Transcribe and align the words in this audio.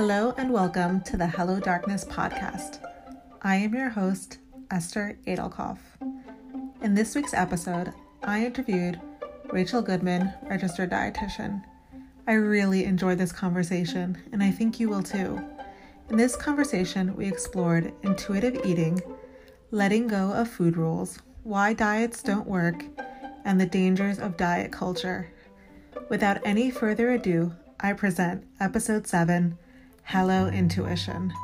Hello 0.00 0.32
and 0.38 0.52
welcome 0.52 1.00
to 1.00 1.16
the 1.16 1.26
Hello 1.26 1.58
Darkness 1.58 2.04
podcast. 2.04 2.78
I 3.42 3.56
am 3.56 3.74
your 3.74 3.88
host, 3.88 4.38
Esther 4.70 5.18
Adelkoff. 5.26 5.78
In 6.80 6.94
this 6.94 7.16
week's 7.16 7.34
episode, 7.34 7.92
I 8.22 8.46
interviewed 8.46 9.00
Rachel 9.50 9.82
Goodman, 9.82 10.32
registered 10.48 10.90
dietitian. 10.90 11.64
I 12.28 12.34
really 12.34 12.84
enjoyed 12.84 13.18
this 13.18 13.32
conversation, 13.32 14.16
and 14.30 14.40
I 14.40 14.52
think 14.52 14.78
you 14.78 14.88
will 14.88 15.02
too. 15.02 15.44
In 16.10 16.16
this 16.16 16.36
conversation, 16.36 17.16
we 17.16 17.26
explored 17.26 17.92
intuitive 18.04 18.64
eating, 18.64 19.02
letting 19.72 20.06
go 20.06 20.32
of 20.32 20.48
food 20.48 20.76
rules, 20.76 21.18
why 21.42 21.72
diets 21.72 22.22
don't 22.22 22.46
work, 22.46 22.84
and 23.44 23.60
the 23.60 23.66
dangers 23.66 24.20
of 24.20 24.36
diet 24.36 24.70
culture. 24.70 25.32
Without 26.08 26.38
any 26.44 26.70
further 26.70 27.10
ado, 27.10 27.52
I 27.80 27.94
present 27.94 28.46
episode 28.60 29.08
7 29.08 29.58
Hello 30.10 30.48
Intuition. 30.48 31.34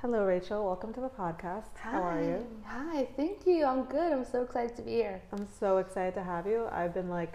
Hello, 0.00 0.24
Rachel. 0.24 0.64
Welcome 0.64 0.94
to 0.94 1.02
the 1.02 1.10
podcast. 1.10 1.76
Hi. 1.82 1.90
How 1.90 2.02
are 2.02 2.22
you? 2.22 2.46
Hi, 2.64 3.08
thank 3.14 3.46
you. 3.46 3.66
I'm 3.66 3.84
good. 3.84 4.10
I'm 4.10 4.24
so 4.24 4.40
excited 4.40 4.74
to 4.76 4.82
be 4.82 4.92
here. 4.92 5.20
I'm 5.32 5.46
so 5.60 5.76
excited 5.76 6.14
to 6.14 6.22
have 6.22 6.46
you. 6.46 6.66
I've 6.72 6.94
been 6.94 7.10
like 7.10 7.34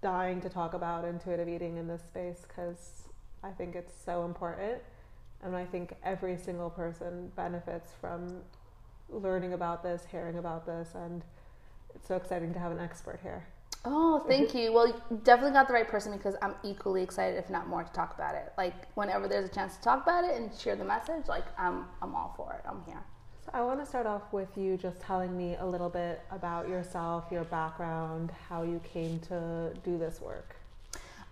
dying 0.00 0.40
to 0.42 0.48
talk 0.48 0.74
about 0.74 1.04
intuitive 1.04 1.48
eating 1.48 1.76
in 1.76 1.88
this 1.88 2.02
space 2.02 2.46
because 2.46 3.08
I 3.42 3.50
think 3.50 3.74
it's 3.74 3.92
so 4.04 4.24
important. 4.24 4.80
And 5.42 5.56
I 5.56 5.64
think 5.64 5.96
every 6.04 6.36
single 6.36 6.70
person 6.70 7.32
benefits 7.34 7.90
from 8.00 8.42
learning 9.10 9.54
about 9.54 9.82
this, 9.82 10.04
hearing 10.08 10.38
about 10.38 10.66
this, 10.66 10.90
and 10.94 11.24
it's 11.96 12.06
so 12.06 12.14
exciting 12.14 12.52
to 12.52 12.60
have 12.60 12.70
an 12.70 12.78
expert 12.78 13.18
here. 13.24 13.44
Oh, 13.86 14.24
thank 14.26 14.54
you. 14.54 14.72
Well, 14.72 14.88
you 14.88 14.94
definitely 15.24 15.52
got 15.52 15.68
the 15.68 15.74
right 15.74 15.86
person 15.86 16.16
because 16.16 16.36
I'm 16.40 16.54
equally 16.62 17.02
excited, 17.02 17.36
if 17.36 17.50
not 17.50 17.68
more, 17.68 17.84
to 17.84 17.92
talk 17.92 18.14
about 18.14 18.34
it. 18.34 18.52
Like 18.56 18.74
whenever 18.94 19.28
there's 19.28 19.44
a 19.44 19.52
chance 19.52 19.76
to 19.76 19.82
talk 19.82 20.02
about 20.02 20.24
it 20.24 20.36
and 20.36 20.54
share 20.54 20.74
the 20.74 20.84
message, 20.84 21.28
like 21.28 21.44
I'm, 21.58 21.84
I'm 22.00 22.14
all 22.14 22.32
for 22.36 22.54
it. 22.54 22.66
I'm 22.66 22.82
here. 22.86 23.02
So 23.44 23.50
I 23.52 23.60
want 23.60 23.80
to 23.80 23.86
start 23.86 24.06
off 24.06 24.32
with 24.32 24.56
you 24.56 24.78
just 24.78 25.00
telling 25.00 25.36
me 25.36 25.56
a 25.60 25.66
little 25.66 25.90
bit 25.90 26.22
about 26.30 26.66
yourself, 26.66 27.26
your 27.30 27.44
background, 27.44 28.32
how 28.48 28.62
you 28.62 28.80
came 28.90 29.18
to 29.28 29.74
do 29.84 29.98
this 29.98 30.18
work. 30.18 30.56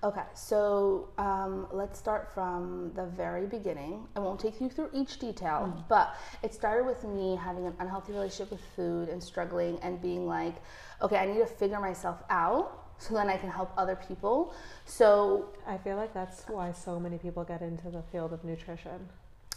Okay, 0.04 0.24
so 0.34 1.10
um, 1.16 1.68
let's 1.70 1.96
start 1.96 2.28
from 2.34 2.90
the 2.96 3.06
very 3.06 3.46
beginning. 3.46 4.04
I 4.16 4.18
won't 4.20 4.40
take 4.40 4.60
you 4.60 4.68
through 4.68 4.90
each 4.92 5.20
detail, 5.20 5.72
but 5.88 6.16
it 6.42 6.52
started 6.52 6.84
with 6.84 7.04
me 7.04 7.36
having 7.36 7.66
an 7.66 7.74
unhealthy 7.78 8.12
relationship 8.12 8.50
with 8.50 8.60
food 8.74 9.08
and 9.08 9.22
struggling 9.22 9.78
and 9.80 10.02
being 10.02 10.26
like, 10.26 10.56
okay, 11.02 11.16
I 11.16 11.26
need 11.26 11.38
to 11.38 11.46
figure 11.46 11.80
myself 11.80 12.22
out 12.30 12.82
so 12.98 13.14
then 13.14 13.28
I 13.28 13.36
can 13.36 13.50
help 13.50 13.72
other 13.76 13.96
people. 13.96 14.54
So 14.84 15.48
I 15.66 15.76
feel 15.76 15.96
like 15.96 16.14
that's 16.14 16.44
why 16.48 16.72
so 16.72 17.00
many 17.00 17.18
people 17.18 17.44
get 17.44 17.60
into 17.60 17.90
the 17.90 18.02
field 18.12 18.32
of 18.32 18.44
nutrition. 18.44 19.08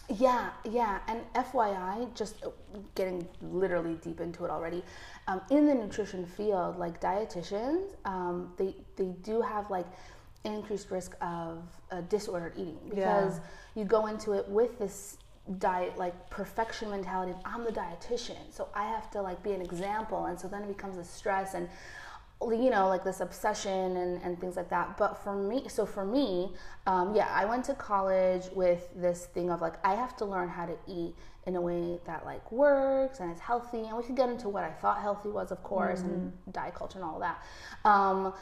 Yeah, 0.07 0.51
yeah, 0.69 0.99
and 1.07 1.21
FYI, 1.33 2.13
just 2.13 2.43
uh, 2.43 2.49
getting 2.93 3.27
literally 3.41 3.95
deep 4.03 4.19
into 4.19 4.45
it 4.45 4.51
already. 4.51 4.83
Um, 5.27 5.41
in 5.49 5.65
the 5.65 5.73
nutrition 5.73 6.27
field, 6.27 6.77
like 6.77 7.01
dietitians, 7.01 7.95
um, 8.05 8.53
they 8.57 8.75
they 8.97 9.15
do 9.23 9.41
have 9.41 9.71
like 9.71 9.87
an 10.43 10.53
increased 10.53 10.91
risk 10.91 11.15
of 11.21 11.63
uh, 11.91 12.01
disordered 12.01 12.53
eating 12.55 12.77
because 12.87 13.39
you 13.73 13.83
go 13.83 14.05
into 14.05 14.33
it 14.33 14.47
with 14.47 14.77
this 14.77 15.17
diet 15.59 15.97
like 15.97 16.29
perfection 16.29 16.89
mentality. 16.89 17.31
of, 17.31 17.37
I'm 17.45 17.63
the 17.63 17.71
dietitian, 17.71 18.51
so 18.51 18.69
I 18.73 18.85
have 18.85 19.09
to 19.11 19.21
like 19.21 19.41
be 19.43 19.51
an 19.51 19.61
example, 19.61 20.25
and 20.25 20.39
so 20.39 20.47
then 20.47 20.63
it 20.63 20.67
becomes 20.67 20.97
a 20.97 21.03
stress 21.03 21.53
and 21.53 21.69
you 22.41 22.69
know 22.69 22.87
like 22.87 23.03
this 23.03 23.21
obsession 23.21 23.95
and, 23.97 24.21
and 24.21 24.39
things 24.39 24.55
like 24.55 24.69
that 24.69 24.97
but 24.97 25.23
for 25.23 25.35
me 25.35 25.63
so 25.67 25.85
for 25.85 26.05
me 26.05 26.51
um, 26.85 27.15
yeah 27.15 27.29
i 27.33 27.45
went 27.45 27.63
to 27.63 27.73
college 27.73 28.43
with 28.53 28.89
this 28.95 29.27
thing 29.27 29.49
of 29.49 29.61
like 29.61 29.73
i 29.85 29.95
have 29.95 30.15
to 30.17 30.25
learn 30.25 30.49
how 30.49 30.65
to 30.65 30.75
eat 30.87 31.15
in 31.47 31.55
a 31.55 31.61
way 31.61 31.97
that 32.05 32.25
like 32.25 32.51
works 32.51 33.19
and 33.19 33.31
is 33.31 33.39
healthy 33.39 33.85
and 33.85 33.95
we 33.95 34.03
could 34.03 34.17
get 34.17 34.29
into 34.29 34.49
what 34.49 34.63
i 34.63 34.69
thought 34.69 35.01
healthy 35.01 35.29
was 35.29 35.51
of 35.51 35.63
course 35.63 36.01
and 36.01 36.33
diet 36.51 36.75
culture 36.75 36.99
and 36.99 37.05
all 37.05 37.19
that 37.19 37.41
um, 37.85 38.33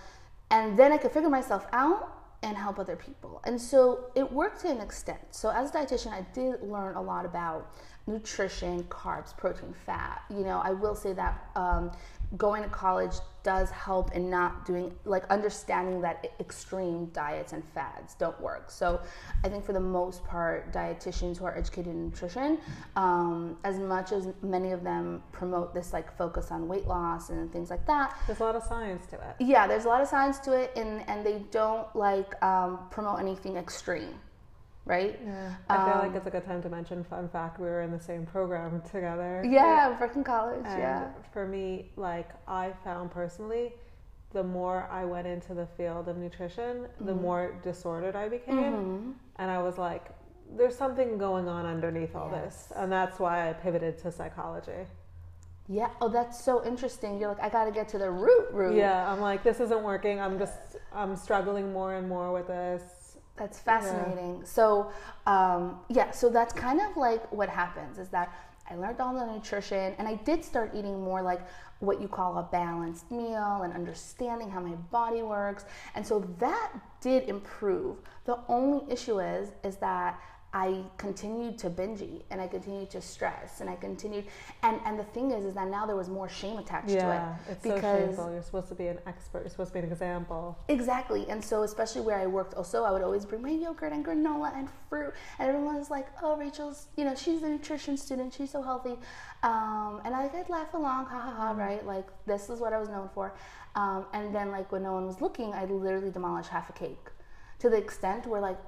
and 0.49 0.77
then 0.77 0.91
i 0.91 0.97
could 0.97 1.11
figure 1.11 1.29
myself 1.29 1.67
out 1.71 2.22
and 2.43 2.57
help 2.57 2.77
other 2.77 2.95
people. 2.95 3.41
And 3.45 3.59
so 3.59 4.11
it 4.15 4.31
worked 4.31 4.61
to 4.61 4.69
an 4.69 4.79
extent. 4.79 5.19
So 5.31 5.49
as 5.49 5.69
a 5.69 5.73
dietitian 5.73 6.11
i 6.11 6.21
did 6.33 6.61
learn 6.61 6.95
a 6.95 7.01
lot 7.01 7.25
about 7.25 7.71
nutrition 8.07 8.83
carbs 8.85 9.35
protein 9.37 9.73
fat. 9.85 10.23
You 10.29 10.43
know 10.43 10.59
i 10.63 10.71
will 10.71 10.95
say 10.95 11.13
that 11.13 11.49
um, 11.55 11.91
going 12.37 12.63
to 12.63 12.69
college 12.69 13.13
does 13.43 13.69
help 13.71 14.13
in 14.13 14.29
not 14.29 14.65
doing 14.65 14.93
like 15.03 15.25
understanding 15.29 15.99
that 15.99 16.25
extreme 16.39 17.07
diets 17.07 17.51
and 17.51 17.61
fads 17.73 18.15
don't 18.15 18.39
work. 18.41 18.71
So 18.71 19.01
i 19.43 19.49
think 19.49 19.65
for 19.65 19.73
the 19.73 19.79
most 19.79 20.23
part 20.25 20.71
dietitians 20.73 21.37
who 21.37 21.45
are 21.45 21.57
educated 21.57 21.93
in 21.93 22.05
nutrition 22.05 22.57
um, 22.95 23.57
as 23.63 23.79
much 23.79 24.11
as 24.11 24.29
many 24.41 24.71
of 24.71 24.83
them 24.83 25.21
promote 25.31 25.73
this 25.73 25.93
like 25.93 26.15
focus 26.17 26.51
on 26.51 26.67
weight 26.67 26.87
loss 26.87 27.29
and 27.29 27.51
things 27.51 27.69
like 27.69 27.85
that. 27.87 28.17
There's 28.27 28.39
a 28.39 28.43
lot 28.43 28.55
of 28.55 28.63
science 28.63 29.05
to 29.07 29.15
it. 29.15 29.35
yeah 29.39 29.67
there's 29.67 29.85
a 29.85 29.87
lot 29.87 30.01
of 30.01 30.07
science 30.07 30.39
to 30.39 30.53
it 30.53 30.71
and 30.75 31.07
and 31.09 31.25
they 31.25 31.43
don't 31.51 31.93
like 31.95 32.41
um, 32.43 32.79
promote 32.91 33.19
anything 33.19 33.55
extreme 33.57 34.15
right 34.85 35.19
Yeah. 35.25 35.55
I 35.69 35.77
feel 35.85 35.95
like 35.97 36.09
Um, 36.11 36.15
it's 36.17 36.27
a 36.27 36.29
good 36.29 36.45
time 36.45 36.61
to 36.63 36.69
mention, 36.69 37.03
fun 37.03 37.29
fact, 37.29 37.59
we 37.59 37.67
were 37.67 37.81
in 37.81 37.91
the 37.91 37.99
same 37.99 38.25
program 38.25 38.81
together. 38.91 39.43
yeah 39.45 39.97
freaking 39.99 40.25
college 40.25 40.65
And 40.65 40.79
yeah 40.79 41.07
for 41.31 41.47
me, 41.47 41.91
like, 41.95 42.29
I 42.47 42.73
found 42.83 43.11
personally, 43.11 43.73
the 44.31 44.43
more 44.43 44.87
I 44.91 45.05
went 45.05 45.27
into 45.27 45.53
the 45.53 45.67
field 45.77 46.07
of 46.09 46.17
nutrition, 46.17 46.87
the 46.99 47.11
Mm-hmm. 47.13 47.21
more 47.21 47.55
disordered 47.63 48.15
I 48.15 48.27
became. 48.29 49.15
And 49.37 49.49
I 49.51 49.59
was 49.61 49.77
like, 49.77 50.05
there's 50.57 50.75
something 50.75 51.17
going 51.17 51.47
on 51.47 51.65
underneath 51.65 52.15
all 52.15 52.29
this. 52.29 52.71
And 52.75 52.91
that's 52.91 53.19
why 53.19 53.49
I 53.49 53.53
pivoted 53.53 53.97
to 53.99 54.11
psychology. 54.11 54.81
yeah 55.69 55.89
oh 56.01 56.09
that's 56.09 56.43
so 56.43 56.53
interesting 56.71 57.11
you're 57.19 57.29
like 57.33 57.41
i 57.41 57.47
gotta 57.57 57.71
get 57.71 57.87
to 57.87 57.97
the 57.97 58.11
root 58.11 58.47
root 58.51 58.75
Yeah, 58.75 59.09
I'm 59.11 59.21
like, 59.21 59.43
this 59.43 59.59
isn't 59.65 59.81
working. 59.83 60.19
I'm 60.19 60.37
just, 60.37 60.59
I'm 60.93 61.15
struggling 61.15 61.71
more 61.71 61.93
and 61.95 62.05
more 62.09 62.33
with 62.33 62.47
this. 62.47 62.83
That's 63.35 63.59
fascinating. 63.59 64.41
So, 64.45 64.91
um, 65.25 65.79
yeah, 65.89 66.11
so 66.11 66.29
that's 66.29 66.53
kind 66.53 66.79
of 66.79 66.95
like 66.95 67.31
what 67.31 67.49
happens 67.49 67.97
is 67.97 68.09
that 68.09 68.31
I 68.69 68.75
learned 68.75 69.01
all 69.01 69.13
the 69.13 69.25
nutrition 69.25 69.93
and 69.97 70.07
I 70.07 70.15
did 70.15 70.43
start 70.43 70.71
eating 70.73 71.03
more 71.03 71.21
like 71.21 71.41
what 71.79 71.99
you 71.99 72.07
call 72.07 72.37
a 72.37 72.43
balanced 72.43 73.11
meal 73.11 73.61
and 73.63 73.73
understanding 73.73 74.49
how 74.49 74.59
my 74.59 74.75
body 74.91 75.21
works. 75.21 75.65
And 75.95 76.05
so 76.05 76.19
that 76.39 76.71
did 77.01 77.27
improve. 77.27 77.97
The 78.25 78.39
only 78.47 78.89
issue 78.91 79.19
is 79.19 79.51
is 79.63 79.77
that 79.77 80.19
I 80.53 80.83
continued 80.97 81.57
to 81.59 81.69
binge 81.69 82.01
eat 82.01 82.25
and 82.29 82.39
I 82.39 82.47
continued 82.47 82.89
to 82.91 83.01
stress 83.01 83.61
and 83.61 83.69
I 83.69 83.75
continued 83.75 84.25
and 84.61 84.79
and 84.85 84.99
the 84.99 85.03
thing 85.03 85.31
is 85.31 85.45
is 85.45 85.55
that 85.55 85.67
now 85.67 85.85
there 85.85 85.95
was 85.95 86.09
more 86.09 86.29
shame 86.29 86.57
attached 86.57 86.89
Yeah, 86.89 87.35
to 87.45 87.51
it 87.51 87.51
it's 87.53 87.63
so 87.63 87.81
shameful. 87.81 88.31
You're 88.31 88.41
supposed 88.41 88.69
to 88.69 88.75
be 88.75 88.87
an 88.87 88.99
expert. 89.07 89.39
You're 89.39 89.49
supposed 89.49 89.71
to 89.71 89.73
be 89.73 89.85
an 89.85 89.91
example. 89.91 90.57
Exactly. 90.67 91.25
And 91.29 91.43
so, 91.43 91.63
especially 91.63 92.01
where 92.01 92.19
I 92.19 92.27
worked, 92.27 92.53
also, 92.53 92.83
I 92.83 92.91
would 92.91 93.01
always 93.01 93.25
bring 93.25 93.41
my 93.41 93.49
yogurt 93.49 93.91
and 93.93 94.05
granola 94.05 94.55
and 94.55 94.69
fruit. 94.89 95.13
And 95.39 95.49
everyone 95.49 95.75
was 95.75 95.89
like, 95.89 96.07
oh, 96.21 96.37
Rachel's, 96.37 96.87
you 96.97 97.05
know, 97.05 97.15
she's 97.15 97.43
a 97.43 97.49
nutrition 97.49 97.97
student. 97.97 98.33
She's 98.33 98.51
so 98.51 98.61
healthy. 98.61 98.95
Um, 99.43 100.01
and 100.05 100.13
I, 100.15 100.29
I'd 100.33 100.49
laugh 100.49 100.73
along, 100.73 101.05
ha 101.05 101.19
ha 101.19 101.33
ha, 101.35 101.51
right? 101.51 101.85
Like, 101.85 102.07
this 102.25 102.49
is 102.49 102.59
what 102.59 102.73
I 102.73 102.79
was 102.79 102.89
known 102.89 103.09
for. 103.13 103.35
Um, 103.75 104.05
and 104.13 104.33
then, 104.33 104.51
like, 104.51 104.71
when 104.71 104.83
no 104.83 104.93
one 104.93 105.05
was 105.05 105.21
looking, 105.21 105.53
I'd 105.53 105.71
literally 105.71 106.11
demolished 106.11 106.49
half 106.49 106.69
a 106.69 106.73
cake 106.73 107.09
to 107.59 107.69
the 107.69 107.77
extent 107.77 108.27
where, 108.27 108.41
like, 108.41 108.59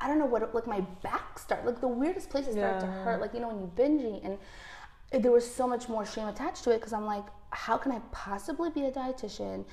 I 0.00 0.08
don't 0.08 0.18
know 0.18 0.26
what, 0.26 0.54
like, 0.54 0.66
my 0.66 0.80
back 1.02 1.38
started, 1.38 1.66
like, 1.66 1.80
the 1.80 1.88
weirdest 1.88 2.30
places 2.30 2.54
started 2.54 2.80
to 2.80 2.86
hurt. 2.86 3.20
Like, 3.20 3.34
you 3.34 3.40
know, 3.40 3.48
when 3.48 3.60
you 3.60 3.70
binge 3.74 4.02
eat. 4.02 4.22
And 4.24 4.38
there 5.22 5.32
was 5.32 5.48
so 5.48 5.66
much 5.66 5.88
more 5.88 6.06
shame 6.06 6.28
attached 6.28 6.64
to 6.64 6.70
it 6.70 6.78
because 6.78 6.92
I'm 6.92 7.04
like, 7.06 7.24
how 7.50 7.76
can 7.76 7.92
I 7.92 8.00
possibly 8.12 8.70
be 8.70 8.84
a 8.84 8.92
dietitian, 8.92 9.64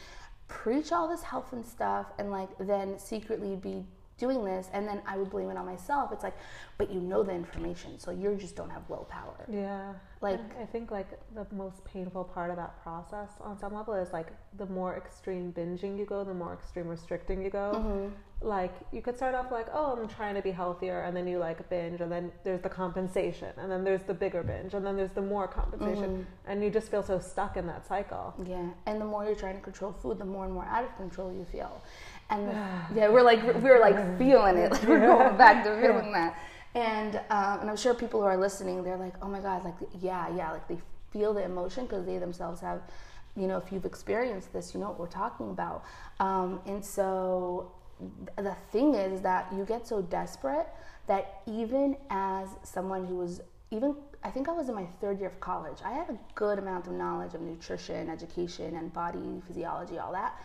preach 0.48 0.92
all 0.92 1.08
this 1.08 1.22
health 1.22 1.54
and 1.54 1.64
stuff, 1.66 2.08
and 2.18 2.32
like 2.32 2.50
then 2.60 2.98
secretly 2.98 3.56
be 3.56 3.86
doing 4.18 4.44
this? 4.44 4.68
And 4.74 4.88
then 4.88 5.00
I 5.06 5.16
would 5.16 5.30
blame 5.30 5.52
it 5.52 5.58
on 5.58 5.66
myself. 5.68 6.12
It's 6.12 6.24
like, 6.24 6.36
but 6.80 6.90
you 6.92 7.00
know 7.00 7.22
the 7.22 7.34
information, 7.34 8.00
so 8.00 8.10
you 8.10 8.36
just 8.36 8.56
don't 8.56 8.72
have 8.72 8.90
willpower. 8.90 9.46
Yeah. 9.48 9.94
Like- 10.22 10.40
I 10.60 10.66
think 10.66 10.90
like 10.90 11.08
the 11.36 11.46
most 11.54 11.86
painful 11.86 12.24
part 12.24 12.50
of 12.50 12.56
that 12.58 12.82
process 12.82 13.30
on 13.40 13.60
some 13.60 13.76
level 13.76 13.94
is 13.94 14.12
like 14.12 14.28
the 14.58 14.66
more 14.66 14.98
extreme 14.98 15.54
binging 15.54 16.00
you 16.00 16.06
go, 16.06 16.24
the 16.24 16.34
more 16.34 16.54
extreme 16.54 16.88
restricting 16.88 17.44
you 17.44 17.52
go. 17.52 17.74
Mm-hmm. 17.76 18.14
Like 18.40 18.74
you 18.92 19.02
could 19.02 19.16
start 19.16 19.34
off 19.34 19.52
like, 19.52 19.66
oh, 19.74 19.98
I'm 20.00 20.08
trying 20.08 20.36
to 20.36 20.42
be 20.44 20.52
healthier, 20.52 21.02
and 21.02 21.18
then 21.18 21.28
you 21.28 21.40
like 21.40 21.68
binge, 21.70 22.02
and 22.02 22.12
then 22.12 22.32
there's 22.44 22.62
the 22.62 22.70
compensation, 22.70 23.50
and 23.58 23.72
then 23.72 23.84
there's 23.84 24.04
the 24.04 24.14
bigger 24.14 24.44
binge, 24.44 24.76
and 24.76 24.86
then 24.86 24.96
there's 24.96 25.12
the 25.12 25.24
more 25.24 25.48
compensation, 25.48 26.10
Mm-hmm. 26.12 26.52
and 26.52 26.64
you 26.64 26.70
just 26.70 26.92
feel 26.92 27.02
so 27.02 27.18
stuck 27.18 27.58
in 27.58 27.66
that 27.66 27.88
cycle. 27.88 28.36
Yeah, 28.46 28.70
and 28.86 29.02
the 29.02 29.06
more 29.06 29.26
you're 29.26 29.36
trying 29.36 29.56
to 29.56 29.62
control 29.62 29.92
food, 29.92 30.20
the 30.20 30.26
more 30.26 30.46
and 30.46 30.54
more 30.54 30.66
out 30.66 30.84
of 30.84 30.96
control 30.98 31.32
you 31.34 31.46
feel. 31.52 31.82
And 32.30 32.44
yeah, 32.96 33.10
we're 33.10 33.24
like 33.24 33.42
we're 33.64 33.80
like 33.80 34.20
feeling 34.20 34.58
it, 34.58 34.72
like 34.72 34.84
we're 34.88 35.00
going 35.00 35.36
back 35.36 35.64
to 35.64 35.76
feeling 35.82 36.12
that. 36.14 36.38
And 36.76 37.16
um, 37.32 37.62
and 37.62 37.70
I'm 37.72 37.78
sure 37.78 37.96
people 37.96 38.20
who 38.22 38.28
are 38.28 38.38
listening, 38.38 38.84
they're 38.84 38.98
like, 38.98 39.16
oh 39.24 39.28
my 39.28 39.40
god, 39.40 39.66
like 39.66 39.76
yeah, 40.00 40.30
yeah, 40.36 40.52
like 40.52 40.68
they 40.68 40.78
feel 41.12 41.34
the 41.34 41.44
emotion 41.44 41.86
because 41.86 42.06
they 42.06 42.20
themselves 42.20 42.62
have 42.62 42.82
you 43.36 43.46
know, 43.48 43.58
if 43.58 43.72
you've 43.72 43.86
experienced 43.86 44.52
this, 44.52 44.74
you 44.74 44.80
know 44.80 44.88
what 44.88 45.00
we're 45.00 45.06
talking 45.06 45.52
about. 45.52 45.84
Um, 46.20 46.60
and 46.66 46.84
so 46.84 47.72
the 48.38 48.56
thing 48.72 48.94
is 48.94 49.22
that 49.22 49.52
you 49.54 49.66
get 49.66 49.88
so 49.88 50.02
desperate 50.02 50.68
that 51.08 51.42
even 51.48 51.98
as 52.10 52.50
someone 52.64 53.06
who 53.06 53.16
was 53.16 53.42
even 53.72 53.96
I 54.24 54.30
think 54.30 54.50
I 54.50 54.52
was 54.52 54.70
in 54.70 54.76
my 54.76 54.86
third 55.00 55.20
year 55.20 55.30
of 55.30 55.40
college. 55.40 55.78
I 55.86 55.92
had 55.92 56.10
a 56.10 56.18
good 56.36 56.60
amount 56.60 56.88
of 56.88 56.94
knowledge 56.94 57.34
of 57.34 57.42
nutrition, 57.42 58.10
education, 58.10 58.76
and 58.76 58.92
body 58.92 59.42
physiology, 59.46 60.00
all 60.00 60.12
that. 60.12 60.42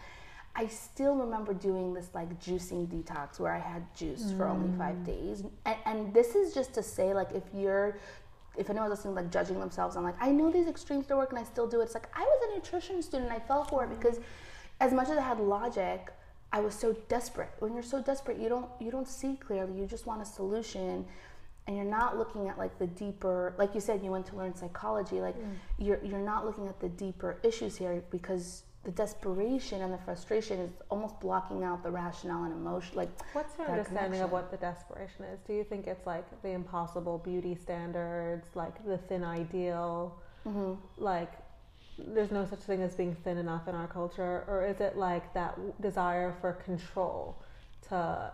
I 0.54 0.66
still 0.66 1.16
remember 1.16 1.54
doing 1.54 1.94
this 1.94 2.10
like 2.14 2.38
juicing 2.38 2.86
detox 2.86 3.40
where 3.40 3.52
I 3.52 3.58
had 3.58 3.82
juice 3.94 4.24
mm. 4.24 4.36
for 4.36 4.46
only 4.46 4.76
five 4.76 4.96
mm. 4.96 5.06
days. 5.06 5.42
And, 5.64 5.76
and, 5.86 6.14
this 6.14 6.34
is 6.34 6.52
just 6.52 6.74
to 6.74 6.82
say, 6.82 7.14
like, 7.14 7.30
if 7.32 7.42
you're, 7.54 7.98
if 8.58 8.68
anyone's 8.68 8.90
listening, 8.90 9.14
like 9.14 9.32
judging 9.32 9.58
themselves, 9.58 9.96
I'm 9.96 10.02
like, 10.02 10.20
I 10.20 10.30
know 10.30 10.50
these 10.50 10.68
extremes 10.68 11.06
don't 11.06 11.16
work 11.16 11.30
and 11.30 11.38
I 11.38 11.44
still 11.44 11.66
do 11.66 11.80
it. 11.80 11.84
It's 11.84 11.94
like, 11.94 12.08
I 12.14 12.20
was 12.20 12.50
a 12.50 12.54
nutrition 12.54 13.02
student. 13.02 13.32
I 13.32 13.38
fell 13.38 13.64
for 13.64 13.84
it 13.84 13.90
because 13.98 14.20
as 14.80 14.92
much 14.92 15.08
as 15.08 15.16
I 15.16 15.22
had 15.22 15.40
logic, 15.40 16.12
I 16.52 16.60
was 16.60 16.74
so 16.74 16.94
desperate. 17.08 17.50
When 17.60 17.72
you're 17.72 17.82
so 17.82 18.02
desperate, 18.02 18.38
you 18.38 18.48
don't, 18.48 18.68
you 18.78 18.90
don't 18.90 19.08
see 19.08 19.36
clearly. 19.36 19.78
You 19.78 19.86
just 19.86 20.06
want 20.06 20.20
a 20.20 20.24
solution 20.26 21.06
and 21.66 21.76
you're 21.76 21.84
not 21.84 22.18
looking 22.18 22.48
at 22.48 22.58
like 22.58 22.76
the 22.78 22.86
deeper 22.86 23.54
like 23.58 23.74
you 23.74 23.80
said 23.80 24.02
you 24.02 24.10
went 24.10 24.26
to 24.26 24.36
learn 24.36 24.54
psychology 24.54 25.20
like 25.20 25.36
mm. 25.36 25.54
you're 25.78 26.02
you're 26.04 26.18
not 26.18 26.44
looking 26.44 26.66
at 26.66 26.80
the 26.80 26.88
deeper 26.88 27.38
issues 27.42 27.76
here 27.76 28.02
because 28.10 28.64
the 28.84 28.90
desperation 28.90 29.80
and 29.82 29.92
the 29.92 29.98
frustration 29.98 30.58
is 30.58 30.70
almost 30.90 31.20
blocking 31.20 31.62
out 31.62 31.84
the 31.84 31.90
rationale 31.90 32.44
and 32.44 32.52
emotion 32.52 32.96
like 32.96 33.08
what's 33.32 33.56
your 33.56 33.68
understanding 33.68 34.04
connection. 34.04 34.24
of 34.24 34.32
what 34.32 34.50
the 34.50 34.56
desperation 34.56 35.24
is 35.26 35.38
do 35.46 35.52
you 35.52 35.62
think 35.62 35.86
it's 35.86 36.04
like 36.04 36.24
the 36.42 36.48
impossible 36.48 37.18
beauty 37.18 37.54
standards 37.54 38.48
like 38.54 38.84
the 38.84 38.98
thin 38.98 39.22
ideal 39.22 40.20
mm-hmm. 40.46 40.74
like 40.96 41.32
there's 41.98 42.30
no 42.30 42.46
such 42.46 42.60
thing 42.60 42.82
as 42.82 42.94
being 42.94 43.14
thin 43.24 43.38
enough 43.38 43.68
in 43.68 43.74
our 43.74 43.86
culture 43.86 44.44
or 44.48 44.66
is 44.66 44.80
it 44.80 44.96
like 44.96 45.32
that 45.34 45.58
desire 45.80 46.34
for 46.40 46.52
control 46.52 47.36
to 47.88 48.32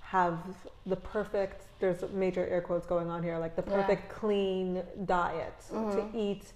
have 0.00 0.38
the 0.86 0.96
perfect 0.96 1.64
there's 1.80 2.02
major 2.12 2.46
air 2.46 2.60
quotes 2.60 2.86
going 2.86 3.08
on 3.08 3.22
here 3.22 3.38
like 3.38 3.56
the 3.56 3.62
perfect 3.62 4.02
yeah. 4.06 4.14
clean 4.18 4.82
diet 5.04 5.54
mm-hmm. 5.72 6.12
to 6.12 6.18
eat 6.18 6.52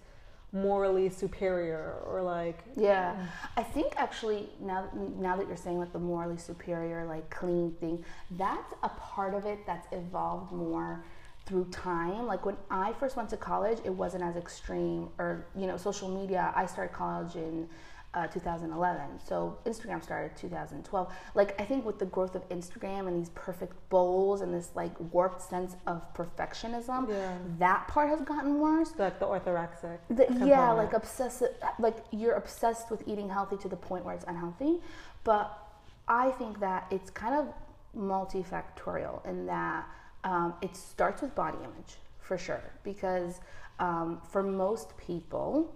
morally 0.53 1.09
superior 1.09 1.97
or 2.07 2.23
like 2.23 2.61
yeah 2.77 3.27
i 3.57 3.63
think 3.63 3.93
actually 3.97 4.49
now 4.61 4.89
now 5.19 5.37
that 5.37 5.49
you're 5.49 5.57
saying 5.57 5.79
like 5.79 5.93
the 5.93 5.99
morally 5.99 6.37
superior 6.37 7.05
like 7.07 7.29
clean 7.29 7.73
thing 7.81 8.05
that's 8.33 8.73
a 8.85 8.89
part 8.91 9.35
of 9.35 9.47
it 9.47 9.59
that's 9.67 9.89
evolved 9.93 10.53
more 10.53 11.05
through 11.47 11.65
time 11.67 12.27
like 12.27 12.45
when 12.47 12.57
i 12.71 12.93
first 12.95 13.17
went 13.17 13.29
to 13.29 13.37
college 13.37 13.79
it 13.85 13.93
wasn't 13.93 14.23
as 14.23 14.37
extreme 14.37 15.09
or 15.19 15.47
you 15.57 15.67
know 15.67 15.77
social 15.77 16.09
media 16.09 16.53
i 16.57 16.65
started 16.65 16.93
college 16.93 17.37
in 17.37 17.69
uh, 18.15 18.27
2011. 18.29 19.21
So 19.25 19.59
Instagram 19.67 20.03
started 20.03 20.37
2012. 20.37 21.13
Like 21.35 21.61
I 21.61 21.65
think 21.65 21.85
with 21.85 21.99
the 21.99 22.07
growth 22.07 22.35
of 22.35 22.49
Instagram 22.49 23.09
and 23.09 23.19
these 23.19 23.31
perfect 23.31 23.77
bowls 23.89 24.41
and 24.41 24.55
this 24.55 24.71
like 24.75 24.93
warped 25.13 25.43
sense 25.43 25.77
of 25.87 26.03
perfectionism, 26.15 27.09
yeah. 27.09 27.37
that 27.59 27.89
part 27.89 28.09
has 28.09 28.21
gotten 28.21 28.59
worse. 28.61 28.93
Like 28.99 29.19
the 29.19 29.27
orthorexic. 29.27 29.99
The, 30.11 30.27
yeah, 30.47 30.71
like 30.71 30.93
obsessive. 30.93 31.51
Like 31.79 31.97
you're 32.13 32.35
obsessed 32.35 32.91
with 32.91 33.03
eating 33.07 33.29
healthy 33.29 33.57
to 33.59 33.69
the 33.69 33.77
point 33.77 34.05
where 34.05 34.15
it's 34.15 34.25
unhealthy. 34.29 34.79
But 35.25 35.59
I 36.07 36.31
think 36.33 36.61
that 36.61 36.87
it's 36.91 37.11
kind 37.11 37.35
of 37.35 37.49
multifactorial 37.97 39.27
in 39.27 39.47
that 39.47 39.87
um, 40.25 40.55
it 40.63 40.77
starts 40.77 41.23
with 41.23 41.35
body 41.35 41.59
image 41.59 41.97
for 42.19 42.37
sure 42.37 42.63
because 42.83 43.41
um, 43.79 44.21
for 44.31 44.43
most 44.43 44.97
people 44.97 45.75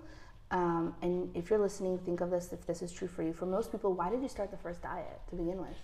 um, 0.51 0.95
and 1.03 1.31
if 1.37 1.51
you're 1.51 1.59
listening, 1.59 1.99
think 1.99 2.21
of 2.21 2.31
this 2.31 2.53
if 2.53 2.67
this 2.67 2.81
is 2.81 2.93
true 2.93 3.09
for 3.09 3.23
you. 3.23 3.33
For 3.33 3.47
most 3.47 3.71
people, 3.71 3.93
why 3.93 4.09
did 4.11 4.23
you 4.23 4.29
start 4.29 4.51
the 4.51 4.57
first 4.57 4.83
diet 4.83 5.21
to 5.29 5.37
begin 5.37 5.59
with? 5.59 5.77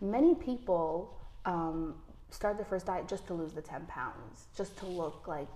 Many 0.00 0.34
people 0.34 1.14
um, 1.44 1.94
start 2.30 2.56
the 2.56 2.64
first 2.64 2.86
diet 2.86 3.08
just 3.08 3.26
to 3.26 3.34
lose 3.34 3.52
the 3.52 3.60
10 3.60 3.86
pounds, 3.86 4.46
just 4.56 4.76
to 4.78 4.86
look 4.86 5.28
like, 5.28 5.48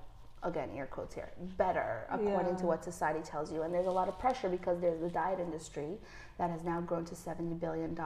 again, 0.42 0.68
air 0.76 0.84
quotes 0.84 1.14
here, 1.14 1.30
better 1.56 2.06
according 2.10 2.52
yeah. 2.52 2.60
to 2.60 2.66
what 2.66 2.84
society 2.84 3.20
tells 3.20 3.50
you. 3.50 3.62
And 3.62 3.72
there's 3.72 3.86
a 3.86 3.90
lot 3.90 4.08
of 4.08 4.18
pressure 4.18 4.50
because 4.50 4.78
there's 4.78 5.00
the 5.00 5.08
diet 5.08 5.40
industry 5.40 5.96
that 6.36 6.50
has 6.50 6.64
now 6.64 6.82
grown 6.82 7.06
to 7.06 7.14
$70 7.14 7.58
billion 7.58 7.96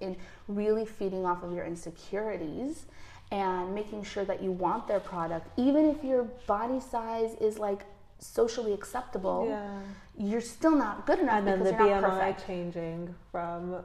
in 0.00 0.16
really 0.48 0.84
feeding 0.84 1.24
off 1.24 1.42
of 1.42 1.54
your 1.54 1.64
insecurities 1.64 2.84
and 3.30 3.74
making 3.74 4.04
sure 4.04 4.24
that 4.24 4.42
you 4.42 4.52
want 4.52 4.86
their 4.86 5.00
product, 5.00 5.48
even 5.56 5.86
if 5.86 6.04
your 6.04 6.24
body 6.46 6.80
size 6.80 7.34
is 7.40 7.58
like 7.58 7.84
socially 8.18 8.72
acceptable, 8.72 9.46
yeah. 9.48 9.80
you're 10.16 10.40
still 10.40 10.76
not 10.76 11.06
good 11.06 11.18
enough. 11.18 11.38
And 11.38 11.46
then 11.46 11.62
the 11.62 11.72
BMI 11.72 12.46
changing 12.46 13.14
from 13.32 13.76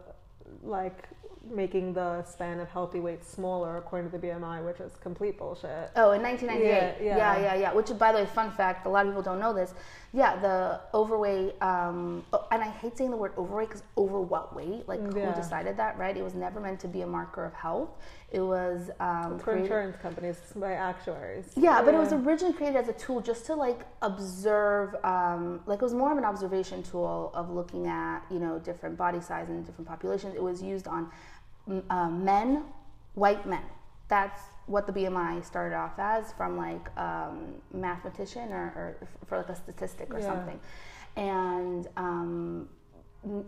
like 0.64 1.08
making 1.50 1.94
the 1.94 2.24
span 2.24 2.60
of 2.60 2.70
healthy 2.70 3.00
weight 3.00 3.26
smaller 3.26 3.78
according 3.78 4.12
to 4.12 4.18
the 4.18 4.28
BMI, 4.28 4.64
which 4.66 4.80
is 4.80 4.92
complete 5.02 5.38
bullshit. 5.38 5.90
Oh, 5.96 6.12
in 6.12 6.22
1998. 6.22 6.70
Yeah, 6.70 6.94
yeah, 7.02 7.18
yeah, 7.18 7.42
yeah. 7.42 7.56
yeah. 7.56 7.74
Which, 7.74 7.98
by 7.98 8.12
the 8.12 8.20
way, 8.20 8.26
fun 8.26 8.52
fact, 8.52 8.86
a 8.86 8.90
lot 8.90 9.06
of 9.06 9.12
people 9.12 9.24
don't 9.24 9.40
know 9.40 9.54
this. 9.54 9.74
Yeah, 10.14 10.36
the 10.36 10.82
overweight, 10.94 11.56
um, 11.62 12.26
oh, 12.34 12.46
and 12.52 12.62
I 12.62 12.68
hate 12.68 12.98
saying 12.98 13.12
the 13.12 13.18
word 13.18 13.32
overweight 13.38 13.70
because 13.70 13.84
over 13.96 14.20
what 14.20 14.54
weight? 14.54 14.86
Like, 14.86 15.00
yeah. 15.00 15.32
who 15.32 15.42
decided 15.42 15.78
that, 15.78 15.98
right? 15.98 16.18
It 16.18 16.22
was 16.22 16.36
never 16.36 16.60
meant 16.60 16.82
to 16.82 16.90
be 16.90 17.02
a 17.02 17.08
marker 17.08 17.46
of 17.46 17.54
health. 17.54 17.92
It 18.30 18.42
was 18.42 18.90
um, 19.00 19.38
for 19.38 19.44
created, 19.44 19.64
insurance 19.64 19.96
companies 20.02 20.38
by 20.54 20.74
actuaries. 20.74 21.46
Yeah, 21.56 21.78
yeah, 21.78 21.82
but 21.86 21.94
it 21.94 21.98
was 21.98 22.12
originally 22.12 22.54
created 22.54 22.78
as 22.78 22.90
a 22.90 22.94
tool 22.94 23.22
just 23.22 23.46
to 23.46 23.56
like 23.56 23.86
observe. 24.02 24.96
Um, 25.06 25.62
like 25.66 25.82
it 25.82 25.84
was 25.84 25.94
more 25.94 26.12
of 26.12 26.18
an 26.18 26.26
observation 26.26 26.84
tool 26.84 27.32
of 27.34 27.50
looking 27.50 27.88
at 27.88 28.22
you 28.30 28.40
know 28.40 28.60
different 28.60 28.98
body 28.98 29.22
size 29.22 29.48
and 29.48 29.66
different 29.66 29.88
populations. 29.88 30.36
It 30.36 30.44
was 30.44 30.62
used 30.62 30.88
on 30.88 31.10
uh, 31.90 32.10
men, 32.10 32.64
white 33.14 33.46
men. 33.46 33.64
That's 34.10 34.42
what 34.72 34.88
the 34.88 34.94
BMI 34.94 35.44
started 35.46 35.76
off 35.76 36.00
as 36.00 36.32
from 36.32 36.58
like 36.58 36.98
um, 36.98 37.56
mathematician 37.74 38.52
or, 38.54 38.98
or, 39.02 39.08
for 39.28 39.38
like 39.38 39.50
a 39.50 39.56
statistic 39.56 40.14
or 40.14 40.20
yeah. 40.20 40.26
something. 40.26 40.60
And 41.18 41.88
um, 41.98 42.70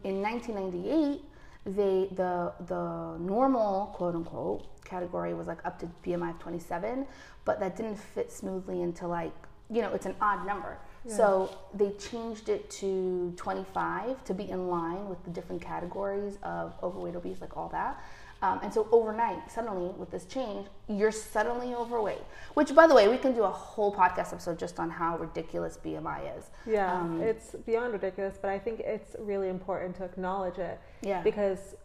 in 0.03 0.21
1998, 0.21 1.21
they 1.65 2.09
the 2.11 2.51
the 2.67 3.17
normal 3.19 3.87
quote 3.95 4.15
unquote 4.15 4.83
category 4.83 5.33
was 5.33 5.47
like 5.47 5.65
up 5.65 5.79
to 5.79 5.89
BMI 6.05 6.31
of 6.31 6.39
27, 6.39 7.07
but 7.45 7.59
that 7.61 7.77
didn't 7.77 7.95
fit 7.95 8.31
smoothly 8.31 8.81
into 8.81 9.07
like 9.07 9.33
you 9.69 9.81
know 9.81 9.93
it's 9.93 10.05
an 10.05 10.15
odd 10.21 10.45
number. 10.45 10.77
Yeah. 11.05 11.15
So 11.15 11.57
they 11.73 11.91
changed 11.91 12.49
it 12.49 12.69
to 12.81 13.33
25 13.37 14.23
to 14.25 14.33
be 14.33 14.49
in 14.49 14.67
line 14.67 15.07
with 15.09 15.23
the 15.23 15.30
different 15.31 15.61
categories 15.61 16.37
of 16.44 16.73
overweight, 16.83 17.15
obese, 17.15 17.42
like 17.42 17.56
all 17.57 17.69
that. 17.69 18.01
Um, 18.44 18.59
and 18.62 18.73
so 18.73 18.90
overnight, 18.92 19.50
suddenly 19.50 19.94
with 19.97 20.12
this 20.12 20.26
change, 20.26 20.68
you're 20.90 21.14
suddenly 21.14 21.73
overweight. 21.73 22.23
Which, 22.56 22.76
by 22.76 22.88
the 22.88 22.94
way, 22.94 23.07
we 23.07 23.18
can 23.18 23.33
do 23.33 23.44
a 23.44 23.50
whole 23.50 23.95
podcast 23.95 24.33
episode 24.33 24.59
just 24.59 24.81
on 24.81 24.90
how 24.90 25.18
ridiculous 25.18 25.80
BMI 25.83 26.38
is. 26.38 26.50
Yeah, 26.66 26.94
um, 26.94 27.21
it's 27.21 27.56
beyond 27.66 27.94
ridiculous, 27.94 28.38
but 28.40 28.50
I 28.50 28.59
think 28.59 28.81
it's 28.81 29.16
really 29.18 29.47
important 29.47 29.95
to 29.95 30.04
acknowledge 30.04 30.57
it. 30.57 30.78
Yeah. 31.02 31.21
Because 31.21 31.76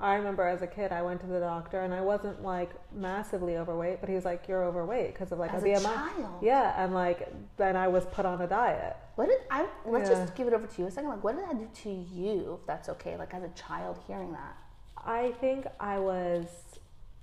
I 0.00 0.14
remember 0.16 0.44
as 0.48 0.62
a 0.62 0.66
kid, 0.66 0.90
I 0.90 1.00
went 1.00 1.20
to 1.20 1.28
the 1.28 1.38
doctor 1.38 1.82
and 1.82 1.94
I 1.94 2.00
wasn't 2.00 2.42
like 2.42 2.70
massively 2.92 3.56
overweight, 3.56 4.00
but 4.00 4.08
he 4.08 4.16
was 4.16 4.24
like, 4.24 4.48
"You're 4.48 4.64
overweight 4.64 5.12
because 5.12 5.30
of 5.30 5.38
like 5.38 5.54
as 5.54 5.62
a 5.62 5.66
BMI." 5.66 5.78
A 5.78 5.82
child. 5.82 6.42
Yeah, 6.42 6.82
and 6.82 6.92
like 6.92 7.28
then 7.56 7.76
I 7.76 7.86
was 7.86 8.04
put 8.06 8.26
on 8.26 8.40
a 8.40 8.48
diet. 8.48 8.96
What 9.14 9.28
did 9.28 9.42
I? 9.48 9.68
Let's 9.86 10.10
yeah. 10.10 10.16
just 10.16 10.34
give 10.34 10.48
it 10.48 10.54
over 10.54 10.66
to 10.66 10.82
you 10.82 10.88
a 10.88 10.90
second. 10.90 11.10
Like, 11.10 11.22
what 11.22 11.36
did 11.36 11.44
that 11.44 11.56
do 11.56 11.68
to 11.82 11.90
you? 11.90 12.58
If 12.60 12.66
that's 12.66 12.88
okay, 12.88 13.16
like 13.16 13.32
as 13.32 13.44
a 13.44 13.50
child 13.50 14.00
hearing 14.08 14.32
that. 14.32 14.56
I 15.04 15.32
think 15.40 15.66
I 15.78 15.98
was 15.98 16.46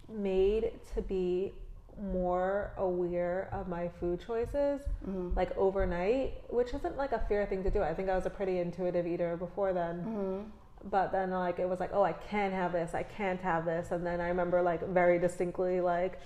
made 0.10 0.72
to 0.96 1.02
be 1.02 1.54
more 2.00 2.72
aware 2.78 3.50
of 3.52 3.68
my 3.68 3.90
food 4.00 4.22
choices 4.26 4.82
mm-hmm. 5.08 5.30
like 5.36 5.56
overnight, 5.58 6.44
which 6.50 6.74
isn't 6.74 6.98
like 6.98 7.12
a 7.12 7.20
fair 7.28 7.46
thing 7.46 7.64
to 7.64 7.72
do. 7.72 7.82
I 7.82 7.94
think 7.94 8.10
I 8.10 8.16
was 8.16 8.26
a 8.26 8.30
pretty 8.30 8.60
intuitive 8.60 9.08
eater 9.08 9.36
before 9.38 9.74
then. 9.74 9.98
Mm-hmm 10.00 10.50
but 10.90 11.12
then 11.12 11.32
like 11.32 11.60
it 11.60 11.68
was 11.68 11.80
like 11.80 11.90
oh 11.94 12.04
i 12.04 12.14
can't 12.14 12.54
have 12.54 12.72
this 12.72 12.94
i 12.94 13.04
can't 13.04 13.42
have 13.42 13.66
this 13.66 13.92
and 13.92 14.06
then 14.06 14.20
i 14.22 14.28
remember 14.28 14.62
like 14.62 14.88
very 14.90 15.20
distinctly 15.20 15.82
like 15.82 16.20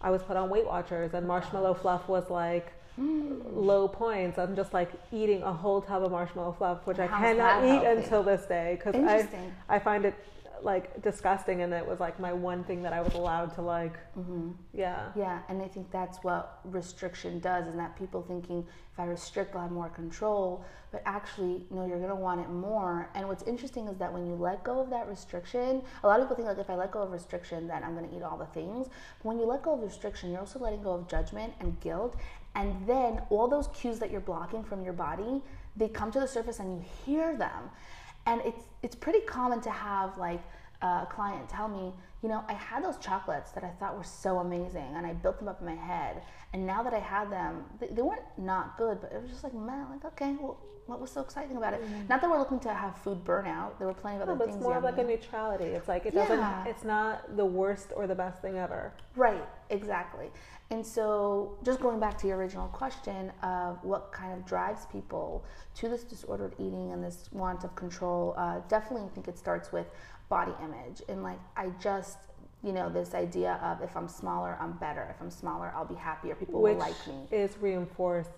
i 0.00 0.10
was 0.10 0.22
put 0.22 0.36
on 0.36 0.48
weight 0.50 0.66
watchers 0.66 1.14
and 1.14 1.26
marshmallow 1.26 1.74
fluff 1.74 2.08
was 2.08 2.28
like 2.30 2.72
mm. 3.00 3.40
low 3.54 3.88
points 3.88 4.38
i'm 4.38 4.54
just 4.54 4.72
like 4.72 4.90
eating 5.12 5.42
a 5.42 5.52
whole 5.52 5.80
tub 5.80 6.02
of 6.04 6.10
marshmallow 6.10 6.52
fluff 6.52 6.86
which 6.86 6.98
i 6.98 7.06
cannot 7.06 7.64
eat 7.64 7.86
until 7.86 8.22
this 8.22 8.44
day 8.46 8.78
because 8.78 8.94
i 8.94 9.26
i 9.68 9.78
find 9.78 10.04
it 10.04 10.14
like 10.62 11.02
disgusting 11.02 11.62
and 11.62 11.72
it 11.72 11.86
was 11.86 12.00
like 12.00 12.18
my 12.18 12.32
one 12.32 12.64
thing 12.64 12.82
that 12.82 12.92
i 12.92 13.00
was 13.00 13.14
allowed 13.14 13.54
to 13.54 13.62
like 13.62 13.96
mm-hmm. 14.16 14.50
yeah. 14.72 15.10
Yeah 15.16 15.40
and 15.48 15.60
i 15.62 15.68
think 15.68 15.90
that's 15.90 16.18
what 16.18 16.60
restriction 16.64 17.38
does 17.40 17.66
is 17.66 17.74
that 17.76 17.96
people 17.98 18.22
thinking 18.22 18.66
if 18.92 19.00
i 19.00 19.04
restrict 19.04 19.54
i'll 19.54 19.62
have 19.62 19.70
more 19.70 19.88
control. 19.88 20.64
But 20.92 21.02
actually 21.06 21.66
no 21.70 21.86
you're 21.86 21.98
going 21.98 22.10
to 22.10 22.14
want 22.14 22.40
it 22.40 22.48
more. 22.48 23.10
And 23.16 23.26
what's 23.26 23.42
interesting 23.42 23.88
is 23.88 23.96
that 23.98 24.12
when 24.12 24.26
you 24.26 24.34
let 24.34 24.62
go 24.62 24.80
of 24.80 24.90
that 24.90 25.08
restriction 25.08 25.82
a 26.02 26.06
lot 26.06 26.20
of 26.20 26.28
people 26.28 26.36
think 26.36 26.48
like 26.48 26.58
if 26.58 26.70
i 26.70 26.74
let 26.74 26.92
go 26.92 27.02
of 27.02 27.10
restriction 27.10 27.66
then 27.66 27.82
i'm 27.82 27.94
going 27.96 28.08
to 28.08 28.16
eat 28.16 28.22
all 28.22 28.38
the 28.38 28.46
things. 28.46 28.88
But 29.18 29.24
when 29.28 29.38
you 29.38 29.46
let 29.46 29.62
go 29.62 29.74
of 29.74 29.82
restriction 29.82 30.30
you're 30.30 30.40
also 30.40 30.60
letting 30.60 30.82
go 30.82 30.92
of 30.92 31.08
judgment 31.08 31.52
and 31.60 31.78
guilt. 31.80 32.16
And 32.56 32.86
then 32.86 33.20
all 33.30 33.48
those 33.48 33.66
cues 33.68 33.98
that 33.98 34.12
you're 34.12 34.20
blocking 34.20 34.62
from 34.62 34.84
your 34.84 34.92
body 34.92 35.42
they 35.76 35.88
come 35.88 36.10
to 36.12 36.20
the 36.20 36.28
surface 36.28 36.60
and 36.60 36.72
you 36.72 36.84
hear 37.04 37.36
them. 37.36 37.70
And 38.26 38.40
it's 38.44 38.64
it's 38.82 38.94
pretty 38.94 39.20
common 39.20 39.60
to 39.62 39.70
have 39.70 40.16
like 40.18 40.40
a 40.82 41.06
client 41.10 41.48
tell 41.48 41.68
me, 41.68 41.92
you 42.22 42.28
know, 42.28 42.44
I 42.48 42.52
had 42.52 42.84
those 42.84 42.98
chocolates 42.98 43.50
that 43.52 43.64
I 43.64 43.68
thought 43.68 43.96
were 43.96 44.04
so 44.04 44.38
amazing 44.38 44.94
and 44.96 45.06
I 45.06 45.12
built 45.12 45.38
them 45.38 45.48
up 45.48 45.60
in 45.60 45.66
my 45.66 45.74
head. 45.74 46.22
And 46.52 46.66
now 46.66 46.82
that 46.82 46.92
I 46.92 46.98
had 46.98 47.30
them, 47.30 47.64
they, 47.80 47.88
they 47.88 48.02
weren't 48.02 48.22
not 48.36 48.76
good, 48.76 49.00
but 49.00 49.12
it 49.12 49.20
was 49.20 49.30
just 49.30 49.44
like, 49.44 49.54
man, 49.54 49.86
like, 49.90 50.04
okay, 50.04 50.36
well, 50.40 50.58
what 50.86 51.00
was 51.00 51.10
so 51.10 51.22
exciting 51.22 51.56
about 51.56 51.72
it? 51.72 51.82
Mm-hmm. 51.82 52.08
Not 52.08 52.20
that 52.20 52.30
we're 52.30 52.38
looking 52.38 52.60
to 52.60 52.74
have 52.74 52.96
food 52.98 53.24
burnout. 53.24 53.78
There 53.78 53.86
were 53.86 53.94
plenty 53.94 54.16
of 54.16 54.22
other 54.22 54.32
no, 54.32 54.38
but 54.38 54.44
things. 54.46 54.56
It's 54.56 54.64
more 54.64 54.80
like 54.80 54.98
a 54.98 55.04
neutrality. 55.04 55.64
It's 55.64 55.88
like 55.88 56.04
it 56.04 56.14
doesn't. 56.14 56.38
Yeah. 56.38 56.64
It's 56.66 56.84
not 56.84 57.36
the 57.36 57.44
worst 57.46 57.92
or 57.96 58.06
the 58.06 58.14
best 58.14 58.42
thing 58.42 58.58
ever. 58.58 58.92
Right. 59.16 59.42
Exactly. 59.70 60.30
And 60.70 60.84
so, 60.84 61.58
just 61.62 61.80
going 61.80 62.00
back 62.00 62.16
to 62.18 62.26
your 62.26 62.38
original 62.38 62.68
question 62.68 63.30
of 63.42 63.78
what 63.84 64.12
kind 64.12 64.32
of 64.32 64.46
drives 64.46 64.86
people 64.86 65.44
to 65.76 65.88
this 65.88 66.04
disordered 66.04 66.54
eating 66.58 66.92
and 66.92 67.04
this 67.04 67.28
want 67.32 67.64
of 67.64 67.74
control, 67.76 68.34
uh, 68.36 68.60
definitely 68.68 69.08
think 69.14 69.28
it 69.28 69.38
starts 69.38 69.72
with 69.72 69.86
body 70.28 70.52
image. 70.62 71.02
And 71.08 71.22
like, 71.22 71.38
I 71.56 71.68
just, 71.80 72.18
you 72.62 72.72
know, 72.72 72.88
this 72.88 73.14
idea 73.14 73.60
of 73.62 73.82
if 73.82 73.94
I'm 73.96 74.08
smaller, 74.08 74.56
I'm 74.60 74.72
better. 74.72 75.14
If 75.14 75.20
I'm 75.20 75.30
smaller, 75.30 75.72
I'll 75.76 75.84
be 75.84 75.94
happier. 75.94 76.34
People 76.34 76.62
Which 76.62 76.72
will 76.72 76.80
like 76.80 77.06
me. 77.06 77.26
is 77.30 77.56
reinforced 77.58 78.30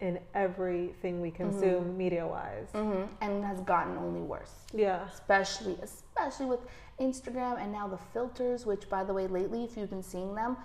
in 0.00 0.18
everything 0.34 1.20
we 1.20 1.30
consume 1.30 1.84
mm-hmm. 1.84 1.96
media 1.96 2.26
wise. 2.26 2.68
Mm-hmm. 2.74 3.04
And 3.20 3.44
has 3.44 3.60
gotten 3.60 3.96
only 3.96 4.20
worse. 4.20 4.52
Yeah. 4.72 5.04
Especially, 5.12 5.78
especially 5.82 6.46
with 6.46 6.60
Instagram 7.00 7.60
and 7.60 7.72
now 7.72 7.88
the 7.88 7.98
filters, 8.12 8.66
which, 8.66 8.88
by 8.88 9.04
the 9.04 9.12
way, 9.12 9.26
lately, 9.26 9.64
if 9.64 9.76
you've 9.76 9.90
been 9.90 10.02
seeing 10.02 10.34
them, 10.34 10.56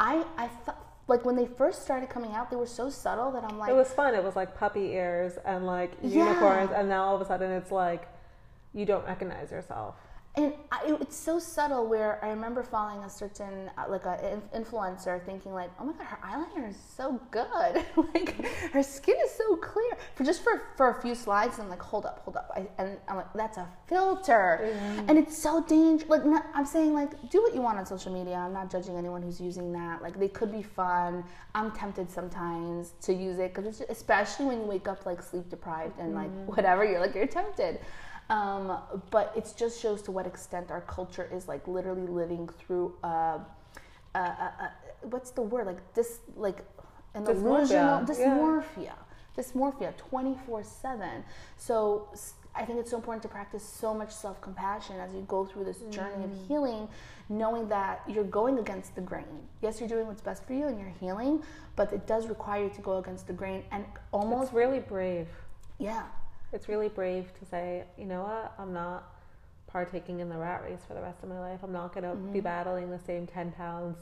I, 0.00 0.24
I 0.36 0.48
thought 0.48 0.92
like 1.08 1.24
when 1.24 1.36
they 1.36 1.46
first 1.46 1.82
started 1.82 2.08
coming 2.08 2.32
out, 2.32 2.50
they 2.50 2.56
were 2.56 2.66
so 2.66 2.88
subtle 2.88 3.30
that 3.32 3.44
I'm 3.44 3.58
like. 3.58 3.70
It 3.70 3.74
was 3.74 3.92
fun. 3.92 4.14
It 4.14 4.22
was 4.22 4.36
like 4.36 4.56
puppy 4.56 4.92
ears 4.92 5.34
and 5.44 5.66
like 5.66 5.92
yeah. 6.02 6.26
unicorns, 6.26 6.70
and 6.74 6.88
now 6.88 7.04
all 7.04 7.16
of 7.16 7.20
a 7.20 7.24
sudden 7.24 7.50
it's 7.50 7.70
like 7.70 8.08
you 8.72 8.86
don't 8.86 9.04
recognize 9.04 9.50
yourself 9.50 9.96
and 10.34 10.54
I, 10.70 10.96
it's 10.98 11.14
so 11.14 11.38
subtle 11.38 11.86
where 11.86 12.18
I 12.24 12.30
remember 12.30 12.62
following 12.62 13.04
a 13.04 13.10
certain 13.10 13.70
uh, 13.76 13.84
like 13.90 14.06
a 14.06 14.40
influencer 14.56 15.22
thinking 15.26 15.52
like 15.52 15.70
oh 15.78 15.84
my 15.84 15.92
god 15.92 16.06
her 16.06 16.18
eyeliner 16.24 16.70
is 16.70 16.76
so 16.96 17.20
good. 17.30 17.84
Like 18.14 18.44
her 18.72 18.82
skin 18.82 19.16
is 19.24 19.30
so 19.30 19.56
clear. 19.56 19.92
For 20.14 20.24
just 20.24 20.42
for 20.42 20.62
for 20.76 20.88
a 20.90 21.02
few 21.02 21.14
slides 21.14 21.58
I'm 21.58 21.68
like 21.68 21.82
hold 21.82 22.06
up 22.06 22.20
hold 22.24 22.36
up. 22.36 22.50
I, 22.56 22.66
and 22.82 22.96
I'm 23.08 23.16
like 23.16 23.32
that's 23.34 23.58
a 23.58 23.68
filter. 23.86 24.60
Mm-hmm. 24.62 25.10
and 25.10 25.18
it's 25.18 25.36
so 25.36 25.62
dangerous 25.64 26.08
like 26.08 26.24
not, 26.24 26.46
I'm 26.54 26.66
saying 26.66 26.94
like 26.94 27.10
do 27.30 27.42
what 27.42 27.54
you 27.54 27.60
want 27.60 27.78
on 27.78 27.84
social 27.84 28.12
media. 28.12 28.36
I'm 28.36 28.54
not 28.54 28.70
judging 28.70 28.96
anyone 28.96 29.20
who's 29.22 29.40
using 29.40 29.70
that. 29.72 30.00
Like 30.00 30.18
they 30.18 30.28
could 30.28 30.50
be 30.50 30.62
fun. 30.62 31.24
I'm 31.54 31.72
tempted 31.72 32.10
sometimes 32.10 32.94
to 33.02 33.12
use 33.12 33.38
it 33.38 33.52
because 33.52 33.82
especially 33.90 34.46
when 34.46 34.60
you 34.60 34.66
wake 34.66 34.88
up 34.88 35.04
like 35.04 35.20
sleep 35.20 35.50
deprived 35.50 35.98
and 35.98 36.14
like 36.14 36.30
mm-hmm. 36.30 36.46
whatever 36.46 36.86
you're 36.86 37.00
like 37.00 37.14
you're 37.14 37.26
tempted 37.26 37.80
um, 38.30 38.78
but 39.10 39.32
it 39.36 39.52
just 39.56 39.80
shows 39.80 40.02
to 40.02 40.10
what 40.10 40.26
extent 40.26 40.70
our 40.70 40.82
culture 40.82 41.28
is 41.32 41.48
like 41.48 41.66
literally 41.66 42.06
living 42.06 42.48
through 42.48 42.94
uh, 43.02 43.38
uh, 44.14 44.18
uh, 44.18 44.50
what's 45.02 45.30
the 45.30 45.42
word 45.42 45.66
like 45.66 45.94
this 45.94 46.20
like 46.36 46.58
an 47.14 47.24
dysmorphia. 47.24 48.06
dysmorphia 48.06 48.64
yeah. 48.78 48.92
dysmorphia 49.36 49.96
24 49.96 50.62
7 50.62 51.24
so 51.56 52.08
I 52.54 52.64
think 52.64 52.78
it's 52.78 52.90
so 52.90 52.96
important 52.96 53.22
to 53.22 53.28
practice 53.28 53.62
so 53.62 53.94
much 53.94 54.10
self 54.10 54.40
compassion 54.40 54.96
as 55.00 55.14
you 55.14 55.22
go 55.22 55.44
through 55.44 55.64
this 55.64 55.78
journey 55.90 56.16
mm. 56.16 56.24
of 56.24 56.48
healing, 56.48 56.88
knowing 57.28 57.68
that 57.68 58.02
you're 58.06 58.24
going 58.24 58.58
against 58.58 58.94
the 58.94 59.00
grain. 59.00 59.24
Yes, 59.62 59.80
you're 59.80 59.88
doing 59.88 60.06
what's 60.06 60.20
best 60.20 60.44
for 60.46 60.52
you 60.52 60.66
and 60.66 60.78
you're 60.78 60.92
healing, 61.00 61.42
but 61.76 61.92
it 61.92 62.06
does 62.06 62.26
require 62.26 62.64
you 62.64 62.70
to 62.70 62.80
go 62.82 62.98
against 62.98 63.26
the 63.26 63.32
grain 63.32 63.64
and 63.70 63.84
almost. 64.12 64.48
It's 64.48 64.52
really 64.52 64.80
brave. 64.80 65.28
Yeah, 65.78 66.02
it's 66.52 66.68
really 66.68 66.88
brave 66.88 67.32
to 67.38 67.44
say, 67.46 67.84
you 67.98 68.04
know 68.04 68.22
what, 68.22 68.54
I'm 68.58 68.72
not 68.72 69.12
partaking 69.66 70.20
in 70.20 70.28
the 70.28 70.36
rat 70.36 70.62
race 70.62 70.80
for 70.86 70.94
the 70.94 71.00
rest 71.00 71.22
of 71.22 71.28
my 71.28 71.40
life. 71.40 71.60
I'm 71.62 71.72
not 71.72 71.94
going 71.94 72.04
to 72.04 72.10
mm-hmm. 72.10 72.32
be 72.32 72.40
battling 72.40 72.90
the 72.90 72.98
same 72.98 73.26
10 73.26 73.52
pounds 73.52 73.98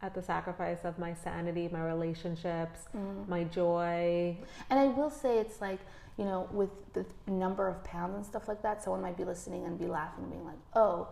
at 0.00 0.14
the 0.14 0.22
sacrifice 0.22 0.84
of 0.84 0.98
my 0.98 1.12
sanity, 1.12 1.68
my 1.72 1.84
relationships, 1.84 2.82
mm-hmm. 2.96 3.28
my 3.28 3.44
joy. 3.44 4.36
And 4.70 4.78
I 4.78 4.86
will 4.86 5.10
say 5.10 5.38
it's 5.38 5.60
like, 5.60 5.80
you 6.16 6.24
know, 6.24 6.48
with 6.52 6.70
the 6.92 7.04
number 7.26 7.66
of 7.66 7.82
pounds 7.84 8.14
and 8.14 8.24
stuff 8.24 8.48
like 8.48 8.62
that, 8.62 8.82
someone 8.82 9.02
might 9.02 9.16
be 9.16 9.24
listening 9.24 9.64
and 9.64 9.78
be 9.78 9.86
laughing 9.86 10.24
and 10.24 10.32
being 10.32 10.44
like, 10.44 10.58
oh, 10.74 11.08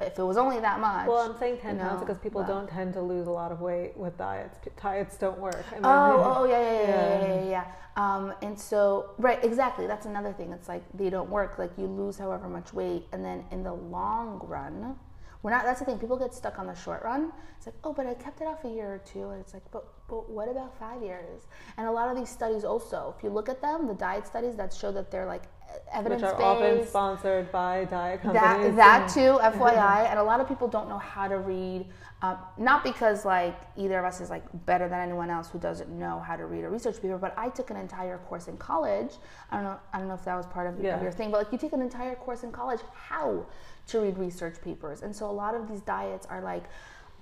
if 0.00 0.18
it 0.18 0.22
was 0.22 0.36
only 0.36 0.60
that 0.60 0.78
much. 0.78 1.06
Well, 1.06 1.18
I'm 1.18 1.38
saying 1.38 1.58
10 1.58 1.78
pounds 1.78 2.00
because 2.00 2.18
people 2.18 2.44
don't 2.44 2.68
tend 2.68 2.92
to 2.94 3.00
lose 3.00 3.26
a 3.26 3.30
lot 3.30 3.50
of 3.50 3.62
weight 3.62 3.96
with 3.96 4.18
diets. 4.18 4.58
Diets 4.82 5.16
don't 5.16 5.38
work. 5.38 5.64
I 5.70 5.74
mean, 5.74 5.84
oh, 5.84 6.34
oh, 6.38 6.44
yeah, 6.44 6.60
yeah, 6.60 6.72
yeah, 6.72 6.88
yeah, 6.88 7.20
yeah. 7.20 7.34
yeah, 7.34 7.50
yeah. 7.50 7.64
Um, 7.96 8.34
and 8.42 8.58
so, 8.58 9.10
right, 9.16 9.42
exactly. 9.42 9.86
That's 9.86 10.04
another 10.04 10.32
thing. 10.34 10.52
It's 10.52 10.68
like 10.68 10.82
they 10.92 11.08
don't 11.08 11.30
work. 11.30 11.58
Like 11.58 11.70
you 11.78 11.86
lose 11.86 12.18
however 12.18 12.46
much 12.46 12.74
weight, 12.74 13.06
and 13.12 13.24
then 13.24 13.44
in 13.50 13.62
the 13.62 13.72
long 13.72 14.38
run, 14.46 14.96
we're 15.42 15.50
not. 15.50 15.64
That's 15.64 15.80
the 15.80 15.86
thing. 15.86 15.98
People 15.98 16.18
get 16.18 16.34
stuck 16.34 16.58
on 16.58 16.66
the 16.66 16.74
short 16.74 17.02
run. 17.02 17.32
It's 17.56 17.64
like, 17.64 17.76
oh, 17.82 17.94
but 17.94 18.06
I 18.06 18.12
kept 18.12 18.42
it 18.42 18.46
off 18.46 18.64
a 18.64 18.68
year 18.68 18.92
or 18.92 18.98
two, 18.98 19.30
and 19.30 19.40
it's 19.40 19.54
like, 19.54 19.62
but 19.70 19.86
but 20.08 20.28
what 20.28 20.50
about 20.50 20.78
five 20.78 21.02
years? 21.02 21.46
And 21.78 21.86
a 21.86 21.90
lot 21.90 22.10
of 22.10 22.16
these 22.18 22.28
studies 22.28 22.64
also, 22.64 23.14
if 23.16 23.24
you 23.24 23.30
look 23.30 23.48
at 23.48 23.62
them, 23.62 23.86
the 23.86 23.94
diet 23.94 24.26
studies 24.26 24.56
that 24.56 24.74
show 24.74 24.92
that 24.92 25.10
they're 25.10 25.26
like 25.26 25.44
evidence 25.92 26.22
Which 26.22 26.32
are 26.32 26.42
often 26.42 26.86
sponsored 26.86 27.50
by 27.52 27.84
diet 27.86 28.22
companies. 28.22 28.76
That, 28.76 29.08
that 29.08 29.08
too, 29.08 29.38
FYI. 29.42 30.10
and 30.10 30.18
a 30.18 30.22
lot 30.22 30.40
of 30.40 30.48
people 30.48 30.68
don't 30.68 30.88
know 30.88 30.98
how 30.98 31.28
to 31.28 31.38
read. 31.38 31.86
Um, 32.22 32.38
not 32.56 32.82
because 32.82 33.24
like 33.24 33.58
either 33.76 33.98
of 33.98 34.04
us 34.04 34.20
is 34.20 34.30
like 34.30 34.44
better 34.64 34.88
than 34.88 35.00
anyone 35.00 35.28
else 35.28 35.48
who 35.48 35.58
doesn't 35.58 35.90
know 35.90 36.18
how 36.20 36.34
to 36.34 36.46
read 36.46 36.64
a 36.64 36.68
research 36.68 37.00
paper, 37.00 37.18
but 37.18 37.34
I 37.36 37.50
took 37.50 37.70
an 37.70 37.76
entire 37.76 38.18
course 38.18 38.48
in 38.48 38.56
college. 38.56 39.12
I 39.50 39.56
don't 39.56 39.64
know. 39.64 39.78
I 39.92 39.98
don't 39.98 40.08
know 40.08 40.14
if 40.14 40.24
that 40.24 40.36
was 40.36 40.46
part 40.46 40.66
of, 40.66 40.82
yeah. 40.82 40.96
of 40.96 41.02
your 41.02 41.12
thing, 41.12 41.30
but 41.30 41.38
like 41.38 41.52
you 41.52 41.58
take 41.58 41.72
an 41.72 41.82
entire 41.82 42.14
course 42.14 42.42
in 42.42 42.52
college 42.52 42.80
how 42.94 43.46
to 43.88 44.00
read 44.00 44.18
research 44.18 44.60
papers, 44.62 45.02
and 45.02 45.14
so 45.14 45.30
a 45.30 45.32
lot 45.32 45.54
of 45.54 45.68
these 45.68 45.82
diets 45.82 46.26
are 46.26 46.40
like, 46.40 46.64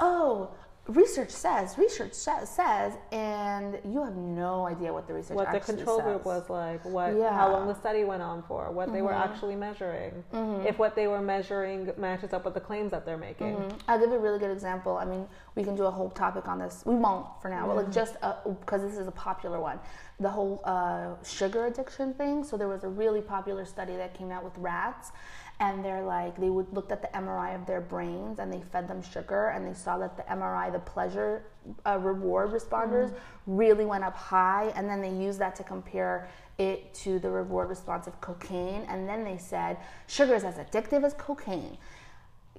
oh, 0.00 0.50
research 0.88 1.30
says, 1.30 1.78
research 1.78 2.12
says, 2.12 2.98
and 3.10 3.78
you 3.84 4.02
have 4.04 4.16
no 4.16 4.66
idea 4.66 4.92
what 4.92 5.06
the 5.06 5.14
research 5.14 5.34
what 5.34 5.50
the 5.50 5.60
control 5.60 5.98
says. 5.98 6.04
group 6.04 6.26
was 6.26 6.50
like, 6.50 6.84
what 6.84 7.16
yeah. 7.16 7.34
how 7.34 7.50
long 7.50 7.66
the 7.66 7.74
study 7.74 8.04
went 8.04 8.22
on 8.22 8.42
for, 8.42 8.70
what 8.70 8.86
mm-hmm. 8.86 8.94
they 8.96 9.02
were 9.02 9.12
mm-hmm. 9.12 9.32
actually 9.32 9.56
measuring, 9.56 10.12
mm-hmm. 10.32 10.66
if 10.66 10.78
what 10.78 10.94
they 10.94 11.06
were 11.06 11.22
measuring 11.22 11.90
matches 11.96 12.34
up 12.34 12.44
with 12.44 12.52
the 12.52 12.60
claims 12.60 12.90
that 12.90 13.06
they're 13.06 13.16
making. 13.16 13.56
Mm-hmm. 13.56 13.78
I'll 13.88 13.98
give 13.98 14.12
a 14.12 14.18
really 14.18 14.38
good 14.38 14.50
example. 14.50 14.96
I 14.96 15.06
mean, 15.06 15.26
we 15.54 15.64
can 15.64 15.74
do 15.74 15.84
a 15.84 15.90
whole 15.90 16.10
topic 16.10 16.48
on 16.48 16.58
this. 16.58 16.82
We 16.84 16.94
won't 16.94 17.26
for 17.40 17.48
now, 17.48 17.66
but 17.66 17.76
like 17.76 17.92
just 17.92 18.14
because 18.60 18.82
this 18.82 18.98
is 18.98 19.08
a 19.08 19.12
popular 19.12 19.60
one, 19.60 19.80
the 20.20 20.28
whole 20.28 20.60
uh, 20.64 21.14
sugar 21.24 21.66
addiction 21.66 22.12
thing. 22.14 22.44
So 22.44 22.58
there 22.58 22.68
was 22.68 22.84
a 22.84 22.88
really 22.88 23.22
popular 23.22 23.64
study 23.64 23.96
that 23.96 24.12
came 24.12 24.30
out 24.30 24.44
with 24.44 24.56
rats 24.58 25.12
and 25.60 25.84
they're 25.84 26.02
like 26.02 26.36
they 26.36 26.50
would 26.50 26.72
looked 26.72 26.90
at 26.90 27.00
the 27.00 27.08
MRI 27.16 27.54
of 27.54 27.64
their 27.66 27.80
brains 27.80 28.38
and 28.38 28.52
they 28.52 28.60
fed 28.72 28.88
them 28.88 29.02
sugar 29.02 29.48
and 29.48 29.66
they 29.66 29.74
saw 29.74 29.98
that 29.98 30.16
the 30.16 30.24
MRI 30.24 30.72
the 30.72 30.80
pleasure 30.80 31.44
uh, 31.86 31.98
reward 31.98 32.50
responders 32.50 33.10
mm. 33.10 33.16
really 33.46 33.84
went 33.84 34.04
up 34.04 34.16
high. 34.16 34.72
And 34.74 34.88
then 34.88 35.00
they 35.00 35.12
used 35.12 35.38
that 35.38 35.54
to 35.56 35.62
compare 35.62 36.28
it 36.58 36.92
to 36.94 37.18
the 37.18 37.30
reward 37.30 37.68
response 37.68 38.06
of 38.06 38.20
cocaine. 38.20 38.82
And 38.88 39.08
then 39.08 39.24
they 39.24 39.38
said 39.38 39.78
sugar 40.06 40.34
is 40.34 40.44
as 40.44 40.56
addictive 40.56 41.04
as 41.04 41.14
cocaine. 41.14 41.78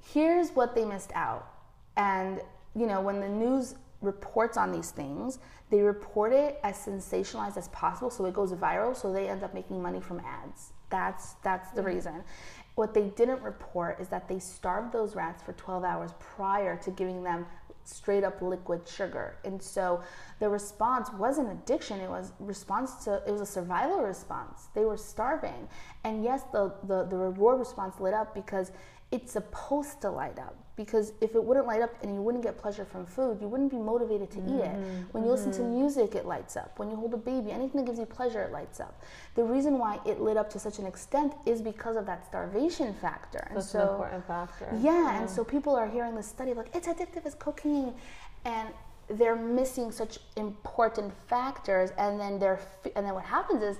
Here's 0.02 0.50
what 0.50 0.74
they 0.74 0.84
missed 0.84 1.12
out. 1.14 1.46
And 1.96 2.40
you 2.74 2.86
know 2.86 3.00
when 3.00 3.20
the 3.20 3.28
news 3.28 3.74
reports 4.00 4.56
on 4.56 4.70
these 4.70 4.90
things 4.90 5.38
they 5.68 5.80
report 5.80 6.32
it 6.32 6.60
as 6.62 6.76
sensationalized 6.76 7.56
as 7.56 7.68
possible. 7.68 8.08
So 8.08 8.24
it 8.26 8.34
goes 8.34 8.52
viral. 8.52 8.96
So 8.96 9.12
they 9.12 9.28
end 9.28 9.42
up 9.42 9.52
making 9.52 9.82
money 9.82 10.00
from 10.00 10.20
ads. 10.20 10.72
That's 10.90 11.34
that's 11.42 11.70
the 11.72 11.82
mm. 11.82 11.86
reason 11.86 12.24
what 12.76 12.94
they 12.94 13.08
didn't 13.08 13.42
report 13.42 13.98
is 14.00 14.08
that 14.08 14.28
they 14.28 14.38
starved 14.38 14.92
those 14.92 15.16
rats 15.16 15.42
for 15.42 15.52
12 15.54 15.82
hours 15.82 16.12
prior 16.20 16.76
to 16.76 16.90
giving 16.90 17.22
them 17.22 17.46
straight 17.84 18.22
up 18.22 18.42
liquid 18.42 18.86
sugar. 18.86 19.36
And 19.44 19.62
so 19.62 20.02
the 20.40 20.48
response 20.48 21.10
wasn't 21.18 21.50
addiction, 21.50 22.00
it 22.00 22.10
was 22.10 22.32
response 22.38 23.04
to 23.04 23.22
it 23.26 23.30
was 23.30 23.40
a 23.40 23.46
survival 23.46 24.02
response. 24.02 24.68
They 24.74 24.84
were 24.84 24.96
starving. 24.96 25.68
And 26.04 26.22
yes, 26.22 26.42
the, 26.52 26.74
the, 26.86 27.04
the 27.04 27.16
reward 27.16 27.58
response 27.58 27.98
lit 27.98 28.12
up 28.12 28.34
because 28.34 28.72
it's 29.10 29.32
supposed 29.32 30.00
to 30.02 30.10
light 30.10 30.38
up 30.38 30.65
because 30.76 31.14
if 31.22 31.34
it 31.34 31.42
wouldn't 31.42 31.66
light 31.66 31.80
up 31.80 31.90
and 32.02 32.14
you 32.14 32.20
wouldn't 32.20 32.44
get 32.44 32.58
pleasure 32.58 32.84
from 32.84 33.06
food, 33.06 33.38
you 33.40 33.48
wouldn't 33.48 33.70
be 33.70 33.78
motivated 33.78 34.30
to 34.30 34.38
mm-hmm. 34.38 34.58
eat 34.58 34.62
it. 34.62 34.76
Mm-hmm. 34.76 35.02
When 35.12 35.24
you 35.24 35.30
mm-hmm. 35.30 35.30
listen 35.30 35.52
to 35.52 35.60
mm-hmm. 35.60 35.80
music, 35.80 36.14
it 36.14 36.26
lights 36.26 36.56
up. 36.56 36.78
When 36.78 36.90
you 36.90 36.96
hold 36.96 37.14
a 37.14 37.16
baby, 37.16 37.50
anything 37.50 37.80
that 37.80 37.86
gives 37.86 37.98
you 37.98 38.04
pleasure, 38.04 38.42
it 38.42 38.52
lights 38.52 38.78
up. 38.78 39.02
The 39.36 39.42
reason 39.42 39.78
why 39.78 39.98
it 40.04 40.20
lit 40.20 40.36
up 40.36 40.50
to 40.50 40.58
such 40.58 40.78
an 40.78 40.86
extent 40.86 41.32
is 41.46 41.62
because 41.62 41.96
of 41.96 42.04
that 42.06 42.26
starvation 42.26 42.92
factor. 42.94 43.48
And 43.50 43.62
so, 43.62 43.80
an 43.80 43.88
important 43.88 44.26
factor. 44.26 44.68
Yeah, 44.80 44.92
yeah, 44.92 45.20
and 45.20 45.30
so 45.30 45.42
people 45.42 45.74
are 45.74 45.88
hearing 45.88 46.14
this 46.14 46.26
study 46.26 46.52
like 46.52 46.68
it's 46.74 46.86
addictive 46.86 47.24
as 47.24 47.34
cocaine, 47.34 47.94
and 48.44 48.68
they're 49.08 49.36
missing 49.36 49.90
such 49.90 50.18
important 50.36 51.12
factors. 51.26 51.90
And 51.96 52.20
then 52.20 52.38
they're 52.38 52.60
and 52.94 53.06
then 53.06 53.14
what 53.14 53.24
happens 53.24 53.62
is 53.62 53.78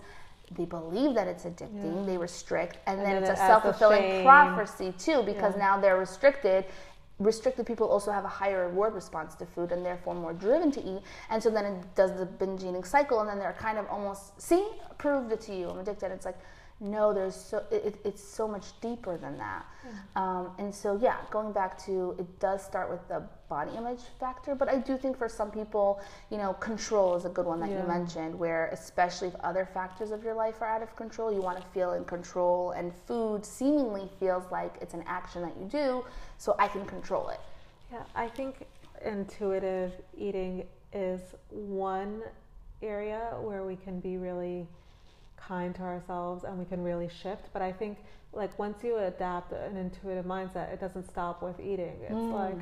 they 0.53 0.65
believe 0.65 1.15
that 1.15 1.27
it's 1.27 1.45
addicting, 1.45 1.97
yeah. 1.97 2.07
they 2.07 2.17
restrict, 2.17 2.79
and, 2.87 2.99
and 2.99 3.07
then, 3.07 3.15
then, 3.23 3.31
it's 3.31 3.41
it 3.41 3.43
a 3.43 3.47
self 3.47 3.63
fulfilling 3.65 4.23
prophecy 4.23 4.95
too, 4.99 5.23
because 5.23 5.55
yeah. 5.55 5.63
now 5.63 5.81
they're 5.81 5.99
restricted 5.99 6.65
restricted 7.19 7.67
people 7.67 7.89
also 7.89 8.13
have 8.13 8.25
a 8.25 8.29
higher 8.29 8.69
reward 8.69 8.95
response 8.95 9.35
to 9.37 9.47
food 9.47 9.73
and 9.73 9.85
therefore 9.85 10.15
more 10.15 10.33
driven 10.33 10.71
to 10.73 10.81
eat. 10.81 11.03
And 11.31 11.43
so 11.43 11.51
then 11.51 11.65
it 11.65 11.95
does 11.95 12.17
the 12.19 12.27
binge 12.27 12.63
eating 12.63 12.85
cycle 12.85 13.21
and 13.21 13.29
then 13.29 13.39
they're 13.39 13.57
kind 13.59 13.79
of 13.79 13.87
almost 13.89 14.41
see 14.41 14.67
proved 14.99 15.33
it 15.33 15.41
to 15.43 15.55
you. 15.55 15.71
I'm 15.71 15.79
addicted. 15.79 16.11
It's 16.13 16.27
like 16.27 16.39
no 16.81 17.13
there's 17.13 17.35
so 17.35 17.65
it, 17.71 17.99
it's 18.05 18.23
so 18.23 18.47
much 18.47 18.79
deeper 18.81 19.17
than 19.17 19.39
that 19.39 19.65
mm. 19.87 20.21
um, 20.21 20.51
and 20.59 20.75
so 20.75 20.99
yeah 21.01 21.17
going 21.31 21.51
back 21.53 21.83
to 21.83 22.15
it 22.19 22.39
does 22.39 22.63
start 22.63 22.91
with 22.91 23.07
the 23.09 23.23
body 23.49 23.71
image 23.77 24.01
factor 24.21 24.55
but 24.55 24.69
i 24.69 24.77
do 24.77 24.97
think 24.99 25.17
for 25.17 25.29
some 25.29 25.51
people 25.51 26.01
you 26.31 26.37
know 26.37 26.53
control 26.55 27.15
is 27.17 27.25
a 27.25 27.29
good 27.31 27.47
one 27.47 27.61
that 27.61 27.71
yeah. 27.71 27.81
you 27.81 27.89
mentioned 27.89 28.39
where 28.39 28.69
especially 28.73 29.29
if 29.29 29.35
other 29.37 29.65
factors 29.73 30.11
of 30.11 30.23
your 30.23 30.35
life 30.35 30.61
are 30.61 30.69
out 30.69 30.83
of 30.83 30.95
control 30.97 31.33
you 31.33 31.41
want 31.41 31.59
to 31.59 31.67
feel 31.69 31.93
in 31.93 32.05
control 32.05 32.73
and 32.73 32.93
food 33.07 33.45
seemingly 33.45 34.11
feels 34.21 34.45
like 34.51 34.75
it's 34.83 34.95
an 34.95 35.05
action 35.07 35.41
that 35.41 35.57
you 35.59 35.67
do 35.67 36.05
so 36.37 36.55
i 36.59 36.69
can 36.69 36.85
control 36.85 37.29
it 37.31 37.41
yeah 37.91 38.03
i 38.15 38.29
think 38.29 38.67
intuitive 39.05 39.93
eating 40.19 40.67
is 40.93 41.21
one 41.51 42.21
area 42.83 43.35
where 43.41 43.65
we 43.65 43.77
can 43.77 44.01
be 44.01 44.17
really 44.19 44.67
kind 45.47 45.75
to 45.77 45.83
ourselves 45.83 46.45
and 46.45 46.59
we 46.59 46.65
can 46.65 46.83
really 46.83 47.09
shift. 47.23 47.49
But 47.53 47.63
I 47.63 47.73
think 47.73 47.99
like 48.33 48.59
once 48.59 48.83
you 48.85 48.99
adapt 48.99 49.53
an 49.53 49.77
intuitive 49.77 50.25
mindset, 50.25 50.73
it 50.73 50.81
doesn't 50.81 51.09
stop 51.09 51.43
with 51.43 51.59
eating. 51.61 51.97
It's 52.03 52.13
mm. 52.13 52.33
like 52.33 52.59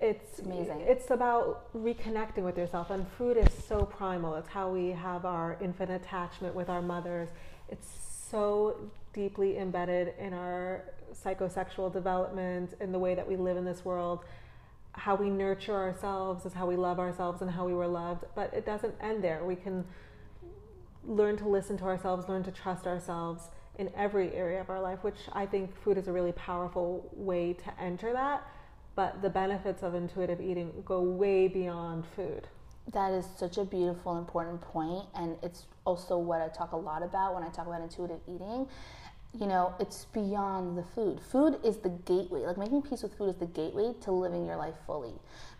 it's 0.00 0.40
amazing. 0.40 0.82
It's 0.82 1.10
about 1.10 1.72
reconnecting 1.74 2.42
with 2.42 2.58
yourself, 2.58 2.90
and 2.90 3.06
food 3.16 3.38
is 3.38 3.48
so 3.66 3.86
primal. 3.86 4.34
It's 4.34 4.48
how 4.48 4.68
we 4.68 4.90
have 4.90 5.24
our 5.24 5.56
infant 5.60 5.90
attachment 5.90 6.54
with 6.54 6.68
our 6.68 6.82
mothers. 6.82 7.28
It's 7.70 7.88
so 8.30 8.76
deeply 9.14 9.56
embedded 9.56 10.12
in 10.18 10.34
our 10.34 10.84
psychosexual 11.24 11.90
development, 11.90 12.74
in 12.80 12.92
the 12.92 12.98
way 12.98 13.14
that 13.14 13.26
we 13.26 13.36
live 13.36 13.56
in 13.56 13.64
this 13.64 13.86
world. 13.86 14.20
How 14.92 15.14
we 15.14 15.30
nurture 15.30 15.74
ourselves 15.74 16.44
is 16.44 16.52
how 16.52 16.66
we 16.66 16.76
love 16.76 16.98
ourselves 16.98 17.40
and 17.40 17.50
how 17.50 17.64
we 17.64 17.72
were 17.72 17.86
loved. 17.86 18.24
But 18.34 18.52
it 18.52 18.66
doesn't 18.66 18.94
end 19.00 19.24
there. 19.24 19.44
We 19.44 19.56
can 19.56 19.84
learn 21.06 21.36
to 21.38 21.48
listen 21.48 21.78
to 21.78 21.84
ourselves, 21.84 22.28
learn 22.28 22.42
to 22.44 22.50
trust 22.50 22.86
ourselves 22.86 23.48
in 23.78 23.90
every 23.96 24.32
area 24.34 24.60
of 24.60 24.70
our 24.70 24.80
life, 24.80 25.02
which 25.02 25.18
I 25.32 25.46
think 25.46 25.76
food 25.82 25.98
is 25.98 26.08
a 26.08 26.12
really 26.12 26.32
powerful 26.32 27.08
way 27.12 27.52
to 27.52 27.80
enter 27.80 28.12
that. 28.12 28.46
But 28.94 29.20
the 29.20 29.30
benefits 29.30 29.82
of 29.82 29.94
intuitive 29.94 30.40
eating 30.40 30.72
go 30.84 31.02
way 31.02 31.48
beyond 31.48 32.04
food. 32.16 32.48
That 32.92 33.12
is 33.12 33.26
such 33.36 33.58
a 33.58 33.64
beautiful, 33.64 34.16
important 34.16 34.60
point, 34.60 35.04
and 35.14 35.36
it's 35.42 35.66
also 35.84 36.16
what 36.18 36.40
I 36.40 36.48
talk 36.48 36.72
a 36.72 36.76
lot 36.76 37.02
about 37.02 37.34
when 37.34 37.42
I 37.42 37.48
talk 37.48 37.66
about 37.66 37.82
intuitive 37.82 38.20
eating 38.26 38.68
you 39.38 39.46
know, 39.46 39.74
it's 39.78 40.06
beyond 40.06 40.78
the 40.78 40.82
food. 40.82 41.20
Food 41.20 41.58
is 41.64 41.78
the 41.78 41.90
gateway. 41.90 42.40
Like 42.40 42.58
making 42.58 42.82
peace 42.82 43.02
with 43.02 43.16
food 43.16 43.30
is 43.30 43.36
the 43.36 43.46
gateway 43.46 43.94
to 44.02 44.12
living 44.12 44.46
your 44.46 44.56
life 44.56 44.74
fully. 44.86 45.12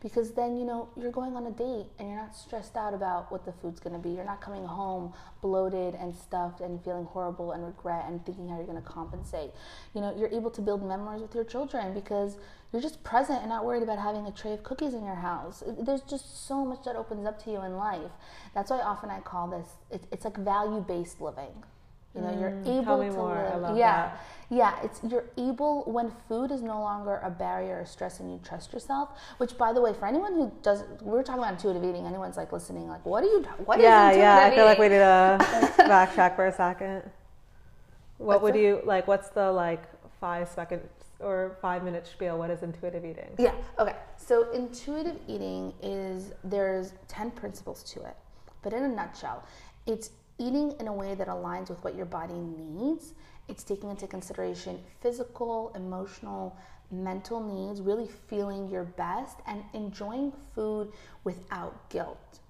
Because 0.02 0.32
then, 0.32 0.56
you 0.56 0.64
know, 0.64 0.88
you're 0.96 1.12
going 1.12 1.36
on 1.36 1.46
a 1.46 1.50
date 1.50 1.86
and 1.98 2.08
you're 2.08 2.18
not 2.18 2.34
stressed 2.36 2.76
out 2.76 2.94
about 2.94 3.30
what 3.30 3.44
the 3.44 3.52
food's 3.52 3.80
gonna 3.80 3.98
be. 3.98 4.10
You're 4.10 4.24
not 4.24 4.40
coming 4.40 4.64
home 4.64 5.12
bloated 5.42 5.94
and 5.94 6.14
stuffed 6.14 6.60
and 6.60 6.82
feeling 6.84 7.04
horrible 7.04 7.52
and 7.52 7.64
regret 7.64 8.04
and 8.08 8.24
thinking 8.24 8.48
how 8.48 8.56
you're 8.56 8.66
gonna 8.66 8.80
compensate. 8.80 9.50
You 9.94 10.00
know, 10.00 10.14
you're 10.16 10.28
able 10.28 10.50
to 10.50 10.60
build 10.60 10.86
memories 10.86 11.22
with 11.22 11.34
your 11.34 11.44
children 11.44 11.94
because 11.94 12.36
you're 12.72 12.82
just 12.82 13.02
present 13.04 13.40
and 13.40 13.48
not 13.48 13.64
worried 13.64 13.82
about 13.82 13.98
having 13.98 14.26
a 14.26 14.32
tray 14.32 14.52
of 14.52 14.62
cookies 14.62 14.94
in 14.94 15.04
your 15.04 15.14
house. 15.14 15.62
There's 15.66 16.02
just 16.02 16.46
so 16.46 16.64
much 16.64 16.84
that 16.84 16.96
opens 16.96 17.26
up 17.26 17.42
to 17.44 17.50
you 17.50 17.62
in 17.62 17.76
life. 17.76 18.10
That's 18.54 18.70
why 18.70 18.80
often 18.80 19.10
I 19.10 19.20
call 19.20 19.48
this, 19.48 19.68
it's 20.10 20.24
like 20.24 20.36
value 20.36 20.80
based 20.80 21.20
living. 21.20 21.64
You 22.16 22.22
know, 22.22 22.40
you're 22.40 22.50
mm, 22.50 22.80
able 22.82 22.98
to 22.98 23.58
live. 23.58 23.76
yeah. 23.76 24.08
That. 24.08 24.20
Yeah, 24.48 24.76
it's 24.84 25.00
you're 25.02 25.24
able 25.36 25.82
when 25.86 26.12
food 26.28 26.52
is 26.52 26.62
no 26.62 26.80
longer 26.80 27.20
a 27.24 27.30
barrier 27.30 27.80
or 27.80 27.84
stress 27.84 28.20
and 28.20 28.30
you 28.30 28.40
trust 28.44 28.72
yourself. 28.72 29.10
Which, 29.38 29.58
by 29.58 29.72
the 29.72 29.80
way, 29.80 29.92
for 29.92 30.06
anyone 30.06 30.34
who 30.34 30.52
does, 30.62 30.84
we 31.02 31.10
were 31.10 31.24
talking 31.24 31.42
about 31.42 31.54
intuitive 31.54 31.82
eating. 31.82 32.06
Anyone's 32.06 32.36
like 32.36 32.52
listening, 32.52 32.88
like, 32.88 33.04
what 33.04 33.24
are 33.24 33.26
you? 33.26 33.42
What 33.64 33.80
yeah, 33.80 34.10
is 34.10 34.18
yeah. 34.18 34.46
I 34.46 34.54
feel 34.54 34.64
like 34.64 34.78
we 34.78 34.88
need 34.88 34.98
to 34.98 35.38
backtrack 35.78 36.36
for 36.36 36.46
a 36.46 36.52
second. 36.52 37.02
What 38.18 38.40
what's 38.40 38.54
would 38.54 38.54
you 38.54 38.82
like? 38.84 39.08
What's 39.08 39.30
the 39.30 39.50
like 39.50 39.82
five 40.20 40.48
second 40.48 40.82
or 41.18 41.56
five 41.60 41.82
minute 41.82 42.06
spiel? 42.06 42.38
What 42.38 42.50
is 42.50 42.62
intuitive 42.62 43.04
eating? 43.04 43.30
Yeah. 43.38 43.52
Okay. 43.80 43.96
So 44.16 44.50
intuitive 44.52 45.16
eating 45.26 45.74
is 45.82 46.32
there's 46.44 46.92
ten 47.08 47.32
principles 47.32 47.82
to 47.94 48.02
it, 48.04 48.16
but 48.62 48.72
in 48.72 48.84
a 48.84 48.88
nutshell, 48.88 49.42
it's 49.86 50.10
eating 50.38 50.72
in 50.80 50.88
a 50.88 50.92
way 50.92 51.14
that 51.14 51.28
aligns 51.28 51.68
with 51.68 51.82
what 51.84 51.94
your 51.94 52.06
body 52.06 52.34
needs. 52.34 53.14
It's 53.48 53.64
taking 53.64 53.90
into 53.90 54.06
consideration 54.06 54.80
physical, 55.00 55.72
emotional, 55.74 56.56
mental 56.90 57.40
needs, 57.40 57.80
really 57.80 58.08
feeling 58.28 58.68
your 58.68 58.84
best 58.84 59.38
and 59.46 59.62
enjoying 59.72 60.32
food 60.54 60.92
without 61.24 61.88
guilt. 61.90 62.40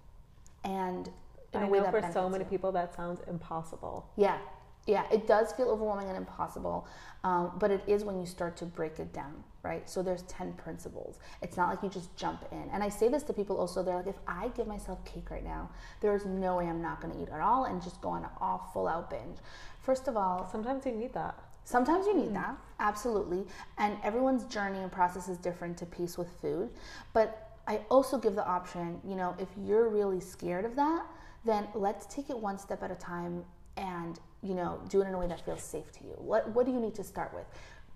And 0.64 1.10
in 1.52 1.62
I 1.62 1.66
a 1.66 1.68
way 1.68 1.78
know 1.78 1.84
that 1.84 1.92
for 1.92 2.12
so 2.12 2.28
many 2.28 2.44
you. 2.44 2.50
people 2.50 2.72
that 2.72 2.94
sounds 2.94 3.20
impossible. 3.28 4.08
Yeah, 4.16 4.38
yeah, 4.86 5.04
it 5.12 5.26
does 5.26 5.52
feel 5.52 5.68
overwhelming 5.68 6.08
and 6.08 6.16
impossible, 6.16 6.86
um, 7.24 7.52
but 7.58 7.70
it 7.70 7.82
is 7.88 8.04
when 8.04 8.18
you 8.20 8.26
start 8.26 8.56
to 8.58 8.64
break 8.64 9.00
it 9.00 9.12
down, 9.12 9.42
right? 9.64 9.88
So 9.90 10.00
there's 10.00 10.22
10 10.22 10.52
principles. 10.52 11.18
It's 11.42 11.56
not 11.56 11.68
like 11.68 11.82
you 11.82 11.88
just 11.88 12.14
jump 12.16 12.44
in. 12.52 12.70
And 12.72 12.84
I 12.84 12.88
say 12.88 13.08
this 13.08 13.24
to 13.24 13.32
people 13.32 13.56
also, 13.56 13.82
they're 13.82 13.96
like, 13.96 14.06
if 14.06 14.18
I 14.28 14.48
give 14.56 14.68
myself 14.68 15.04
cake 15.04 15.30
right 15.30 15.44
now, 15.44 15.70
there's 16.00 16.24
no 16.24 16.56
way 16.56 16.68
I'm 16.68 16.80
not 16.80 17.00
gonna 17.00 17.20
eat 17.20 17.28
at 17.30 17.40
all 17.40 17.64
and 17.64 17.82
just 17.82 18.00
go 18.00 18.10
on 18.10 18.22
an 18.22 18.30
all 18.40 18.70
full 18.72 18.86
out 18.86 19.10
binge. 19.10 19.38
First 19.82 20.06
of 20.06 20.16
all, 20.16 20.48
sometimes 20.50 20.86
you 20.86 20.92
need 20.92 21.12
that. 21.14 21.36
Sometimes 21.64 22.06
you 22.06 22.16
need 22.16 22.30
mm. 22.30 22.34
that, 22.34 22.56
absolutely. 22.78 23.44
And 23.78 23.96
everyone's 24.04 24.44
journey 24.44 24.78
and 24.78 24.92
process 24.92 25.28
is 25.28 25.36
different 25.36 25.76
to 25.78 25.86
peace 25.86 26.16
with 26.16 26.28
food. 26.40 26.70
But 27.12 27.58
I 27.66 27.80
also 27.90 28.18
give 28.18 28.36
the 28.36 28.46
option, 28.46 29.00
you 29.04 29.16
know, 29.16 29.34
if 29.40 29.48
you're 29.64 29.88
really 29.88 30.20
scared 30.20 30.64
of 30.64 30.76
that, 30.76 31.04
then 31.44 31.66
let's 31.74 32.06
take 32.06 32.30
it 32.30 32.38
one 32.38 32.56
step 32.56 32.84
at 32.84 32.92
a 32.92 32.94
time 32.94 33.44
and 33.76 34.20
you 34.46 34.54
know, 34.54 34.80
do 34.88 35.02
it 35.02 35.08
in 35.08 35.14
a 35.14 35.18
way 35.18 35.26
that 35.26 35.44
feels 35.44 35.62
safe 35.62 35.90
to 35.92 36.04
you. 36.04 36.14
What 36.18 36.48
what 36.54 36.66
do 36.66 36.72
you 36.72 36.80
need 36.80 36.94
to 36.96 37.04
start 37.04 37.34
with? 37.34 37.46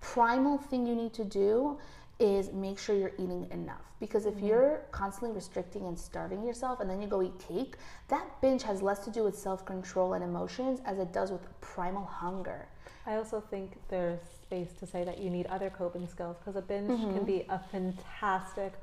Primal 0.01 0.57
thing 0.57 0.85
you 0.85 0.95
need 0.95 1.13
to 1.13 1.23
do 1.23 1.77
is 2.21 2.51
make 2.53 2.77
sure 2.77 2.95
you're 2.95 3.13
eating 3.17 3.47
enough 3.51 3.81
because 3.99 4.27
if 4.27 4.35
mm-hmm. 4.35 4.47
you're 4.47 4.81
constantly 4.91 5.35
restricting 5.35 5.87
and 5.87 5.97
starving 5.97 6.43
yourself 6.43 6.79
and 6.79 6.87
then 6.89 7.01
you 7.01 7.07
go 7.07 7.23
eat 7.23 7.33
cake, 7.39 7.75
that 8.09 8.23
binge 8.41 8.61
has 8.61 8.81
less 8.81 8.99
to 8.99 9.09
do 9.09 9.23
with 9.23 9.37
self-control 9.37 10.13
and 10.13 10.23
emotions 10.23 10.81
as 10.85 10.99
it 10.99 11.11
does 11.11 11.31
with 11.31 11.41
primal 11.61 12.05
hunger. 12.05 12.67
I 13.07 13.15
also 13.15 13.41
think 13.41 13.71
there's 13.89 14.19
space 14.43 14.71
to 14.79 14.85
say 14.85 15.03
that 15.03 15.17
you 15.17 15.31
need 15.31 15.47
other 15.47 15.71
coping 15.71 16.07
skills 16.07 16.37
because 16.37 16.55
a 16.55 16.61
binge 16.61 16.91
mm-hmm. 16.91 17.15
can 17.15 17.25
be 17.25 17.45
a 17.49 17.59
fantastic 17.71 18.73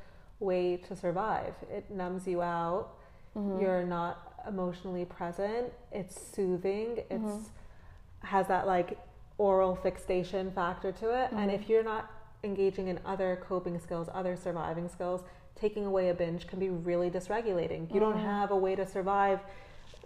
way 0.40 0.76
to 0.88 0.96
survive. 0.96 1.54
It 1.70 1.88
numbs 1.90 2.26
you 2.26 2.42
out. 2.42 2.94
Mm-hmm. 3.36 3.60
You're 3.60 3.84
not 3.84 4.42
emotionally 4.48 5.04
present. 5.04 5.72
It's 5.92 6.20
soothing. 6.34 7.04
It's 7.08 7.22
mm-hmm 7.22 7.42
has 8.22 8.46
that 8.48 8.66
like 8.66 8.98
oral 9.38 9.76
fixation 9.76 10.50
factor 10.52 10.92
to 10.92 11.10
it. 11.10 11.26
Mm-hmm. 11.26 11.38
And 11.38 11.50
if 11.50 11.68
you're 11.68 11.84
not 11.84 12.10
engaging 12.44 12.88
in 12.88 13.00
other 13.04 13.42
coping 13.48 13.78
skills, 13.78 14.08
other 14.12 14.36
surviving 14.36 14.88
skills, 14.88 15.22
taking 15.54 15.86
away 15.86 16.10
a 16.10 16.14
binge 16.14 16.46
can 16.46 16.58
be 16.58 16.70
really 16.70 17.10
dysregulating. 17.10 17.92
You 17.92 18.00
mm-hmm. 18.00 18.00
don't 18.00 18.18
have 18.18 18.50
a 18.50 18.56
way 18.56 18.76
to 18.76 18.86
survive 18.86 19.40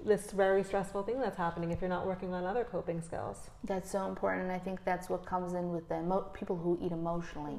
this 0.05 0.33
very 0.33 0.65
stressful 0.65 1.03
thing 1.05 1.21
that's 1.21 1.37
happening 1.37 1.71
if 1.71 1.81
you're 1.81 1.91
not 1.91 2.07
working 2.07 2.35
on 2.35 2.45
other 2.45 2.65
coping 2.65 3.01
skills. 3.01 3.51
That's 3.65 3.91
so 3.91 4.09
important, 4.09 4.45
and 4.45 4.53
I 4.53 4.59
think 4.59 4.85
that's 4.85 5.09
what 5.09 5.25
comes 5.25 5.53
in 5.55 5.71
with 5.71 5.89
the 5.89 5.99
emo- 5.99 6.31
people 6.33 6.57
who 6.57 6.79
eat 6.83 6.93
emotionally. 6.93 7.59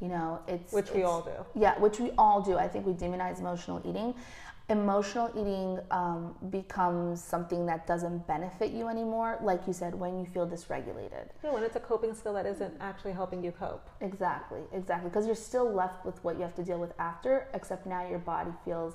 You 0.00 0.08
know, 0.08 0.40
it's 0.48 0.72
which 0.72 0.86
it's, 0.86 0.94
we 0.94 1.02
all 1.02 1.20
do. 1.22 1.60
Yeah, 1.60 1.78
which 1.78 1.98
we 1.98 2.10
all 2.16 2.40
do. 2.40 2.56
I 2.56 2.68
think 2.68 2.86
we 2.86 2.92
demonize 2.92 3.40
emotional 3.40 3.82
eating 3.84 4.14
emotional 4.70 5.30
eating 5.36 5.78
um, 5.90 6.34
becomes 6.50 7.22
something 7.22 7.66
that 7.66 7.86
doesn't 7.86 8.26
benefit 8.26 8.70
you 8.70 8.88
anymore 8.88 9.38
like 9.42 9.66
you 9.66 9.72
said 9.72 9.94
when 9.94 10.18
you 10.18 10.26
feel 10.26 10.46
dysregulated. 10.46 11.28
Yeah 11.44 11.52
when 11.52 11.62
it's 11.62 11.76
a 11.76 11.80
coping 11.80 12.14
skill 12.14 12.32
that 12.34 12.46
isn't 12.46 12.74
actually 12.80 13.12
helping 13.12 13.42
you 13.44 13.52
cope. 13.52 13.88
Exactly 14.00 14.60
exactly 14.72 15.10
because 15.10 15.26
you're 15.26 15.34
still 15.34 15.70
left 15.70 16.04
with 16.06 16.22
what 16.24 16.36
you 16.36 16.42
have 16.42 16.54
to 16.54 16.62
deal 16.62 16.78
with 16.78 16.92
after 16.98 17.48
except 17.54 17.86
now 17.86 18.08
your 18.08 18.20
body 18.20 18.52
feels 18.64 18.94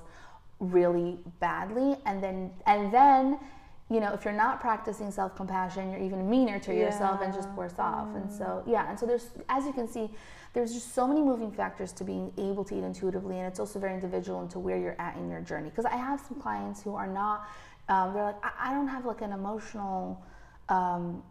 really 0.58 1.18
badly 1.40 1.96
and 2.06 2.22
then 2.22 2.50
and 2.66 2.92
then 2.92 3.38
you 3.88 4.00
know 4.00 4.12
if 4.12 4.24
you're 4.24 4.34
not 4.34 4.60
practicing 4.60 5.10
self-compassion 5.10 5.90
you're 5.90 6.00
even 6.00 6.28
meaner 6.28 6.58
to 6.58 6.72
yeah. 6.72 6.86
yourself 6.86 7.20
and 7.22 7.32
just 7.32 7.48
worse 7.50 7.78
off 7.78 8.08
and 8.16 8.30
so 8.30 8.62
yeah 8.66 8.88
and 8.90 8.98
so 8.98 9.06
there's 9.06 9.28
as 9.48 9.64
you 9.64 9.72
can 9.72 9.86
see 9.86 10.10
there's 10.56 10.72
just 10.72 10.94
so 10.94 11.06
many 11.06 11.20
moving 11.20 11.52
factors 11.52 11.92
to 11.92 12.02
being 12.02 12.32
able 12.38 12.64
to 12.64 12.78
eat 12.78 12.82
intuitively, 12.82 13.36
and 13.36 13.46
it's 13.46 13.60
also 13.60 13.78
very 13.78 13.92
individual 13.92 14.40
into 14.40 14.58
where 14.58 14.78
you're 14.78 14.96
at 14.98 15.14
in 15.18 15.28
your 15.28 15.42
journey. 15.42 15.68
Because 15.68 15.84
I 15.84 15.96
have 15.96 16.18
some 16.18 16.40
clients 16.40 16.82
who 16.82 16.94
are 16.94 17.06
not, 17.06 17.46
um, 17.90 18.14
they're 18.14 18.24
like, 18.24 18.42
I, 18.42 18.70
I, 18.70 18.72
don't 18.72 18.88
have 18.88 19.04
like 19.04 19.20
an 19.20 19.32
emotional, 19.32 20.24
um, 20.70 21.22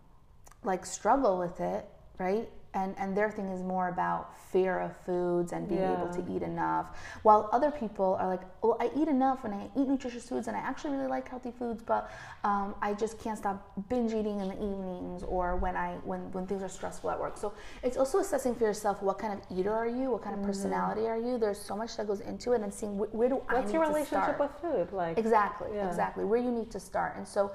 like 0.64 0.86
struggle 0.86 1.40
with 1.40 1.60
it, 1.60 1.90
right? 2.20 2.48
And 2.76 2.94
and 3.00 3.18
their 3.18 3.32
thing 3.32 3.48
is 3.50 3.64
more 3.64 3.88
about 3.90 4.38
fear 4.52 4.80
of 4.80 4.96
foods 5.06 5.52
and 5.54 5.68
being 5.68 5.82
able 5.96 6.08
to 6.14 6.22
eat 6.34 6.44
enough 6.44 6.86
while 7.24 7.50
other 7.52 7.72
people 7.72 8.16
are 8.20 8.28
like 8.28 8.42
well 8.62 8.78
i 8.80 8.90
eat 8.96 9.08
enough 9.08 9.44
and 9.46 9.54
i 9.54 9.64
eat 9.76 9.88
nutritious 9.88 10.30
foods 10.30 10.48
and 10.48 10.56
i 10.56 10.60
actually 10.60 10.94
really 10.96 11.08
like 11.08 11.28
healthy 11.28 11.52
foods 11.60 11.82
but 11.82 12.12
um, 12.44 12.76
i 12.82 12.94
just 12.94 13.20
can't 13.24 13.38
stop 13.38 13.58
binge 13.90 14.14
eating 14.14 14.40
in 14.40 14.48
the 14.50 14.56
evenings 14.56 15.24
or 15.24 15.56
when 15.56 15.76
i 15.76 15.90
when 16.04 16.20
when 16.34 16.46
things 16.46 16.62
are 16.62 16.70
stressful 16.70 17.10
at 17.10 17.20
work 17.20 17.38
so 17.38 17.54
it's 17.84 17.98
also 17.98 18.20
assessing 18.20 18.54
for 18.54 18.66
yourself 18.66 19.02
what 19.02 19.18
kind 19.18 19.34
of 19.34 19.40
eater 19.58 19.74
are 19.74 19.88
you 19.88 20.12
what 20.12 20.22
kind 20.22 20.36
of 20.38 20.44
personality 20.46 21.08
are 21.08 21.18
you 21.18 21.38
there's 21.38 21.60
so 21.60 21.76
much 21.76 21.98
that 21.98 22.06
goes 22.08 22.22
into 22.22 22.52
it 22.54 22.62
and 22.62 22.74
seeing 22.74 22.98
wh- 22.98 23.14
where 23.16 23.30
do 23.30 23.42
i 23.50 23.56
What's 23.56 23.74
your 23.74 23.82
relationship 23.88 24.38
with 24.40 24.52
food? 24.62 24.92
Like, 24.92 25.18
Exactly, 25.18 25.70
Yeah. 25.74 25.88
exactly. 25.88 26.24
Where 26.26 26.40
you 26.40 26.52
need 26.52 26.70
to 26.72 26.80
start. 26.80 27.16
And 27.18 27.28
so 27.28 27.52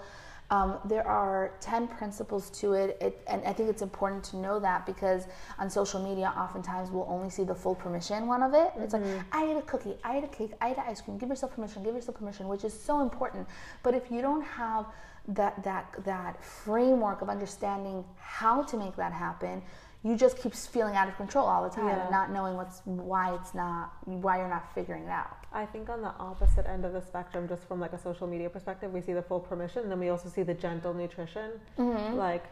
um, 0.51 0.79
there 0.85 1.07
are 1.07 1.53
10 1.61 1.87
principles 1.89 2.51
to 2.51 2.73
it, 2.73 2.99
it. 3.01 3.23
And 3.29 3.43
I 3.47 3.53
think 3.53 3.69
it's 3.71 3.83
important 3.83 4.25
to 4.25 4.37
know 4.37 4.59
that 4.59 4.85
because 4.85 5.27
on 5.59 5.71
social 5.71 6.03
media, 6.03 6.33
oftentimes 6.37 6.91
we'll 6.91 7.07
only 7.09 7.31
see 7.31 7.45
the 7.45 7.55
full 7.55 7.75
permission 7.77 8.27
one 8.27 8.43
of 8.43 8.53
it. 8.53 8.73
It's 8.77 8.93
like, 8.93 9.05
I 9.31 9.45
ate 9.45 9.57
a 9.57 9.63
cookie, 9.63 9.95
I 10.03 10.19
ate 10.19 10.25
a 10.25 10.29
cake, 10.29 10.51
I 10.61 10.71
ate 10.73 10.79
ice 10.79 11.01
cream. 11.01 11.19
Give 11.19 11.29
yourself 11.29 11.55
permission, 11.55 11.85
give 11.85 11.95
yourself 11.95 12.19
permission, 12.19 12.49
which 12.49 12.65
is 12.65 12.73
so 12.79 13.01
important. 13.01 13.47
But 13.85 13.95
if 13.95 14.11
you 14.11 14.23
don't 14.23 14.43
have 14.45 14.87
that, 15.29 15.63
that, 15.63 15.95
that 16.05 16.45
framework 16.45 17.23
of 17.23 17.29
understanding 17.29 18.05
how 18.19 18.63
to 18.65 18.77
make 18.77 18.97
that 18.97 19.13
happen, 19.13 19.63
you 20.03 20.17
just 20.17 20.39
keep 20.39 20.55
feeling 20.55 20.97
out 20.97 21.09
of 21.09 21.17
control 21.17 21.47
all 21.47 21.63
the 21.63 21.69
time 21.75 21.87
Yeah. 21.89 22.03
and 22.03 22.11
not 22.11 22.33
knowing 22.33 22.57
what's 22.57 22.81
why 22.87 23.35
it's 23.35 23.55
not 23.55 23.93
why 24.05 24.39
you're 24.39 24.49
not 24.49 24.75
figuring 24.75 25.05
it 25.05 25.11
out. 25.11 25.40
I 25.53 25.67
think 25.67 25.89
on 25.89 26.01
the 26.01 26.13
opposite 26.19 26.67
end 26.67 26.85
of 26.85 26.93
the 26.93 27.01
spectrum, 27.03 27.49
just 27.49 27.65
from 27.67 27.81
like 27.81 27.93
a 27.93 27.99
social 27.99 28.27
media 28.27 28.49
perspective, 28.49 28.93
we 28.93 29.01
see 29.01 29.13
the 29.13 29.23
full 29.23 29.41
permission, 29.41 29.83
and 29.83 29.91
then 29.91 29.99
we 29.99 30.09
also 30.09 30.29
see 30.29 30.43
the 30.43 30.55
gentle 30.55 30.95
nutrition, 30.95 31.51
Mm-hmm. 31.79 32.17
like 32.17 32.45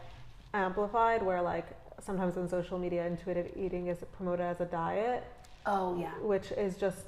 amplified, 0.53 1.23
where 1.23 1.41
like 1.41 1.65
sometimes 2.01 2.37
in 2.37 2.47
social 2.49 2.77
media, 2.79 3.05
intuitive 3.05 3.47
eating 3.55 3.87
is 3.87 3.99
promoted 4.17 4.45
as 4.45 4.59
a 4.61 4.65
diet, 4.65 5.23
Oh 5.65 5.97
yeah. 5.99 6.11
which 6.21 6.51
is 6.51 6.75
just 6.77 7.05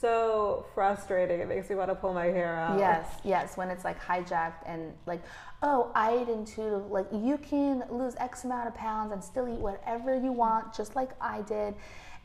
so 0.00 0.64
frustrating. 0.74 1.40
It 1.40 1.48
makes 1.48 1.68
me 1.68 1.74
want 1.76 1.90
to 1.90 1.94
pull 1.94 2.14
my 2.14 2.26
hair 2.26 2.56
out. 2.56 2.78
Yes, 2.78 3.06
yes, 3.24 3.56
when 3.56 3.68
it's 3.68 3.84
like 3.84 4.00
hijacked 4.00 4.62
and 4.66 4.92
like, 5.06 5.20
oh, 5.62 5.90
I 5.94 6.12
ate 6.18 6.28
intuitive, 6.28 6.90
like 6.90 7.06
you 7.12 7.36
can 7.38 7.84
lose 7.90 8.14
X 8.16 8.44
amount 8.44 8.68
of 8.68 8.74
pounds 8.74 9.12
and 9.12 9.22
still 9.22 9.48
eat 9.48 9.58
whatever 9.60 10.14
you 10.16 10.32
want, 10.32 10.72
just 10.74 10.94
like 10.96 11.10
I 11.20 11.42
did. 11.42 11.74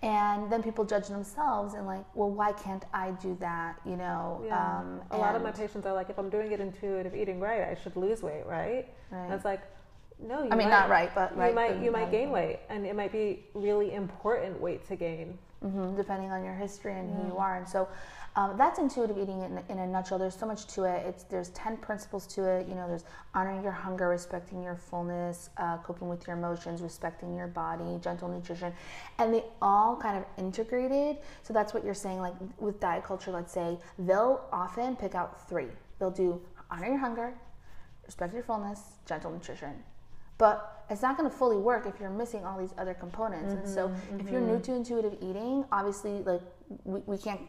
And 0.04 0.52
then 0.52 0.62
people 0.62 0.84
judge 0.84 1.08
themselves 1.08 1.76
and 1.76 1.88
like, 1.88 2.04
well, 2.14 2.30
why 2.30 2.52
can't 2.52 2.84
I 2.94 3.12
do 3.12 3.38
that? 3.40 3.80
You 3.86 3.96
know? 3.96 4.44
Yeah. 4.46 4.80
Um, 4.80 5.02
a 5.12 5.18
lot 5.18 5.34
of 5.36 5.42
my 5.42 5.52
patients 5.52 5.86
are 5.86 5.94
like, 5.94 6.10
if 6.10 6.20
I'm 6.20 6.30
doing 6.30 6.52
it 6.52 6.60
intuitive 6.60 7.16
eating 7.16 7.40
right, 7.40 7.64
I 7.70 7.76
should 7.82 7.96
lose 7.96 8.22
weight, 8.22 8.46
right? 8.46 8.86
Right. 9.12 9.24
And 9.26 9.34
it's 9.34 9.46
like, 9.46 9.62
no, 10.22 10.44
you 10.44 10.50
I 10.52 10.56
mean, 10.56 10.70
might, 10.70 10.70
not 10.70 10.90
right, 10.90 11.16
but 11.16 11.32
you 11.32 11.54
might 11.56 11.82
you 11.82 11.92
might 11.92 12.12
gain 12.12 12.32
weight, 12.32 12.60
and 12.70 12.86
it 12.86 12.96
might 12.96 13.12
be 13.12 13.46
really 13.54 13.94
important 13.94 14.60
weight 14.62 14.86
to 14.90 14.96
gain. 14.96 15.38
hmm 15.62 15.96
depending 15.96 16.32
on 16.32 16.44
your 16.44 16.54
history 16.54 16.94
and 17.00 17.10
who 17.16 17.28
you 17.28 17.38
are. 17.38 17.58
And 17.58 17.68
so 17.68 17.88
um, 18.36 18.58
that's 18.58 18.80
intuitive 18.80 19.18
eating 19.18 19.42
in, 19.42 19.60
in 19.70 19.80
a 19.80 19.88
nutshell. 19.88 20.18
There's 20.18 20.36
so 20.36 20.46
much 20.46 20.66
to 20.76 20.84
it. 20.86 21.06
It's 21.06 21.24
there's 21.24 21.50
ten 21.50 21.78
principles 21.78 22.26
to 22.28 22.46
it. 22.46 22.68
You 22.68 22.76
know, 22.76 22.88
there's 22.88 23.06
honoring 23.36 23.62
your 23.62 23.72
hunger, 23.72 24.10
respecting 24.10 24.64
your 24.64 24.76
fullness, 24.76 25.50
uh, 25.58 25.78
coping 25.78 26.10
with 26.10 26.26
your 26.26 26.36
emotions, 26.36 26.82
respecting 26.82 27.36
your 27.36 27.48
body, 27.48 28.00
gentle 28.02 28.28
nutrition, 28.28 28.74
and 29.20 29.34
they 29.34 29.44
all 29.62 29.96
kind 29.96 30.18
of 30.18 30.26
integrated. 30.38 31.18
So 31.44 31.54
that's 31.54 31.74
what 31.74 31.86
you're 31.86 31.94
saying. 31.94 32.20
Like 32.20 32.36
with 32.60 32.80
diet 32.80 33.04
culture, 33.04 33.32
let's 33.32 33.54
say 33.54 33.78
they'll 34.00 34.48
often 34.52 34.96
pick 34.96 35.16
out 35.16 35.48
three. 35.48 35.68
They'll 36.00 36.12
do 36.12 36.42
honor 36.72 36.88
your 36.88 36.98
hunger, 36.98 37.34
respect 38.06 38.34
your 38.34 38.44
fullness, 38.44 38.80
gentle 39.06 39.32
nutrition. 39.32 39.84
But 40.44 40.84
it's 40.90 41.02
not 41.02 41.16
going 41.18 41.30
to 41.30 41.34
fully 41.34 41.56
work 41.56 41.86
if 41.86 42.02
you're 42.02 42.10
missing 42.10 42.44
all 42.44 42.60
these 42.60 42.74
other 42.78 42.94
components. 42.94 43.54
And 43.54 43.66
so, 43.66 43.90
if 44.20 44.30
you're 44.30 44.42
new 44.42 44.60
to 44.60 44.74
intuitive 44.74 45.16
eating, 45.22 45.64
obviously, 45.72 46.22
like 46.24 46.42
we, 46.84 47.00
we 47.06 47.18
can't 47.18 47.40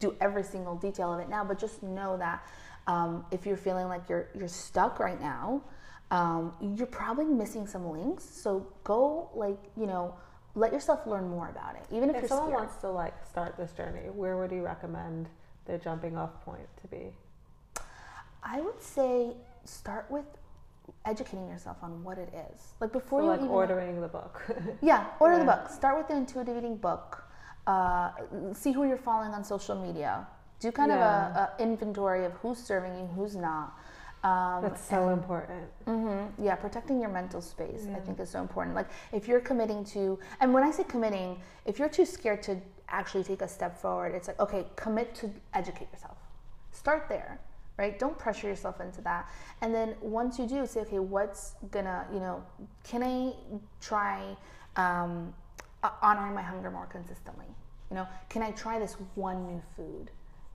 do 0.00 0.16
every 0.20 0.42
single 0.42 0.74
detail 0.74 1.14
of 1.14 1.20
it 1.20 1.28
now, 1.28 1.44
but 1.44 1.60
just 1.60 1.80
know 1.84 2.16
that 2.16 2.44
um, 2.88 3.24
if 3.30 3.46
you're 3.46 3.56
feeling 3.56 3.86
like 3.86 4.08
you're 4.08 4.30
you're 4.36 4.48
stuck 4.48 4.98
right 4.98 5.20
now, 5.20 5.62
um, 6.10 6.52
you're 6.76 6.88
probably 6.88 7.26
missing 7.26 7.68
some 7.68 7.88
links. 7.88 8.24
So 8.24 8.66
go 8.82 9.30
like 9.32 9.60
you 9.76 9.86
know, 9.86 10.16
let 10.56 10.72
yourself 10.72 11.06
learn 11.06 11.28
more 11.28 11.50
about 11.50 11.76
it, 11.76 11.84
even 11.94 12.10
if, 12.10 12.16
If 12.16 12.30
someone 12.30 12.48
scared. 12.48 12.60
wants 12.62 12.76
to 12.80 12.90
like 12.90 13.14
start 13.24 13.56
this 13.56 13.70
journey, 13.74 14.10
where 14.10 14.36
would 14.36 14.50
you 14.50 14.64
recommend 14.64 15.28
their 15.66 15.78
jumping 15.78 16.18
off 16.18 16.44
point 16.44 16.66
to 16.82 16.88
be? 16.88 17.12
I 18.42 18.60
would 18.60 18.82
say 18.82 19.36
start 19.64 20.10
with 20.10 20.26
educating 21.04 21.48
yourself 21.48 21.76
on 21.82 22.02
what 22.04 22.18
it 22.18 22.32
is. 22.52 22.74
Like 22.80 22.92
before 22.92 23.20
So 23.20 23.24
you 23.24 23.30
like 23.30 23.40
even 23.40 23.50
ordering 23.50 24.00
the 24.00 24.08
book. 24.08 24.42
Yeah, 24.82 25.06
order 25.20 25.38
the 25.38 25.44
book. 25.44 25.68
Start 25.68 25.96
with 25.98 26.08
the 26.08 26.16
intuitive 26.16 26.56
eating 26.56 26.76
book. 26.76 27.24
Uh, 27.66 28.10
see 28.52 28.72
who 28.72 28.84
you're 28.84 28.96
following 28.96 29.32
on 29.32 29.44
social 29.44 29.76
media. 29.80 30.26
Do 30.60 30.70
kind 30.72 30.90
Yeah. 30.90 30.96
of 31.30 31.36
a, 31.36 31.40
a 31.58 31.62
inventory 31.62 32.24
of 32.24 32.32
who's 32.34 32.58
serving 32.58 32.94
you, 32.98 33.06
who's 33.16 33.36
not. 33.36 33.76
Um, 34.22 34.60
That's 34.62 34.84
so 34.84 35.08
important. 35.08 35.64
hmm 35.86 36.26
Yeah, 36.38 36.54
protecting 36.56 37.00
your 37.00 37.08
mental 37.08 37.40
space, 37.40 37.86
I 37.96 38.00
think, 38.00 38.20
is 38.20 38.28
so 38.28 38.40
important. 38.42 38.74
Like, 38.76 38.88
if 39.12 39.26
you're 39.26 39.40
committing 39.40 39.82
to, 39.96 40.18
and 40.40 40.52
when 40.52 40.62
I 40.62 40.70
say 40.70 40.84
committing, 40.84 41.40
if 41.64 41.78
you're 41.78 41.88
too 41.88 42.04
scared 42.04 42.42
to 42.42 42.58
actually 42.90 43.24
take 43.24 43.40
a 43.40 43.48
step 43.48 43.78
forward, 43.80 44.14
it's 44.14 44.28
like, 44.28 44.38
okay, 44.38 44.66
commit 44.76 45.14
to 45.16 45.30
educate 45.54 45.88
yourself. 45.92 46.18
Start 46.72 47.06
there, 47.08 47.40
right? 47.76 47.98
Don't 47.98 48.18
pressure 48.18 48.48
yourself 48.48 48.80
into 48.80 49.00
that. 49.02 49.30
And 49.62 49.74
then 49.74 49.94
once 50.00 50.38
you 50.38 50.46
do, 50.46 50.66
say, 50.66 50.80
okay, 50.80 50.98
what's 50.98 51.54
gonna, 51.70 52.06
you 52.12 52.20
know, 52.20 52.44
can 52.84 53.02
I 53.02 53.32
try 53.80 54.36
um, 54.76 55.32
uh, 55.82 55.90
honoring 56.02 56.34
my 56.34 56.42
hunger 56.42 56.70
more 56.70 56.86
consistently? 56.86 57.46
You 57.90 57.96
know, 57.96 58.08
can 58.28 58.42
I 58.42 58.50
try 58.52 58.78
this 58.78 58.96
one 59.14 59.46
new 59.46 59.62
food? 59.76 60.10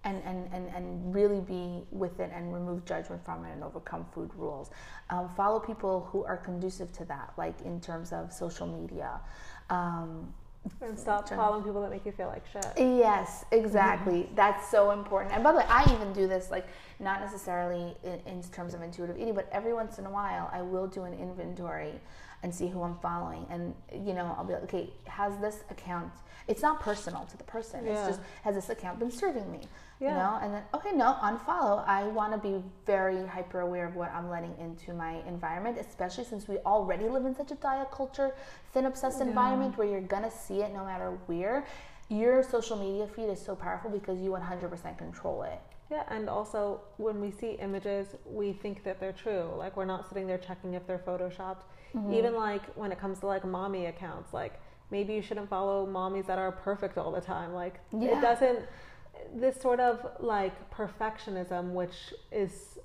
and, 0.05 0.21
and, 0.23 0.47
and, 0.53 0.67
and 0.75 1.13
really 1.13 1.41
be 1.41 1.81
with 1.91 2.19
it 2.19 2.31
and 2.33 2.53
remove 2.53 2.85
judgment 2.85 3.25
from 3.25 3.43
it 3.43 3.51
and 3.51 3.63
overcome 3.63 4.05
food 4.13 4.29
rules. 4.37 4.69
Um, 5.09 5.29
follow 5.35 5.59
people 5.59 6.07
who 6.11 6.23
are 6.23 6.37
conducive 6.37 6.93
to 6.93 7.05
that, 7.05 7.33
like 7.37 7.59
in 7.61 7.81
terms 7.81 8.13
of 8.13 8.31
social 8.31 8.67
media. 8.67 9.19
Um, 9.69 10.31
And 10.81 10.97
stop 10.99 11.27
following 11.29 11.63
people 11.63 11.81
that 11.81 11.89
make 11.89 12.05
you 12.05 12.11
feel 12.11 12.27
like 12.27 12.43
shit. 12.51 12.65
yes, 12.77 13.45
exactly. 13.51 14.23
Mm-hmm. 14.23 14.35
That's 14.35 14.69
so 14.69 14.91
important. 14.91 15.33
And 15.33 15.43
by 15.43 15.51
the 15.51 15.59
way, 15.59 15.65
I 15.67 15.83
even 15.93 16.13
do 16.13 16.27
this, 16.27 16.51
like 16.51 16.67
not 16.99 17.21
necessarily 17.21 17.95
in, 18.03 18.19
in 18.25 18.43
terms 18.43 18.73
of 18.73 18.81
intuitive 18.81 19.17
eating, 19.17 19.33
but 19.33 19.49
every 19.51 19.73
once 19.73 19.99
in 19.99 20.05
a 20.05 20.11
while, 20.11 20.49
I 20.53 20.61
will 20.61 20.87
do 20.87 21.03
an 21.03 21.13
inventory 21.13 21.93
and 22.43 22.53
see 22.53 22.67
who 22.67 22.81
I'm 22.81 22.97
following. 22.99 23.45
And 23.49 23.73
you 23.91 24.13
know, 24.13 24.35
I'll 24.37 24.45
be 24.45 24.53
like, 24.53 24.63
okay, 24.63 24.93
has 25.05 25.37
this 25.37 25.63
account? 25.69 26.11
It's 26.47 26.61
not 26.61 26.79
personal 26.79 27.25
to 27.25 27.37
the 27.37 27.43
person. 27.43 27.85
Yeah. 27.85 27.93
It's 27.93 28.17
just 28.17 28.21
has 28.43 28.55
this 28.55 28.69
account 28.69 28.99
been 28.99 29.11
serving 29.11 29.51
me? 29.51 29.61
Yeah. 29.99 30.09
You 30.09 30.15
know, 30.15 30.39
and 30.41 30.53
then 30.53 30.63
okay, 30.73 30.91
no, 30.91 31.17
unfollow. 31.21 31.87
I 31.87 32.03
want 32.03 32.33
to 32.33 32.37
be 32.37 32.63
very 32.85 33.25
hyper 33.25 33.61
aware 33.61 33.85
of 33.87 33.95
what 33.95 34.11
I'm 34.13 34.29
letting 34.29 34.55
into 34.59 34.93
my 34.93 35.21
environment, 35.27 35.77
especially 35.79 36.25
since 36.25 36.47
we 36.47 36.57
already 36.59 37.07
live 37.07 37.25
in 37.25 37.35
such 37.35 37.51
a 37.51 37.55
diet 37.55 37.91
culture, 37.91 38.35
thin 38.73 38.85
obsessed 38.85 39.21
environment 39.21 39.77
where 39.77 39.87
you're 39.87 40.01
gonna 40.01 40.31
see 40.31 40.61
it 40.61 40.73
no 40.73 40.85
matter 40.85 41.17
where. 41.27 41.65
Your 42.07 42.43
social 42.43 42.77
media 42.77 43.07
feed 43.07 43.29
is 43.29 43.41
so 43.41 43.55
powerful 43.55 43.89
because 43.89 44.19
you 44.19 44.29
100% 44.29 44.97
control 44.97 45.41
it. 45.41 45.59
Yeah, 45.89 46.03
and 46.09 46.29
also 46.29 46.81
when 46.97 47.19
we 47.21 47.31
see 47.31 47.51
images, 47.53 48.07
we 48.25 48.53
think 48.53 48.83
that 48.83 48.99
they're 48.99 49.11
true. 49.11 49.49
Like 49.55 49.77
we're 49.77 49.85
not 49.85 50.07
sitting 50.07 50.27
there 50.27 50.37
checking 50.37 50.73
if 50.73 50.85
they're 50.85 50.99
photoshopped. 50.99 51.63
Mm-hmm. 51.95 52.13
Even 52.13 52.35
like 52.35 52.63
when 52.75 52.91
it 52.91 52.99
comes 52.99 53.19
to 53.19 53.27
like 53.27 53.45
mommy 53.45 53.85
accounts, 53.85 54.33
like 54.33 54.59
maybe 54.91 55.13
you 55.13 55.21
shouldn't 55.21 55.49
follow 55.49 55.87
mommies 55.87 56.27
that 56.27 56.37
are 56.37 56.51
perfect 56.51 56.97
all 56.97 57.11
the 57.11 57.21
time. 57.21 57.53
Like 57.53 57.79
Yeah. 57.91 58.17
it 58.17 58.21
doesn't 58.21 58.59
this 59.33 59.59
sort 59.61 59.79
of 59.79 60.05
like 60.19 60.53
perfectionism 60.71 61.71
which 61.71 62.13
is 62.31 62.77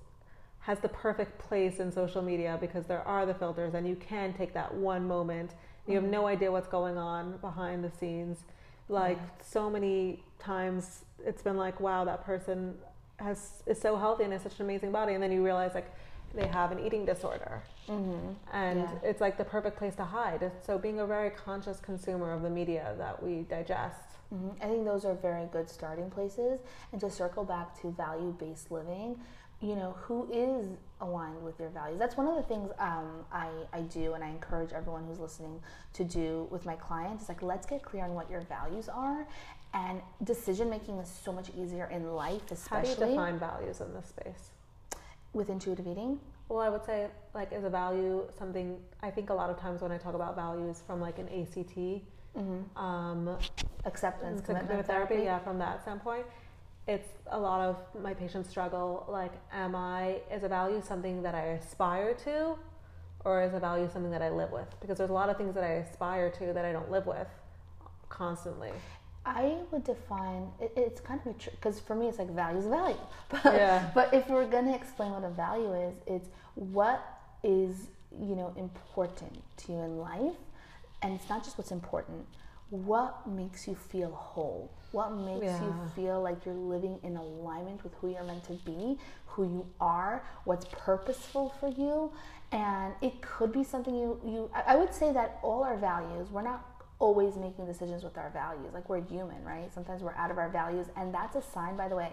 has 0.60 0.78
the 0.78 0.88
perfect 0.88 1.38
place 1.38 1.80
in 1.80 1.90
social 1.90 2.22
media 2.22 2.56
because 2.60 2.86
there 2.86 3.02
are 3.02 3.24
the 3.26 3.34
filters 3.34 3.74
and 3.74 3.88
you 3.88 3.96
can 3.96 4.32
take 4.34 4.52
that 4.54 4.72
one 4.72 5.06
moment. 5.06 5.54
You 5.86 5.94
have 5.94 6.04
no 6.04 6.26
idea 6.26 6.52
what's 6.52 6.68
going 6.68 6.96
on 6.98 7.38
behind 7.38 7.82
the 7.82 7.90
scenes. 7.90 8.44
Like 8.88 9.18
so 9.42 9.68
many 9.70 10.22
times 10.38 11.04
it's 11.24 11.42
been 11.42 11.56
like, 11.56 11.80
wow, 11.80 12.04
that 12.04 12.24
person 12.24 12.74
has 13.16 13.62
is 13.66 13.80
so 13.80 13.96
healthy 13.96 14.24
and 14.24 14.32
has 14.32 14.42
such 14.42 14.58
an 14.60 14.64
amazing 14.64 14.92
body 14.92 15.14
and 15.14 15.22
then 15.22 15.32
you 15.32 15.44
realize 15.44 15.74
like 15.74 15.92
they 16.34 16.46
have 16.46 16.70
an 16.72 16.78
eating 16.78 17.04
disorder. 17.04 17.62
Mm-hmm. 17.90 18.32
And 18.52 18.80
Yeah. 18.80 18.98
it's 19.02 19.20
like 19.20 19.36
the 19.36 19.44
perfect 19.44 19.76
place 19.76 19.96
to 19.96 20.04
hide. 20.04 20.50
So 20.62 20.78
being 20.78 21.00
a 21.00 21.06
very 21.06 21.30
conscious 21.30 21.80
consumer 21.80 22.32
of 22.32 22.42
the 22.42 22.50
media 22.50 22.94
that 22.98 23.22
we 23.22 23.42
digest. 23.42 24.06
Mhm. 24.32 24.54
I 24.62 24.66
think 24.68 24.84
those 24.84 25.04
are 25.04 25.14
very 25.14 25.46
good 25.46 25.68
starting 25.68 26.08
places. 26.10 26.60
And 26.92 27.00
to 27.00 27.10
circle 27.10 27.44
back 27.44 27.74
to 27.80 27.90
value 27.90 28.32
based 28.38 28.70
living, 28.70 29.20
you 29.60 29.74
know, 29.76 29.92
who 30.02 30.26
is 30.32 30.68
aligned 31.00 31.42
with 31.42 31.58
your 31.58 31.68
values? 31.68 31.98
That's 31.98 32.16
one 32.16 32.26
of 32.28 32.36
the 32.36 32.42
things 32.44 32.70
um, 32.78 33.26
I, 33.32 33.50
I 33.72 33.80
do, 33.82 34.14
and 34.14 34.22
I 34.24 34.28
encourage 34.28 34.72
everyone 34.72 35.04
who's 35.04 35.18
listening 35.18 35.60
to 35.94 36.04
do 36.04 36.46
with 36.50 36.64
my 36.64 36.76
clients. 36.76 37.24
It's 37.24 37.28
like, 37.28 37.42
let's 37.42 37.66
get 37.66 37.82
clear 37.82 38.04
on 38.04 38.14
what 38.14 38.30
your 38.30 38.40
values 38.42 38.88
are. 38.88 39.26
And 39.74 40.00
decision 40.24 40.70
making 40.70 40.98
is 40.98 41.08
so 41.08 41.32
much 41.32 41.50
easier 41.56 41.86
in 41.86 42.14
life, 42.14 42.50
especially. 42.50 42.88
How 42.88 42.94
do 42.94 43.04
you 43.04 43.16
define 43.18 43.38
values 43.38 43.80
in 43.80 43.92
this 43.92 44.06
space? 44.06 44.52
with 45.32 45.48
intuitive 45.48 45.86
eating. 45.86 46.18
Well, 46.50 46.58
I 46.58 46.68
would 46.68 46.84
say 46.84 47.06
like 47.32 47.52
is 47.52 47.62
a 47.64 47.70
value 47.70 48.24
something 48.36 48.76
I 49.02 49.10
think 49.10 49.30
a 49.30 49.34
lot 49.34 49.50
of 49.50 49.58
times 49.58 49.82
when 49.82 49.92
I 49.92 49.98
talk 49.98 50.14
about 50.14 50.34
values 50.34 50.82
from 50.86 51.00
like 51.00 51.18
an 51.18 51.28
ACT 51.28 52.02
Mm-hmm. 52.38 52.78
um, 52.78 53.36
Acceptance, 53.84 54.38
it's 54.38 54.46
commitment 54.46 54.68
commitment 54.68 54.86
therapy, 54.86 55.24
yeah, 55.24 55.40
from 55.40 55.58
that 55.58 55.82
standpoint, 55.82 56.24
it's 56.86 57.08
a 57.32 57.38
lot 57.38 57.60
of 57.60 57.76
my 58.00 58.14
patients 58.14 58.48
struggle. 58.48 59.04
Like, 59.08 59.32
am 59.52 59.74
I 59.74 60.18
is 60.32 60.44
a 60.44 60.48
value 60.48 60.80
something 60.86 61.22
that 61.22 61.34
I 61.34 61.58
aspire 61.58 62.14
to, 62.24 62.56
or 63.24 63.42
is 63.42 63.52
a 63.54 63.58
value 63.58 63.88
something 63.92 64.12
that 64.12 64.22
I 64.22 64.30
live 64.30 64.52
with? 64.52 64.68
Because 64.80 64.98
there's 64.98 65.10
a 65.10 65.12
lot 65.12 65.28
of 65.28 65.38
things 65.38 65.56
that 65.56 65.64
I 65.64 65.72
aspire 65.84 66.30
to 66.30 66.52
that 66.52 66.64
I 66.64 66.70
don't 66.70 66.88
live 66.88 67.06
with 67.06 67.26
constantly. 68.10 68.70
I 69.26 69.56
would 69.70 69.84
define 69.84 70.48
it, 70.60 70.72
it's 70.76 71.00
kind 71.00 71.20
of 71.24 71.34
a 71.34 71.50
because 71.50 71.80
for 71.80 71.94
me 71.94 72.06
it's 72.06 72.18
like 72.18 72.30
value 72.30 72.58
is 72.58 72.66
value. 72.66 72.96
But, 73.28 73.44
Yeah. 73.44 73.90
but 73.94 74.14
if 74.14 74.28
we're 74.28 74.46
gonna 74.46 74.74
explain 74.74 75.12
what 75.12 75.24
a 75.24 75.30
value 75.30 75.72
is, 75.74 75.94
it's 76.06 76.28
what 76.54 77.20
is 77.42 77.88
you 78.12 78.34
know 78.34 78.52
important 78.56 79.42
to 79.58 79.72
you 79.72 79.78
in 79.78 79.98
life, 79.98 80.36
and 81.02 81.14
it's 81.14 81.28
not 81.28 81.44
just 81.44 81.58
what's 81.58 81.70
important. 81.70 82.26
What 82.70 83.28
makes 83.28 83.66
you 83.66 83.74
feel 83.74 84.10
whole? 84.10 84.70
What 84.92 85.10
makes 85.12 85.60
you 85.60 85.74
feel 85.94 86.20
like 86.20 86.44
you're 86.44 86.54
living 86.54 86.98
in 87.02 87.16
alignment 87.16 87.82
with 87.82 87.94
who 87.94 88.10
you're 88.10 88.24
meant 88.24 88.44
to 88.44 88.52
be, 88.52 88.98
who 89.26 89.44
you 89.44 89.66
are, 89.80 90.24
what's 90.44 90.66
purposeful 90.70 91.54
for 91.60 91.68
you, 91.68 92.12
and 92.52 92.94
it 93.00 93.20
could 93.22 93.52
be 93.52 93.64
something 93.64 93.94
you 93.94 94.20
you. 94.24 94.50
I 94.54 94.74
I 94.74 94.76
would 94.76 94.94
say 94.94 95.12
that 95.12 95.38
all 95.42 95.62
our 95.64 95.76
values, 95.76 96.30
we're 96.30 96.42
not 96.42 96.66
always 96.98 97.36
making 97.36 97.66
decisions 97.66 98.04
with 98.04 98.18
our 98.18 98.30
values. 98.30 98.72
Like 98.74 98.88
we're 98.88 99.00
human, 99.00 99.42
right? 99.44 99.72
Sometimes 99.72 100.02
we're 100.02 100.14
out 100.14 100.30
of 100.30 100.38
our 100.38 100.48
values, 100.50 100.86
and 100.96 101.14
that's 101.14 101.36
a 101.36 101.42
sign, 101.42 101.76
by 101.76 101.88
the 101.88 101.96
way. 101.96 102.12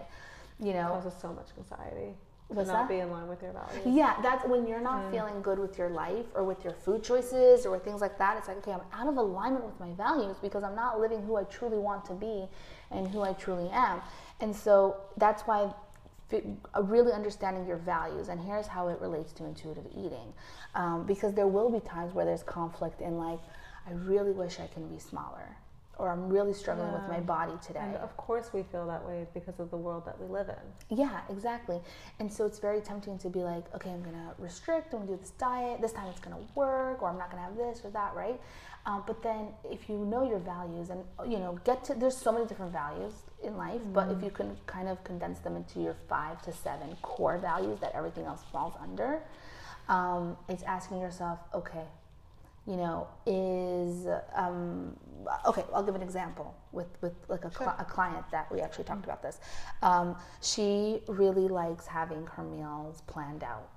You 0.60 0.72
know, 0.72 0.88
causes 0.88 1.14
so 1.20 1.32
much 1.32 1.48
anxiety 1.56 2.14
to 2.48 2.54
What's 2.54 2.68
not 2.68 2.88
that? 2.88 2.94
be 2.94 3.00
in 3.00 3.10
line 3.10 3.28
with 3.28 3.42
your 3.42 3.52
values. 3.52 3.82
yeah, 3.84 4.20
that's 4.22 4.46
when 4.46 4.66
you're 4.66 4.80
not 4.80 5.10
feeling 5.10 5.42
good 5.42 5.58
with 5.58 5.76
your 5.76 5.90
life 5.90 6.26
or 6.34 6.44
with 6.44 6.64
your 6.64 6.72
food 6.72 7.02
choices 7.04 7.66
or 7.66 7.70
with 7.70 7.84
things 7.84 8.00
like 8.00 8.16
that. 8.18 8.38
It's 8.38 8.48
like, 8.48 8.58
okay, 8.58 8.72
I'm 8.72 8.80
out 8.92 9.06
of 9.08 9.16
alignment 9.18 9.64
with 9.64 9.78
my 9.78 9.92
values 9.92 10.36
because 10.40 10.62
I'm 10.64 10.74
not 10.74 10.98
living 10.98 11.22
who 11.22 11.36
I 11.36 11.44
truly 11.44 11.78
want 11.78 12.04
to 12.06 12.14
be 12.14 12.46
and 12.90 13.06
who 13.08 13.20
I 13.22 13.34
truly 13.34 13.68
am. 13.70 14.00
And 14.40 14.54
so 14.54 14.96
that's 15.18 15.42
why 15.42 15.72
uh, 16.32 16.82
really 16.82 17.12
understanding 17.12 17.66
your 17.66 17.78
values 17.78 18.28
and 18.28 18.38
here's 18.38 18.66
how 18.66 18.88
it 18.88 19.00
relates 19.00 19.32
to 19.32 19.46
intuitive 19.46 19.86
eating 19.92 20.32
um, 20.74 21.06
because 21.06 21.32
there 21.32 21.46
will 21.46 21.70
be 21.70 21.80
times 21.80 22.12
where 22.12 22.26
there's 22.26 22.42
conflict 22.42 23.00
in 23.00 23.16
like 23.16 23.38
i 23.86 23.92
really 23.92 24.32
wish 24.32 24.60
i 24.60 24.66
can 24.66 24.86
be 24.88 24.98
smaller 24.98 25.56
or 25.98 26.08
i'm 26.10 26.28
really 26.28 26.52
struggling 26.54 26.92
with 26.92 27.06
my 27.08 27.20
body 27.20 27.52
today 27.66 27.80
And 27.80 27.96
of 27.96 28.16
course, 28.16 28.50
we 28.52 28.62
feel 28.62 28.86
that 28.86 29.04
way 29.04 29.26
because 29.34 29.58
of 29.60 29.70
the 29.70 29.76
world 29.76 30.04
that 30.06 30.20
we 30.20 30.26
live 30.26 30.48
in. 30.48 30.96
Yeah, 30.98 31.20
exactly. 31.30 31.80
And 32.20 32.32
so 32.32 32.44
it's 32.44 32.58
very 32.58 32.80
tempting 32.80 33.18
to 33.18 33.28
be 33.28 33.40
like, 33.40 33.64
okay, 33.74 33.90
I'm 33.90 34.02
gonna 34.02 34.34
restrict, 34.38 34.92
I'm 34.94 35.00
gonna 35.00 35.12
do 35.12 35.16
this 35.16 35.30
diet, 35.32 35.80
this 35.80 35.92
time 35.92 36.08
it's 36.08 36.20
gonna 36.20 36.44
work, 36.54 37.02
or 37.02 37.08
I'm 37.08 37.18
not 37.18 37.30
gonna 37.30 37.42
have 37.42 37.56
this 37.56 37.80
or 37.84 37.90
that, 37.90 38.14
right? 38.14 38.38
Um, 38.86 39.02
but 39.06 39.22
then 39.22 39.48
if 39.64 39.88
you 39.88 39.96
know 39.98 40.28
your 40.28 40.38
values 40.38 40.90
and, 40.90 41.02
you 41.30 41.38
know, 41.38 41.58
get 41.64 41.84
to, 41.84 41.94
there's 41.94 42.16
so 42.16 42.32
many 42.32 42.46
different 42.46 42.72
values 42.72 43.12
in 43.42 43.56
life, 43.56 43.80
but 43.92 44.10
if 44.10 44.22
you 44.22 44.30
can 44.30 44.56
kind 44.66 44.88
of 44.88 45.02
condense 45.04 45.38
them 45.40 45.56
into 45.56 45.80
your 45.80 45.96
five 46.08 46.40
to 46.42 46.52
seven 46.52 46.96
core 47.02 47.38
values 47.38 47.78
that 47.80 47.92
everything 47.94 48.24
else 48.24 48.42
falls 48.52 48.74
under, 48.80 49.20
um, 49.88 50.36
it's 50.48 50.62
asking 50.62 51.00
yourself, 51.00 51.38
okay, 51.54 51.84
you 52.68 52.76
know, 52.76 53.08
is 53.24 54.06
um, 54.34 54.94
okay. 55.46 55.64
I'll 55.74 55.82
give 55.82 55.94
an 55.94 56.02
example 56.02 56.54
with 56.72 56.98
with 57.00 57.14
like 57.28 57.46
a, 57.46 57.50
cli 57.50 57.66
a 57.78 57.84
client 57.84 58.26
that 58.30 58.52
we 58.52 58.60
actually 58.60 58.84
talked 58.84 59.04
about 59.04 59.22
this. 59.22 59.40
Um, 59.80 60.16
she 60.42 61.00
really 61.08 61.48
likes 61.48 61.86
having 61.86 62.26
her 62.26 62.42
meals 62.42 63.00
planned 63.06 63.42
out, 63.42 63.70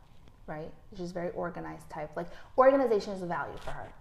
right? 0.45 0.69
She's 0.97 1.13
very 1.13 1.29
organized 1.29 1.89
type. 1.89 2.11
Like 2.17 2.27
organization 2.57 3.13
is 3.13 3.21
a 3.21 3.27
value 3.27 3.57
for 3.63 3.71
her, 3.71 3.93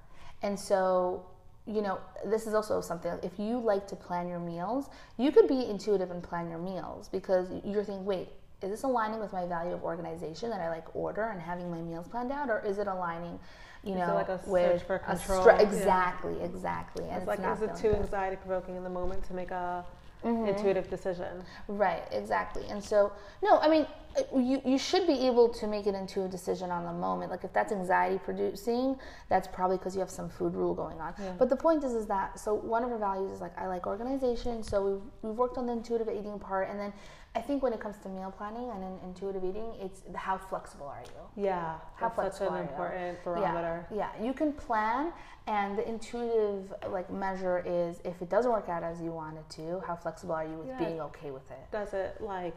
and 0.42 0.58
so 0.58 1.24
you 1.66 1.82
know 1.82 2.00
this 2.26 2.48
is 2.48 2.54
also 2.54 2.80
something. 2.80 3.12
If 3.22 3.38
you 3.38 3.60
like 3.60 3.86
to 3.88 3.96
plan 3.96 4.26
your 4.26 4.40
meals, 4.40 4.90
you 5.18 5.30
could 5.30 5.46
be 5.46 5.66
intuitive 5.66 6.10
and 6.10 6.20
plan 6.20 6.50
your 6.50 6.58
meals 6.58 7.08
because 7.08 7.46
you're 7.64 7.84
thinking, 7.84 8.04
wait. 8.04 8.28
Is 8.62 8.68
this 8.68 8.82
aligning 8.82 9.20
with 9.20 9.32
my 9.32 9.46
value 9.46 9.72
of 9.72 9.82
organization 9.82 10.50
that 10.50 10.60
I 10.60 10.68
like 10.68 10.94
order 10.94 11.30
and 11.30 11.40
having 11.40 11.70
my 11.70 11.80
meals 11.80 12.06
planned 12.06 12.30
out, 12.30 12.50
or 12.50 12.60
is 12.60 12.76
it 12.76 12.88
aligning, 12.88 13.38
you 13.82 13.94
know, 13.94 14.14
like 14.14 14.28
a 14.28 14.38
search 14.38 14.46
with 14.48 14.82
for 14.82 14.98
control? 14.98 15.40
stra- 15.42 15.56
Yeah. 15.56 15.68
exactly, 15.68 16.40
exactly. 16.42 17.04
And 17.04 17.18
It's 17.18 17.26
like, 17.26 17.40
not 17.40 17.56
is 17.56 17.62
it 17.62 17.76
too. 17.76 17.88
Mm-hmm. 17.88 18.02
anxiety 18.02 18.36
provoking 18.36 18.76
in 18.76 18.84
the 18.84 18.90
moment 18.90 19.24
to 19.24 19.34
make 19.34 19.50
a 19.50 19.84
intuitive 20.22 20.90
decision? 20.90 21.42
Right, 21.68 22.02
exactly. 22.12 22.64
And 22.68 22.82
so, 22.82 23.10
no, 23.42 23.58
I 23.58 23.68
mean, 23.68 23.86
uh, 24.18 24.38
you, 24.38 24.60
you 24.66 24.76
should 24.76 25.06
be 25.06 25.26
able 25.26 25.48
to 25.48 25.66
make 25.66 25.86
it 25.86 25.94
into 25.94 26.24
a 26.24 26.28
decision 26.28 26.70
on 26.70 26.84
the 26.84 26.92
moment. 26.92 27.30
Like 27.30 27.44
if 27.44 27.52
that's 27.52 27.72
anxiety 27.72 28.18
producing, 28.18 28.96
that's 29.28 29.48
probably 29.48 29.78
because 29.78 29.94
you 29.94 30.00
have 30.00 30.10
some 30.10 30.28
food 30.28 30.54
rule 30.54 30.74
going 30.74 31.00
on. 31.00 31.14
Yeah. 31.18 31.32
But 31.38 31.48
the 31.48 31.56
point 31.56 31.84
is, 31.84 31.94
is 31.94 32.06
that 32.08 32.38
so 32.38 32.54
one 32.54 32.84
of 32.84 32.90
our 32.92 32.98
values 32.98 33.30
is 33.30 33.40
like 33.40 33.56
I 33.58 33.66
like 33.66 33.86
organization. 33.86 34.62
So 34.62 34.82
we've, 34.82 35.00
we've 35.22 35.38
worked 35.38 35.56
on 35.56 35.66
the 35.66 35.72
intuitive 35.72 36.08
eating 36.08 36.38
part, 36.38 36.68
and 36.68 36.78
then 36.78 36.92
I 37.36 37.40
think 37.40 37.62
when 37.62 37.72
it 37.72 37.78
comes 37.78 37.96
to 37.98 38.08
meal 38.08 38.34
planning 38.36 38.70
and 38.70 38.82
in 38.82 38.98
intuitive 39.04 39.44
eating, 39.44 39.72
it's 39.80 40.02
how 40.16 40.36
flexible 40.36 40.86
are 40.88 41.02
you? 41.04 41.44
Yeah, 41.44 41.76
How 41.94 42.08
that's 42.08 42.38
such 42.38 42.48
an 42.48 42.54
you? 42.54 42.60
important 42.62 43.22
barometer. 43.22 43.86
Yeah, 43.92 44.10
yeah, 44.18 44.24
you 44.24 44.32
can 44.32 44.52
plan, 44.52 45.12
and 45.46 45.78
the 45.78 45.88
intuitive 45.88 46.74
like 46.88 47.08
measure 47.08 47.62
is 47.64 48.00
if 48.04 48.20
it 48.20 48.28
doesn't 48.28 48.50
work 48.50 48.68
out 48.68 48.82
as 48.82 49.00
you 49.00 49.12
want 49.12 49.36
it 49.38 49.48
to, 49.50 49.80
how 49.86 49.94
flexible 49.94 50.34
are 50.34 50.44
you 50.44 50.56
with 50.56 50.68
Yeah. 50.68 50.78
being 50.78 51.00
okay 51.02 51.30
with 51.30 51.48
it? 51.52 51.70
Does 51.70 51.94
it 51.94 52.20
like 52.20 52.56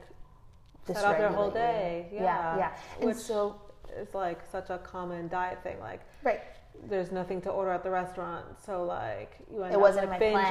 set 0.87 1.05
up 1.05 1.19
your 1.19 1.29
whole 1.29 1.51
day? 1.51 2.07
Yeah, 2.11 2.57
yeah. 2.57 2.75
And 2.97 3.05
Which 3.05 3.17
so, 3.17 3.61
is 3.95 4.15
like 4.15 4.39
such 4.51 4.71
a 4.71 4.79
common 4.79 5.27
diet 5.27 5.61
thing. 5.61 5.79
Like 5.79 6.01
right, 6.23 6.41
there's 6.89 7.11
nothing 7.11 7.39
to 7.41 7.49
order 7.49 7.71
at 7.71 7.83
the 7.83 7.89
restaurant, 7.89 8.45
so 8.65 8.83
like 8.83 9.37
you 9.51 9.63
end 9.63 9.73
It 9.73 9.75
up 9.75 9.81
wasn't 9.81 10.09
like 10.09 10.21
in 10.21 10.33
binging, 10.33 10.43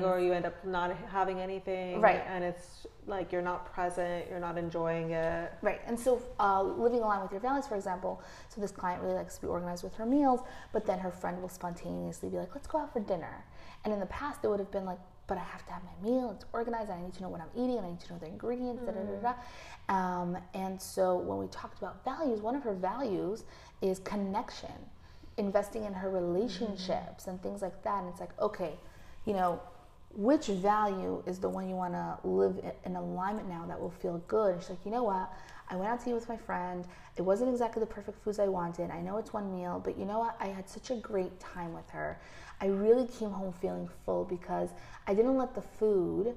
plans. 0.00 0.04
or 0.04 0.18
you 0.18 0.32
end 0.32 0.46
up 0.46 0.64
not 0.64 0.96
having 1.10 1.40
anything, 1.40 2.00
Right. 2.00 2.22
And 2.26 2.42
it's 2.42 2.86
like 3.06 3.30
you're 3.32 3.42
not 3.42 3.66
present, 3.70 4.26
you're 4.30 4.40
not 4.40 4.56
enjoying 4.56 5.10
it. 5.10 5.52
right. 5.60 5.80
And 5.86 5.98
so, 5.98 6.22
uh, 6.40 6.62
living 6.62 7.00
along 7.00 7.20
with 7.22 7.32
your 7.32 7.40
values, 7.40 7.66
for 7.66 7.74
example, 7.76 8.22
so 8.48 8.60
this 8.62 8.70
client 8.70 9.02
really 9.02 9.14
likes 9.14 9.34
to 9.36 9.42
be 9.42 9.46
organized 9.46 9.84
with 9.84 9.94
her 9.96 10.06
meals, 10.06 10.40
but 10.72 10.86
then 10.86 10.98
her 11.00 11.10
friend 11.10 11.40
will 11.42 11.50
spontaneously 11.50 12.30
be 12.30 12.38
like, 12.38 12.54
let's 12.54 12.66
go 12.66 12.78
out 12.78 12.92
for 12.92 13.00
dinner. 13.00 13.44
And 13.84 13.92
in 13.92 14.00
the 14.00 14.06
past, 14.06 14.40
it 14.42 14.48
would 14.48 14.60
have 14.60 14.70
been 14.70 14.86
like, 14.86 14.98
but 15.26 15.36
I 15.36 15.42
have 15.42 15.66
to 15.66 15.72
have 15.72 15.82
my 15.84 16.08
meal, 16.08 16.30
it's 16.34 16.44
organized, 16.54 16.88
and 16.90 16.98
I 17.00 17.02
need 17.02 17.14
to 17.14 17.22
know 17.22 17.28
what 17.30 17.40
I'm 17.42 17.50
eating, 17.54 17.76
and 17.78 17.86
I 17.86 17.90
need 17.90 18.00
to 18.00 18.12
know 18.12 18.18
the 18.18 18.26
ingredients, 18.26 18.82
da 18.84 18.92
da 18.92 19.00
da 19.00 19.32
da. 19.32 19.94
Um, 19.94 20.38
and 20.54 20.80
so, 20.80 21.16
when 21.16 21.36
we 21.38 21.46
talked 21.48 21.78
about 21.78 22.02
values, 22.04 22.40
one 22.40 22.54
of 22.54 22.62
her 22.62 22.74
values 22.74 23.44
is 23.82 23.98
connection, 24.00 24.72
investing 25.36 25.84
in 25.84 25.92
her 25.92 26.10
relationships 26.10 27.26
and 27.26 27.42
things 27.42 27.62
like 27.62 27.82
that. 27.82 28.02
And 28.02 28.08
it's 28.08 28.20
like, 28.20 28.38
okay, 28.40 28.74
you 29.24 29.32
know, 29.32 29.60
which 30.16 30.46
value 30.46 31.22
is 31.26 31.40
the 31.40 31.48
one 31.48 31.68
you 31.68 31.74
want 31.74 31.94
to 31.94 32.18
live 32.22 32.60
in 32.84 32.94
alignment 32.94 33.48
now 33.48 33.64
that 33.66 33.80
will 33.80 33.90
feel 33.90 34.22
good? 34.28 34.54
And 34.54 34.62
she's 34.62 34.70
like, 34.70 34.84
you 34.84 34.92
know 34.92 35.02
what? 35.02 35.32
I 35.68 35.76
went 35.76 35.90
out 35.90 36.00
to 36.04 36.10
eat 36.10 36.14
with 36.14 36.28
my 36.28 36.36
friend. 36.36 36.86
It 37.16 37.22
wasn't 37.22 37.50
exactly 37.50 37.80
the 37.80 37.86
perfect 37.86 38.22
foods 38.22 38.38
I 38.38 38.46
wanted. 38.46 38.90
I 38.90 39.00
know 39.00 39.16
it's 39.16 39.32
one 39.32 39.50
meal, 39.50 39.80
but 39.82 39.98
you 39.98 40.04
know 40.04 40.20
what? 40.20 40.36
I 40.38 40.48
had 40.48 40.68
such 40.68 40.90
a 40.90 40.96
great 40.96 41.40
time 41.40 41.72
with 41.72 41.88
her. 41.90 42.20
I 42.60 42.66
really 42.66 43.06
came 43.06 43.30
home 43.30 43.52
feeling 43.60 43.88
full 44.04 44.24
because 44.24 44.70
I 45.06 45.14
didn't 45.14 45.36
let 45.36 45.54
the 45.54 45.62
food 45.62 46.36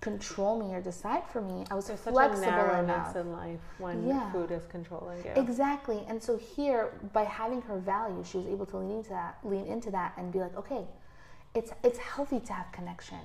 control 0.00 0.58
me 0.58 0.74
or 0.74 0.80
decide 0.80 1.24
for 1.26 1.40
me. 1.40 1.64
I 1.70 1.74
was 1.74 1.86
There's 1.86 2.00
flexible 2.00 2.74
enough. 2.74 3.16
in 3.16 3.32
life 3.32 3.60
when 3.78 4.06
Yeah. 4.06 4.30
food 4.32 4.50
is 4.50 4.66
controlling 4.66 5.24
you. 5.24 5.30
Exactly. 5.36 6.04
And 6.08 6.22
so 6.22 6.36
here, 6.36 6.90
by 7.12 7.24
having 7.24 7.62
her 7.62 7.78
value, 7.78 8.22
she 8.24 8.38
was 8.38 8.46
able 8.46 8.66
to 8.66 8.76
lean 8.76 8.90
into 8.98 9.10
that, 9.10 9.38
lean 9.44 9.66
into 9.66 9.90
that, 9.92 10.12
and 10.16 10.30
be 10.32 10.40
like, 10.40 10.56
okay, 10.56 10.86
it's 11.54 11.72
it's 11.84 11.98
healthy 11.98 12.40
to 12.40 12.52
have 12.52 12.70
connection, 12.72 13.20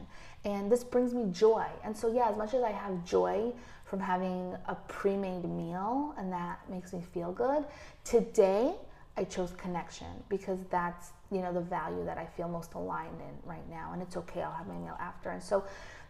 and 0.45 0.71
this 0.71 0.83
brings 0.83 1.13
me 1.15 1.25
joy. 1.31 1.65
And 1.83 1.97
so 1.97 2.11
yeah, 2.13 2.29
as 2.29 2.37
much 2.37 2.53
as 2.53 2.61
I 2.63 2.71
have 2.71 3.03
joy 3.03 3.51
from 3.85 3.99
having 3.99 4.55
a 4.67 4.75
pre-made 4.87 5.45
meal, 5.45 6.13
and 6.17 6.31
that 6.31 6.59
makes 6.69 6.93
me 6.93 7.01
feel 7.01 7.31
good, 7.31 7.65
today 8.03 8.75
I 9.17 9.23
chose 9.23 9.51
connection 9.57 10.05
because 10.29 10.59
that's 10.69 11.09
you 11.31 11.41
know 11.41 11.51
the 11.51 11.61
value 11.61 12.05
that 12.05 12.19
I 12.19 12.25
feel 12.27 12.47
most 12.47 12.75
aligned 12.75 13.19
in 13.19 13.49
right 13.49 13.67
now, 13.67 13.91
and 13.93 14.01
it's 14.01 14.15
okay. 14.15 14.43
I'll 14.43 14.51
have 14.51 14.67
my 14.67 14.77
meal 14.77 14.97
after, 14.99 15.31
and 15.31 15.41
so 15.41 15.63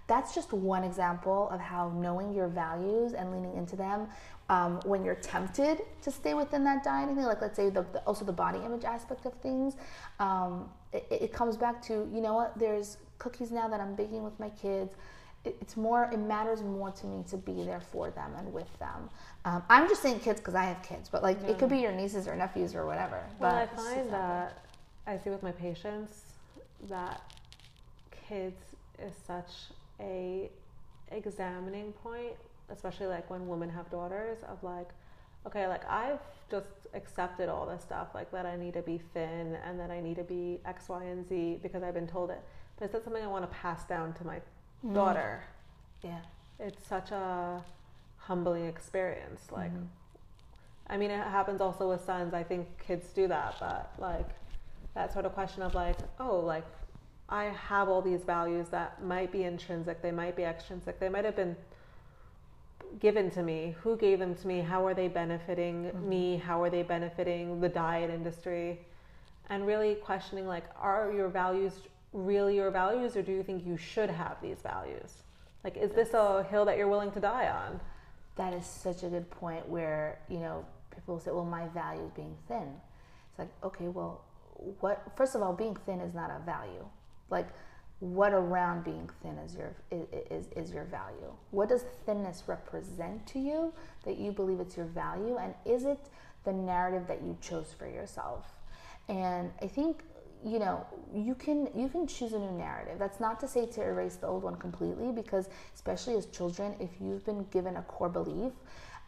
that's 0.09 0.33
just 0.35 0.51
one 0.51 0.83
example 0.83 1.47
of 1.51 1.59
how 1.61 1.89
knowing 1.95 2.33
your 2.33 2.47
values 2.49 3.13
and 3.13 3.31
leaning 3.31 3.55
into 3.55 3.75
them 3.77 4.07
um, 4.49 4.79
when 4.83 5.05
you're 5.05 5.15
tempted 5.35 5.81
to 6.01 6.09
stay 6.11 6.33
within 6.33 6.63
that 6.65 6.83
dieting 6.83 7.15
thing 7.15 7.25
like 7.25 7.41
let's 7.41 7.55
say 7.55 7.69
the, 7.69 7.83
the- 7.93 7.99
also 8.09 8.25
the 8.25 8.33
body 8.45 8.59
image 8.65 8.83
aspect 8.83 9.25
of 9.25 9.33
things 9.35 9.75
um, 10.19 10.67
it, 10.91 11.05
it 11.09 11.31
comes 11.33 11.55
back 11.55 11.81
to 11.83 11.93
you 12.13 12.19
know 12.25 12.33
what 12.33 12.57
there's 12.59 12.97
cookies 13.19 13.51
now 13.51 13.67
that 13.67 13.79
i'm 13.79 13.95
baking 13.95 14.23
with 14.23 14.37
my 14.39 14.49
kids. 14.49 14.95
It, 15.45 15.55
it's 15.61 15.77
more 15.77 16.09
it 16.11 16.17
matters 16.19 16.61
more 16.63 16.91
to 16.91 17.05
me 17.07 17.23
to 17.29 17.37
be 17.37 17.63
there 17.63 17.79
for 17.79 18.09
them 18.11 18.31
and 18.37 18.51
with 18.51 18.71
them. 18.79 19.09
Um, 19.45 19.63
i'm 19.69 19.87
just 19.87 20.01
saying 20.01 20.19
kids 20.19 20.39
because 20.41 20.55
i 20.55 20.63
have 20.65 20.81
kids 20.83 21.07
but 21.09 21.21
like 21.23 21.41
it 21.47 21.57
could 21.59 21.69
be 21.69 21.77
your 21.79 21.93
nieces 21.93 22.27
or 22.27 22.35
nephews 22.35 22.75
or 22.75 22.85
whatever 22.85 23.21
Well, 23.39 23.51
but 23.51 23.55
I 23.55 23.65
find 23.67 24.09
that- 24.09 24.55
that 24.57 24.63
I 25.07 25.17
see 25.23 25.29
with 25.29 25.41
my 25.43 25.51
patients 25.53 26.11
that 26.89 27.21
kids 28.27 28.61
is 29.01 29.13
such 29.25 29.51
a 29.99 30.49
examining 31.11 31.91
point, 31.93 32.33
especially 32.69 33.07
like 33.07 33.29
when 33.29 33.47
women 33.47 33.69
have 33.69 33.89
daughters 33.89 34.39
of 34.47 34.63
like, 34.63 34.89
okay, 35.45 35.67
like 35.67 35.87
I've 35.89 36.19
just 36.49 36.87
accepted 36.93 37.49
all 37.49 37.65
this 37.65 37.81
stuff, 37.83 38.09
like 38.13 38.31
that 38.31 38.45
I 38.45 38.55
need 38.55 38.73
to 38.73 38.81
be 38.81 39.01
thin 39.13 39.57
and 39.65 39.79
that 39.79 39.91
I 39.91 39.99
need 40.01 40.15
to 40.17 40.23
be 40.23 40.59
X, 40.65 40.89
Y, 40.89 41.03
and 41.03 41.27
Z 41.27 41.59
because 41.61 41.83
I've 41.83 41.93
been 41.93 42.07
told 42.07 42.29
it. 42.29 42.41
But 42.77 42.85
is 42.85 42.91
that 42.91 43.03
something 43.03 43.23
I 43.23 43.27
want 43.27 43.49
to 43.49 43.55
pass 43.55 43.83
down 43.85 44.13
to 44.13 44.25
my 44.25 44.39
mm. 44.85 44.93
daughter? 44.93 45.43
Yeah. 46.01 46.19
It's 46.59 46.87
such 46.87 47.11
a 47.11 47.63
humbling 48.17 48.65
experience. 48.65 49.47
Like, 49.51 49.71
mm-hmm. 49.71 49.85
I 50.87 50.97
mean, 50.97 51.11
it 51.11 51.19
happens 51.19 51.61
also 51.61 51.89
with 51.89 52.03
sons. 52.03 52.33
I 52.33 52.43
think 52.43 52.67
kids 52.85 53.07
do 53.13 53.27
that, 53.27 53.55
but 53.59 53.93
like 53.97 54.29
that 54.95 55.13
sort 55.13 55.25
of 55.25 55.33
question 55.33 55.61
of 55.61 55.73
like, 55.75 55.97
oh, 56.19 56.39
like 56.39 56.65
I 57.29 57.45
have 57.45 57.89
all 57.89 58.01
these 58.01 58.23
values 58.23 58.69
that 58.69 59.03
might 59.03 59.31
be 59.31 59.43
intrinsic, 59.43 60.01
they 60.01 60.11
might 60.11 60.35
be 60.35 60.43
extrinsic, 60.43 60.99
they 60.99 61.09
might 61.09 61.25
have 61.25 61.35
been 61.35 61.55
given 62.99 63.29
to 63.31 63.43
me? 63.43 63.75
Who 63.81 63.95
gave 63.97 64.17
them 64.17 64.33
to 64.35 64.47
me? 64.47 64.61
How 64.61 64.85
are 64.85 64.95
they 64.95 65.07
benefiting 65.07 65.85
mm-hmm. 65.85 66.09
me? 66.09 66.37
How 66.37 66.61
are 66.63 66.71
they 66.71 66.81
benefiting 66.81 67.61
the 67.61 67.69
diet 67.69 68.09
industry? 68.09 68.79
And 69.49 69.67
really 69.67 69.95
questioning 69.95 70.47
like, 70.47 70.65
are 70.79 71.11
your 71.11 71.27
values 71.29 71.73
really 72.13 72.55
your 72.55 72.71
values, 72.71 73.15
or 73.15 73.21
do 73.21 73.31
you 73.31 73.43
think 73.43 73.65
you 73.65 73.77
should 73.77 74.09
have 74.09 74.37
these 74.41 74.57
values? 74.61 75.23
Like, 75.63 75.77
is 75.77 75.91
this 75.91 76.13
a 76.13 76.43
hill 76.49 76.65
that 76.65 76.77
you're 76.77 76.87
willing 76.87 77.11
to 77.11 77.19
die 77.19 77.49
on? 77.49 77.79
That 78.35 78.53
is 78.53 78.65
such 78.65 79.03
a 79.03 79.07
good 79.07 79.29
point 79.29 79.67
where, 79.67 80.19
you 80.29 80.39
know, 80.39 80.65
people 80.93 81.19
say, 81.19 81.31
well, 81.31 81.45
my 81.45 81.67
value 81.67 82.03
is 82.03 82.11
being 82.11 82.35
thin. 82.47 82.69
It's 83.29 83.39
like, 83.39 83.49
okay, 83.63 83.89
well, 83.89 84.21
what, 84.79 85.03
first 85.15 85.35
of 85.35 85.41
all, 85.41 85.53
being 85.53 85.75
thin 85.85 85.99
is 85.99 86.13
not 86.13 86.31
a 86.31 86.43
value. 86.45 86.85
Like, 87.29 87.49
what 87.99 88.33
around 88.33 88.85
being 88.85 89.09
thin 89.21 89.37
is 89.39 89.55
your 89.55 89.75
is, 89.91 90.47
is 90.55 90.71
your 90.71 90.85
value? 90.85 91.33
What 91.51 91.69
does 91.69 91.83
thinness 92.05 92.43
represent 92.47 93.27
to 93.27 93.39
you 93.39 93.73
that 94.05 94.17
you 94.17 94.31
believe 94.31 94.59
it's 94.59 94.77
your 94.77 94.85
value? 94.85 95.37
And 95.37 95.53
is 95.65 95.83
it 95.83 95.99
the 96.45 96.53
narrative 96.53 97.07
that 97.07 97.21
you 97.21 97.37
chose 97.41 97.73
for 97.77 97.87
yourself? 97.87 98.45
And 99.09 99.51
i 99.61 99.67
think 99.67 100.03
you 100.45 100.59
know 100.59 100.85
you 101.13 101.35
can 101.35 101.67
you 101.75 101.89
can 101.89 102.07
choose 102.07 102.31
a 102.33 102.39
new 102.39 102.51
narrative. 102.51 102.97
That's 102.97 103.19
not 103.19 103.39
to 103.41 103.47
say 103.47 103.65
to 103.65 103.81
erase 103.81 104.15
the 104.15 104.27
old 104.27 104.43
one 104.43 104.55
completely 104.55 105.11
because 105.11 105.49
especially 105.75 106.15
as 106.15 106.25
children 106.27 106.75
if 106.79 106.89
you've 107.01 107.25
been 107.25 107.45
given 107.51 107.75
a 107.75 107.81
core 107.81 108.09
belief 108.09 108.53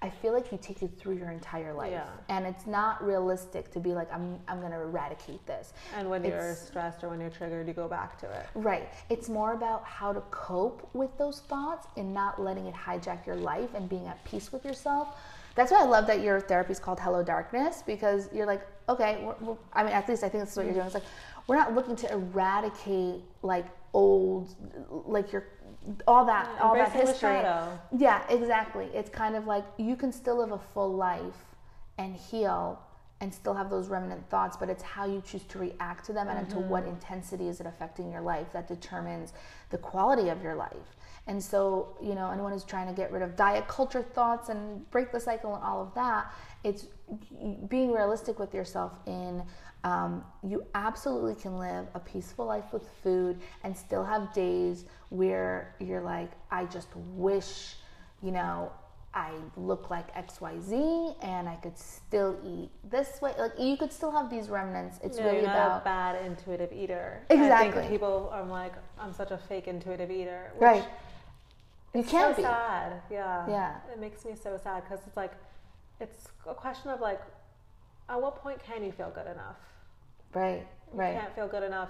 I 0.04 0.10
feel 0.10 0.34
like 0.34 0.52
you 0.52 0.58
take 0.60 0.82
it 0.82 0.98
through 0.98 1.18
your 1.18 1.30
entire 1.30 1.74
life. 1.74 1.92
Yeah. 1.92 2.08
And 2.30 2.48
it's 2.48 2.66
not 2.66 3.04
realistic 3.06 3.72
to 3.72 3.80
be 3.80 3.94
like, 3.94 4.12
I'm, 4.12 4.40
I'm 4.48 4.60
going 4.60 4.72
to 4.72 4.80
eradicate 4.80 5.46
this. 5.46 5.74
And 5.96 6.10
when 6.10 6.26
it's, 6.26 6.32
you're 6.32 6.56
stressed 6.56 7.04
or 7.04 7.10
when 7.10 7.20
you're 7.20 7.30
triggered, 7.30 7.68
you 7.68 7.74
go 7.74 7.88
back 7.88 8.18
to 8.20 8.32
it. 8.32 8.48
Right. 8.56 8.90
It's 9.10 9.30
more 9.30 9.54
about 9.54 9.86
how 9.86 10.12
to 10.12 10.22
cope 10.32 10.90
with 10.94 11.16
those 11.20 11.42
thoughts 11.42 11.88
and 11.98 12.14
not 12.14 12.42
letting 12.42 12.66
it 12.66 12.74
hijack 12.74 13.28
your 13.28 13.36
life 13.36 13.70
and 13.76 13.88
being 13.88 14.08
at 14.08 14.24
peace 14.26 14.52
with 14.52 14.66
yourself. 14.66 15.16
That's 15.54 15.72
why 15.72 15.82
I 15.82 15.86
love 15.86 16.08
that 16.08 16.22
your 16.22 16.40
therapy 16.40 16.72
is 16.72 16.80
called 16.80 17.00
Hello 17.00 17.22
Darkness 17.22 17.84
because 17.86 18.30
you're 18.34 18.46
like, 18.46 18.66
okay, 18.88 19.22
we're, 19.24 19.36
we're, 19.42 19.58
I 19.74 19.84
mean, 19.84 19.94
at 19.94 20.08
least 20.08 20.24
I 20.24 20.30
think 20.30 20.44
that's 20.44 20.56
what 20.56 20.66
you're 20.66 20.74
doing. 20.74 20.86
It's 20.86 20.96
like, 20.96 21.04
we're 21.52 21.58
not 21.58 21.76
looking 21.76 21.98
to 21.98 22.10
eradicate 22.10 23.20
like 23.42 23.66
old, 23.94 24.56
like 25.06 25.34
your 25.34 25.44
all 26.08 26.24
that 26.24 26.50
yeah, 26.56 26.64
all 26.64 26.74
that 26.76 26.94
history. 26.94 27.42
yeah 27.98 28.24
exactly. 28.30 28.86
It's 28.94 29.10
kind 29.10 29.36
of 29.36 29.48
like 29.48 29.66
you 29.78 29.98
can 29.98 30.14
still 30.14 30.38
live 30.38 30.54
a 30.54 30.58
full 30.58 30.94
life 30.94 31.44
and 31.98 32.16
heal 32.16 32.80
and 33.20 33.34
still 33.34 33.54
have 33.54 33.70
those 33.70 33.90
remnant 33.90 34.30
thoughts 34.30 34.56
but 34.56 34.70
it's 34.70 34.82
how 34.82 35.06
you 35.06 35.22
choose 35.26 35.44
to 35.50 35.60
react 35.60 36.06
to 36.06 36.14
them 36.14 36.28
mm-hmm. 36.28 36.38
and 36.38 36.50
to 36.52 36.58
what 36.58 36.86
intensity 36.86 37.50
is 37.50 37.60
it 37.60 37.66
affecting 37.66 38.10
your 38.10 38.22
life 38.22 38.48
that 38.54 38.70
determines 38.70 39.34
the 39.72 39.78
quality 39.78 40.30
of 40.30 40.42
your 40.42 40.56
life. 40.56 40.96
And 41.28 41.44
so 41.44 41.98
you 42.02 42.16
know 42.16 42.32
anyone 42.32 42.54
who's 42.54 42.64
trying 42.64 42.88
to 42.88 42.94
get 42.94 43.12
rid 43.12 43.24
of 43.24 43.36
diet 43.36 43.68
culture 43.68 44.04
thoughts 44.04 44.48
and 44.48 44.90
break 44.90 45.12
the 45.12 45.20
cycle 45.20 45.54
and 45.54 45.62
all 45.66 45.82
of 45.82 45.94
that 45.96 46.32
it's 46.64 46.88
being 47.68 47.92
realistic 47.92 48.40
with 48.40 48.54
yourself 48.54 48.94
in 49.06 49.44
um, 49.84 50.24
you 50.44 50.66
absolutely 50.76 51.36
can 51.36 51.58
live 51.58 51.88
a 51.96 52.00
peaceful 52.00 52.46
life 52.46 52.72
with 52.72 52.88
food 53.04 53.40
and 53.64 53.76
still 53.76 54.04
have 54.04 54.34
days 54.34 54.86
where 55.10 55.76
you're 55.80 56.02
like, 56.02 56.32
I 56.52 56.66
just 56.66 56.90
wish, 56.96 57.76
you 58.22 58.32
know, 58.32 58.72
I 59.14 59.32
look 59.58 59.90
like 59.90 60.14
XYZ 60.16 61.16
and 61.22 61.50
I 61.50 61.56
could 61.56 61.78
still 61.78 62.40
eat 62.46 62.70
this 62.90 63.22
way. 63.22 63.34
Like 63.38 63.54
you 63.60 63.76
could 63.76 63.92
still 63.92 64.12
have 64.12 64.30
these 64.30 64.50
remnants. 64.50 65.00
It's 65.04 65.18
no, 65.18 65.26
really 65.26 65.38
you're 65.38 65.48
not 65.48 65.56
about 65.56 65.82
a 65.82 65.84
bad 65.84 66.26
intuitive 66.26 66.72
eater. 66.72 67.24
Exactly. 67.30 67.70
I 67.70 67.72
think 67.72 67.92
people 67.92 68.30
are 68.32 68.46
like, 68.46 68.74
I'm 69.00 69.14
such 69.14 69.32
a 69.32 69.38
fake 69.38 69.68
intuitive 69.68 70.12
eater. 70.12 70.52
right. 70.60 70.86
You 71.94 72.04
can't 72.04 72.34
so 72.34 72.42
be. 72.42 72.44
sad. 72.44 73.02
Yeah. 73.12 73.46
Yeah. 73.50 73.76
It 73.92 74.00
makes 74.00 74.24
me 74.24 74.32
so 74.42 74.58
sad 74.64 74.84
because 74.84 75.06
it's 75.06 75.18
like, 75.18 75.34
it's 76.00 76.30
a 76.48 76.54
question 76.54 76.90
of 76.90 77.02
like, 77.02 77.20
at 78.12 78.22
what 78.22 78.36
point 78.36 78.62
can 78.64 78.84
you 78.84 78.92
feel 78.92 79.12
good 79.14 79.28
enough? 79.28 79.58
Right, 80.34 80.68
right. 80.92 81.14
You 81.14 81.20
can't 81.20 81.36
feel 81.36 81.48
good 81.48 81.64
enough. 81.64 81.90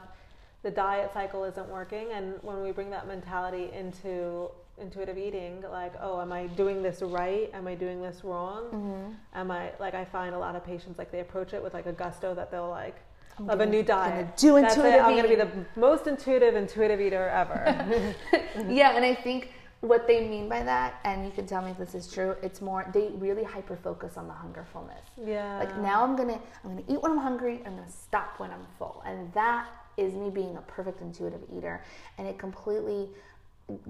The 0.63 0.71
diet 0.71 1.11
cycle 1.13 1.43
isn't 1.43 1.67
working, 1.69 2.11
and 2.11 2.35
when 2.43 2.61
we 2.61 2.71
bring 2.71 2.91
that 2.91 3.07
mentality 3.07 3.71
into 3.73 4.49
intuitive 4.77 5.17
eating, 5.17 5.63
like, 5.71 5.93
oh, 5.99 6.21
am 6.21 6.31
I 6.31 6.47
doing 6.47 6.83
this 6.83 7.01
right? 7.01 7.49
Am 7.53 7.67
I 7.67 7.73
doing 7.73 8.01
this 8.01 8.23
wrong? 8.23 8.65
Mm-hmm. 8.65 9.13
Am 9.33 9.51
I 9.51 9.71
like? 9.79 9.95
I 9.95 10.05
find 10.05 10.35
a 10.35 10.39
lot 10.39 10.55
of 10.55 10.63
patients 10.63 10.99
like 10.99 11.11
they 11.11 11.21
approach 11.21 11.53
it 11.53 11.63
with 11.63 11.73
like 11.73 11.87
a 11.87 11.91
gusto 11.91 12.35
that 12.35 12.51
they'll 12.51 12.69
like. 12.69 12.95
I'm 13.39 13.49
of 13.49 13.57
gonna, 13.57 13.63
a 13.63 13.73
new 13.73 13.81
diet. 13.81 14.37
Do 14.37 14.57
intuitive. 14.57 15.01
I'm 15.01 15.15
going 15.15 15.23
to 15.23 15.29
be 15.29 15.35
the 15.35 15.49
most 15.75 16.05
intuitive 16.05 16.55
intuitive 16.55 17.01
eater 17.01 17.29
ever. 17.29 18.13
yeah, 18.69 18.95
and 18.95 19.03
I 19.03 19.15
think 19.15 19.49
what 19.81 20.07
they 20.07 20.27
mean 20.27 20.47
by 20.47 20.61
that, 20.63 20.99
and 21.03 21.25
you 21.25 21.31
can 21.31 21.47
tell 21.47 21.61
me 21.61 21.71
if 21.71 21.77
this 21.77 21.95
is 21.95 22.11
true, 22.11 22.35
it's 22.43 22.61
more 22.61 22.89
they 22.93 23.09
really 23.15 23.43
hyper 23.43 23.75
focus 23.75 24.15
on 24.15 24.27
the 24.27 24.33
hungerfulness. 24.33 25.01
Yeah. 25.17 25.57
Like 25.57 25.75
now 25.79 26.03
I'm 26.03 26.15
gonna 26.15 26.39
I'm 26.63 26.75
gonna 26.75 26.83
eat 26.87 27.01
when 27.01 27.11
I'm 27.11 27.17
hungry, 27.17 27.61
I'm 27.65 27.75
gonna 27.75 27.89
stop 27.89 28.39
when 28.39 28.51
I'm 28.51 28.65
full. 28.77 29.01
And 29.05 29.33
that 29.33 29.67
is 29.97 30.13
me 30.13 30.29
being 30.29 30.55
a 30.55 30.61
perfect 30.61 31.01
intuitive 31.01 31.41
eater. 31.55 31.83
And 32.17 32.27
it 32.27 32.37
completely 32.37 33.09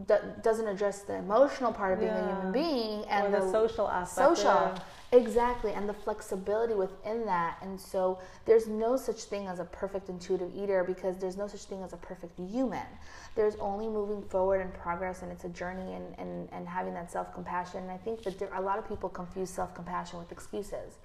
d- 0.07 0.13
doesn't 0.43 0.67
address 0.67 1.01
the 1.01 1.15
emotional 1.15 1.71
part 1.71 1.93
of 1.93 1.99
being 1.99 2.11
yeah. 2.11 2.23
a 2.23 2.35
human 2.35 2.51
being 2.51 3.05
and 3.05 3.33
the, 3.33 3.39
the 3.39 3.51
social 3.51 3.87
aspect. 3.87 4.37
Social. 4.37 4.51
Yeah. 4.51 4.79
Exactly, 5.13 5.73
and 5.73 5.89
the 5.89 5.93
flexibility 5.93 6.73
within 6.73 7.25
that. 7.25 7.57
And 7.61 7.77
so 7.79 8.19
there's 8.45 8.67
no 8.67 8.95
such 8.95 9.23
thing 9.23 9.47
as 9.47 9.59
a 9.59 9.65
perfect 9.65 10.07
intuitive 10.07 10.55
eater 10.55 10.85
because 10.85 11.17
there's 11.17 11.35
no 11.35 11.47
such 11.47 11.65
thing 11.65 11.83
as 11.83 11.91
a 11.91 11.97
perfect 11.97 12.39
human. 12.39 12.85
There's 13.35 13.55
only 13.57 13.89
moving 13.89 14.21
forward 14.21 14.61
and 14.61 14.73
progress, 14.73 15.21
and 15.21 15.29
it's 15.29 15.43
a 15.43 15.49
journey 15.49 15.95
and, 15.95 16.17
and, 16.17 16.47
and 16.53 16.65
having 16.65 16.93
that 16.93 17.11
self 17.11 17.33
compassion. 17.33 17.81
And 17.81 17.91
I 17.91 17.97
think 17.97 18.23
that 18.23 18.39
there, 18.39 18.49
a 18.55 18.61
lot 18.61 18.79
of 18.79 18.87
people 18.87 19.09
confuse 19.09 19.49
self 19.49 19.75
compassion 19.75 20.17
with 20.17 20.31
excuses. 20.31 20.95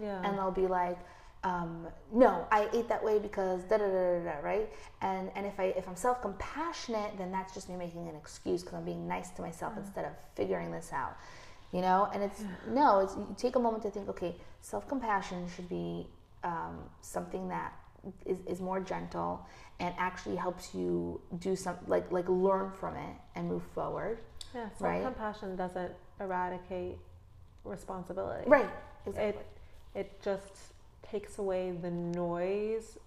Yeah. 0.00 0.22
And 0.22 0.38
they'll 0.38 0.50
be 0.52 0.68
like, 0.68 0.98
um, 1.46 1.86
no, 2.12 2.46
I 2.50 2.68
ate 2.72 2.88
that 2.88 3.04
way 3.04 3.18
because 3.18 3.62
da 3.64 3.78
da 3.78 3.86
da 3.86 4.24
da, 4.24 4.38
right? 4.42 4.68
And 5.00 5.30
and 5.36 5.46
if 5.46 5.60
I 5.60 5.66
if 5.80 5.88
I'm 5.88 5.96
self 5.96 6.20
compassionate, 6.20 7.16
then 7.18 7.30
that's 7.30 7.54
just 7.54 7.68
me 7.68 7.76
making 7.76 8.08
an 8.08 8.16
excuse 8.16 8.62
because 8.62 8.74
I'm 8.74 8.84
being 8.84 9.06
nice 9.06 9.30
to 9.30 9.42
myself 9.42 9.74
mm. 9.74 9.78
instead 9.78 10.04
of 10.04 10.12
figuring 10.34 10.70
this 10.70 10.92
out 10.92 11.16
you 11.72 11.80
know 11.80 12.08
and 12.12 12.22
it's 12.22 12.42
no 12.68 13.00
it's 13.00 13.16
you 13.16 13.34
take 13.36 13.56
a 13.56 13.58
moment 13.58 13.82
to 13.82 13.90
think 13.90 14.08
okay 14.08 14.34
self-compassion 14.60 15.46
should 15.54 15.68
be 15.68 16.06
um, 16.44 16.78
something 17.00 17.48
that 17.48 17.72
is, 18.24 18.38
is 18.46 18.60
more 18.60 18.80
gentle 18.80 19.44
and 19.80 19.94
actually 19.98 20.36
helps 20.36 20.74
you 20.74 21.20
do 21.38 21.56
some 21.56 21.76
like 21.86 22.10
like 22.12 22.28
learn 22.28 22.70
from 22.70 22.94
it 22.96 23.16
and 23.34 23.48
move 23.48 23.62
forward 23.74 24.18
yeah 24.54 24.68
self-compassion 24.78 25.50
right? 25.50 25.58
doesn't 25.58 25.92
eradicate 26.20 26.98
responsibility 27.64 28.48
right 28.48 28.70
exactly. 29.06 29.28
it 29.28 29.46
it 29.94 30.22
just 30.22 30.52
takes 31.10 31.38
away 31.38 31.70
the 31.70 31.90
noise 31.90 32.98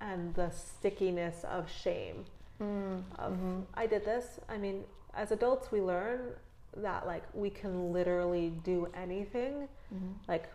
and 0.00 0.34
the 0.34 0.50
stickiness 0.50 1.44
of 1.44 1.70
shame 1.70 2.24
mm. 2.60 3.02
of 3.18 3.32
mm-hmm. 3.32 3.60
i 3.74 3.86
did 3.86 4.04
this 4.04 4.40
i 4.48 4.56
mean 4.56 4.84
as 5.14 5.32
adults 5.32 5.72
we 5.72 5.80
learn 5.80 6.20
that 6.76 7.06
like 7.06 7.22
we 7.34 7.50
can 7.50 7.92
literally 7.92 8.52
do 8.64 8.88
anything. 8.94 9.68
Mm-hmm. 9.94 10.12
Like 10.28 10.50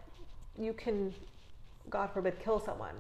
you 0.58 0.74
can, 0.74 1.14
God 1.90 2.12
forbid, 2.12 2.40
kill 2.40 2.60
someone 2.60 2.96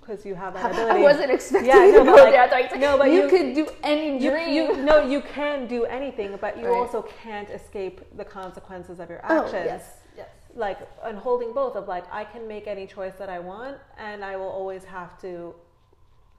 because 0.00 0.24
you 0.24 0.34
have 0.34 0.54
that 0.54 0.70
ability. 0.72 1.00
I 1.00 1.02
wasn't 1.02 1.30
expecting 1.30 1.68
yeah, 1.68 1.90
no, 1.90 1.98
to 1.98 2.04
go 2.04 2.14
like, 2.14 2.32
there. 2.32 2.42
I 2.42 2.50
like, 2.50 2.80
no, 2.80 2.98
but 2.98 3.10
you, 3.10 3.22
you, 3.22 3.28
could 3.28 3.54
do 3.54 3.68
any 3.82 4.18
dream. 4.18 4.54
You, 4.54 4.76
you, 4.76 4.82
no, 4.82 5.04
you 5.04 5.20
can 5.20 5.66
do 5.66 5.84
anything, 5.84 6.36
but 6.40 6.58
you 6.58 6.66
right. 6.66 6.76
also 6.76 7.06
can't 7.22 7.50
escape 7.50 8.00
the 8.16 8.24
consequences 8.24 9.00
of 9.00 9.10
your 9.10 9.20
oh, 9.28 9.44
actions. 9.44 9.54
Oh, 9.54 9.64
yes. 9.64 9.95
Like, 10.56 10.78
and 11.04 11.18
holding 11.18 11.52
both 11.52 11.76
of 11.76 11.86
like, 11.86 12.04
I 12.10 12.24
can 12.24 12.48
make 12.48 12.66
any 12.66 12.86
choice 12.86 13.14
that 13.18 13.28
I 13.28 13.38
want, 13.38 13.76
and 13.98 14.24
I 14.24 14.36
will 14.36 14.48
always 14.48 14.84
have 14.84 15.20
to. 15.20 15.54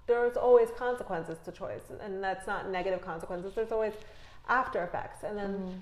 There's 0.08 0.38
always 0.38 0.69
consequences 0.77 1.38
to 1.45 1.51
choice, 1.51 1.84
and 2.01 2.23
that's 2.23 2.47
not 2.47 2.69
negative 2.69 3.01
consequences. 3.01 3.53
There's 3.56 3.71
always 3.71 3.93
after 4.49 4.84
effects, 4.84 5.23
and 5.23 5.38
then. 5.38 5.53
Mm 5.53 5.73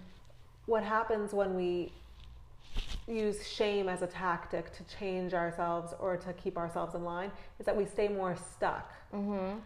what 0.66 0.84
happens 0.84 1.34
when 1.34 1.56
we 1.56 1.92
use 3.08 3.48
shame 3.48 3.88
as 3.88 4.02
a 4.02 4.08
tactic 4.08 4.76
to 4.76 4.84
change 4.98 5.34
ourselves 5.34 5.94
or 6.00 6.18
to 6.18 6.34
keep 6.34 6.58
ourselves 6.58 6.96
in 6.96 7.04
line 7.04 7.32
is 7.60 7.66
that 7.66 7.76
we 7.76 7.86
stay 7.86 8.08
more 8.08 8.36
stuck. 8.36 8.92
Mm-hmm. 9.14 9.60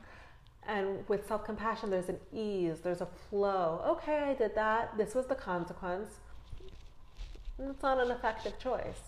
And 0.68 1.08
with 1.08 1.28
self 1.28 1.46
compassion, 1.46 1.90
there's 1.90 2.10
an 2.10 2.20
ease, 2.34 2.80
there's 2.82 3.02
a 3.02 3.08
flow. 3.30 3.82
Okay, 3.88 4.18
I 4.18 4.34
did 4.34 4.54
that. 4.56 4.98
This 4.98 5.16
was 5.16 5.26
the 5.26 5.36
consequence. 5.36 6.20
It's 7.60 7.84
not 7.84 8.00
an 8.00 8.12
effective 8.12 8.58
choice. 8.60 9.02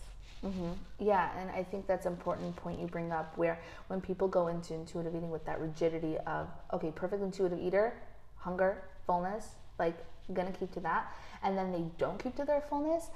Mm-hmm. 0.43 0.71
Yeah, 0.99 1.29
and 1.39 1.51
I 1.51 1.63
think 1.63 1.85
that's 1.85 2.05
an 2.05 2.13
important 2.13 2.55
point 2.55 2.79
you 2.79 2.87
bring 2.87 3.11
up 3.11 3.37
where 3.37 3.59
when 3.87 4.01
people 4.01 4.27
go 4.27 4.47
into 4.47 4.73
intuitive 4.73 5.15
eating 5.15 5.29
with 5.29 5.45
that 5.45 5.59
rigidity 5.61 6.17
of, 6.25 6.47
okay, 6.73 6.91
perfect 6.91 7.21
intuitive 7.21 7.59
eater, 7.59 7.93
hunger, 8.37 8.83
fullness, 9.05 9.55
like, 9.77 9.95
gonna 10.33 10.51
keep 10.51 10.71
to 10.73 10.79
that, 10.79 11.13
and 11.43 11.57
then 11.57 11.71
they 11.71 11.83
don't 11.97 12.21
keep 12.21 12.35
to 12.37 12.45
their 12.45 12.61
fullness, 12.61 13.09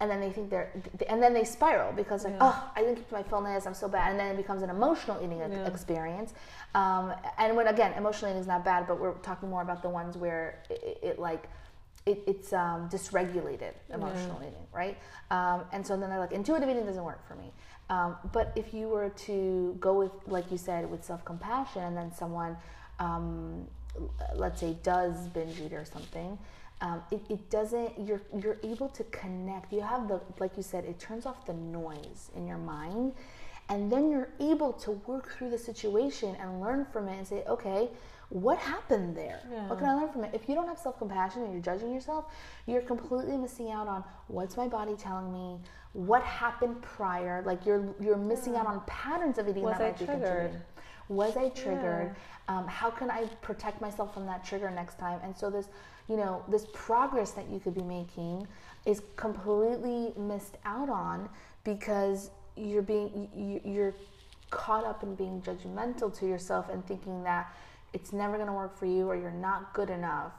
and 0.00 0.10
then 0.10 0.20
they 0.20 0.30
think 0.30 0.50
they're, 0.50 0.72
and 1.08 1.22
then 1.22 1.32
they 1.32 1.44
spiral 1.44 1.92
because 1.92 2.24
like, 2.24 2.34
yeah. 2.34 2.52
oh, 2.52 2.70
I 2.74 2.80
didn't 2.80 2.96
keep 2.96 3.08
to 3.08 3.14
my 3.14 3.22
fullness, 3.22 3.66
I'm 3.66 3.74
so 3.74 3.88
bad, 3.88 4.10
and 4.10 4.18
then 4.18 4.34
it 4.34 4.36
becomes 4.36 4.62
an 4.62 4.70
emotional 4.70 5.18
eating 5.24 5.38
yeah. 5.38 5.66
experience. 5.66 6.34
Um, 6.74 7.14
and 7.38 7.56
when 7.56 7.68
again, 7.68 7.92
emotional 7.92 8.30
eating 8.30 8.40
is 8.40 8.48
not 8.48 8.64
bad, 8.64 8.88
but 8.88 8.98
we're 8.98 9.12
talking 9.18 9.48
more 9.48 9.62
about 9.62 9.80
the 9.80 9.88
ones 9.88 10.16
where 10.16 10.58
it, 10.68 10.98
it 11.02 11.18
like 11.18 11.48
it, 12.04 12.22
it's 12.26 12.52
um, 12.52 12.88
dysregulated 12.88 13.72
emotional 13.92 14.38
yeah. 14.40 14.48
eating, 14.48 14.66
right? 14.72 14.98
Um, 15.30 15.64
and 15.72 15.86
so 15.86 15.96
then 15.96 16.10
they're 16.10 16.18
like, 16.18 16.32
intuitive 16.32 16.68
eating 16.68 16.84
doesn't 16.84 17.04
work 17.04 17.26
for 17.26 17.34
me. 17.36 17.52
Um, 17.90 18.16
but 18.32 18.52
if 18.56 18.74
you 18.74 18.88
were 18.88 19.10
to 19.10 19.76
go 19.78 19.94
with, 19.94 20.12
like 20.26 20.50
you 20.50 20.58
said, 20.58 20.90
with 20.90 21.04
self 21.04 21.24
compassion, 21.24 21.82
and 21.82 21.96
then 21.96 22.12
someone, 22.12 22.56
um, 22.98 23.66
let's 24.34 24.60
say, 24.60 24.76
does 24.82 25.28
binge 25.28 25.60
eat 25.60 25.72
or 25.72 25.84
something, 25.84 26.38
um, 26.80 27.02
it, 27.10 27.20
it 27.28 27.50
doesn't. 27.50 27.92
You're 28.00 28.22
you're 28.36 28.58
able 28.62 28.88
to 28.88 29.04
connect. 29.04 29.72
You 29.72 29.82
have 29.82 30.08
the, 30.08 30.20
like 30.40 30.56
you 30.56 30.62
said, 30.62 30.84
it 30.84 30.98
turns 30.98 31.26
off 31.26 31.46
the 31.46 31.54
noise 31.54 32.30
in 32.34 32.46
your 32.46 32.58
mind, 32.58 33.12
and 33.68 33.92
then 33.92 34.10
you're 34.10 34.30
able 34.40 34.72
to 34.74 34.92
work 35.06 35.36
through 35.36 35.50
the 35.50 35.58
situation 35.58 36.34
and 36.40 36.60
learn 36.60 36.86
from 36.92 37.08
it 37.08 37.18
and 37.18 37.26
say, 37.26 37.44
okay 37.46 37.90
what 38.32 38.56
happened 38.56 39.14
there? 39.14 39.40
Yeah. 39.50 39.68
What 39.68 39.78
can 39.78 39.88
I 39.88 39.94
learn 39.94 40.10
from 40.10 40.24
it? 40.24 40.30
If 40.32 40.48
you 40.48 40.54
don't 40.54 40.66
have 40.66 40.78
self 40.78 40.98
compassion 40.98 41.42
and 41.42 41.52
you're 41.52 41.60
judging 41.60 41.92
yourself, 41.92 42.32
you're 42.66 42.80
completely 42.80 43.36
missing 43.36 43.70
out 43.70 43.88
on 43.88 44.02
what's 44.28 44.56
my 44.56 44.66
body 44.66 44.94
telling 44.96 45.30
me, 45.30 45.58
what 45.92 46.22
happened 46.22 46.80
prior. 46.80 47.42
Like 47.44 47.66
you're 47.66 47.94
you're 48.00 48.16
missing 48.16 48.54
yeah. 48.54 48.60
out 48.60 48.66
on 48.66 48.80
patterns 48.86 49.36
of 49.36 49.48
eating 49.48 49.64
Was 49.64 49.76
that 49.76 49.82
I 49.82 49.88
might 49.88 49.96
triggered? 49.96 50.52
be 50.52 50.58
Was 51.08 51.36
I 51.36 51.50
triggered? 51.50 52.16
Yeah. 52.48 52.58
Um, 52.58 52.66
how 52.66 52.90
can 52.90 53.10
I 53.10 53.26
protect 53.42 53.82
myself 53.82 54.14
from 54.14 54.24
that 54.26 54.44
trigger 54.44 54.70
next 54.70 54.98
time? 54.98 55.20
And 55.22 55.36
so 55.36 55.50
this, 55.50 55.68
you 56.08 56.16
know, 56.16 56.42
this 56.48 56.66
progress 56.72 57.32
that 57.32 57.50
you 57.50 57.60
could 57.60 57.74
be 57.74 57.82
making 57.82 58.46
is 58.86 59.02
completely 59.16 60.14
missed 60.16 60.56
out 60.64 60.88
on 60.88 61.28
because 61.64 62.30
you're 62.56 62.82
being 62.82 63.60
you're 63.62 63.94
caught 64.48 64.84
up 64.84 65.02
in 65.02 65.14
being 65.14 65.42
judgmental 65.42 66.16
to 66.18 66.26
yourself 66.26 66.70
and 66.70 66.86
thinking 66.86 67.22
that 67.24 67.52
it's 67.92 68.12
never 68.12 68.36
going 68.36 68.46
to 68.46 68.52
work 68.52 68.78
for 68.78 68.86
you 68.86 69.08
or 69.08 69.16
you're 69.16 69.30
not 69.30 69.74
good 69.74 69.90
enough 69.90 70.32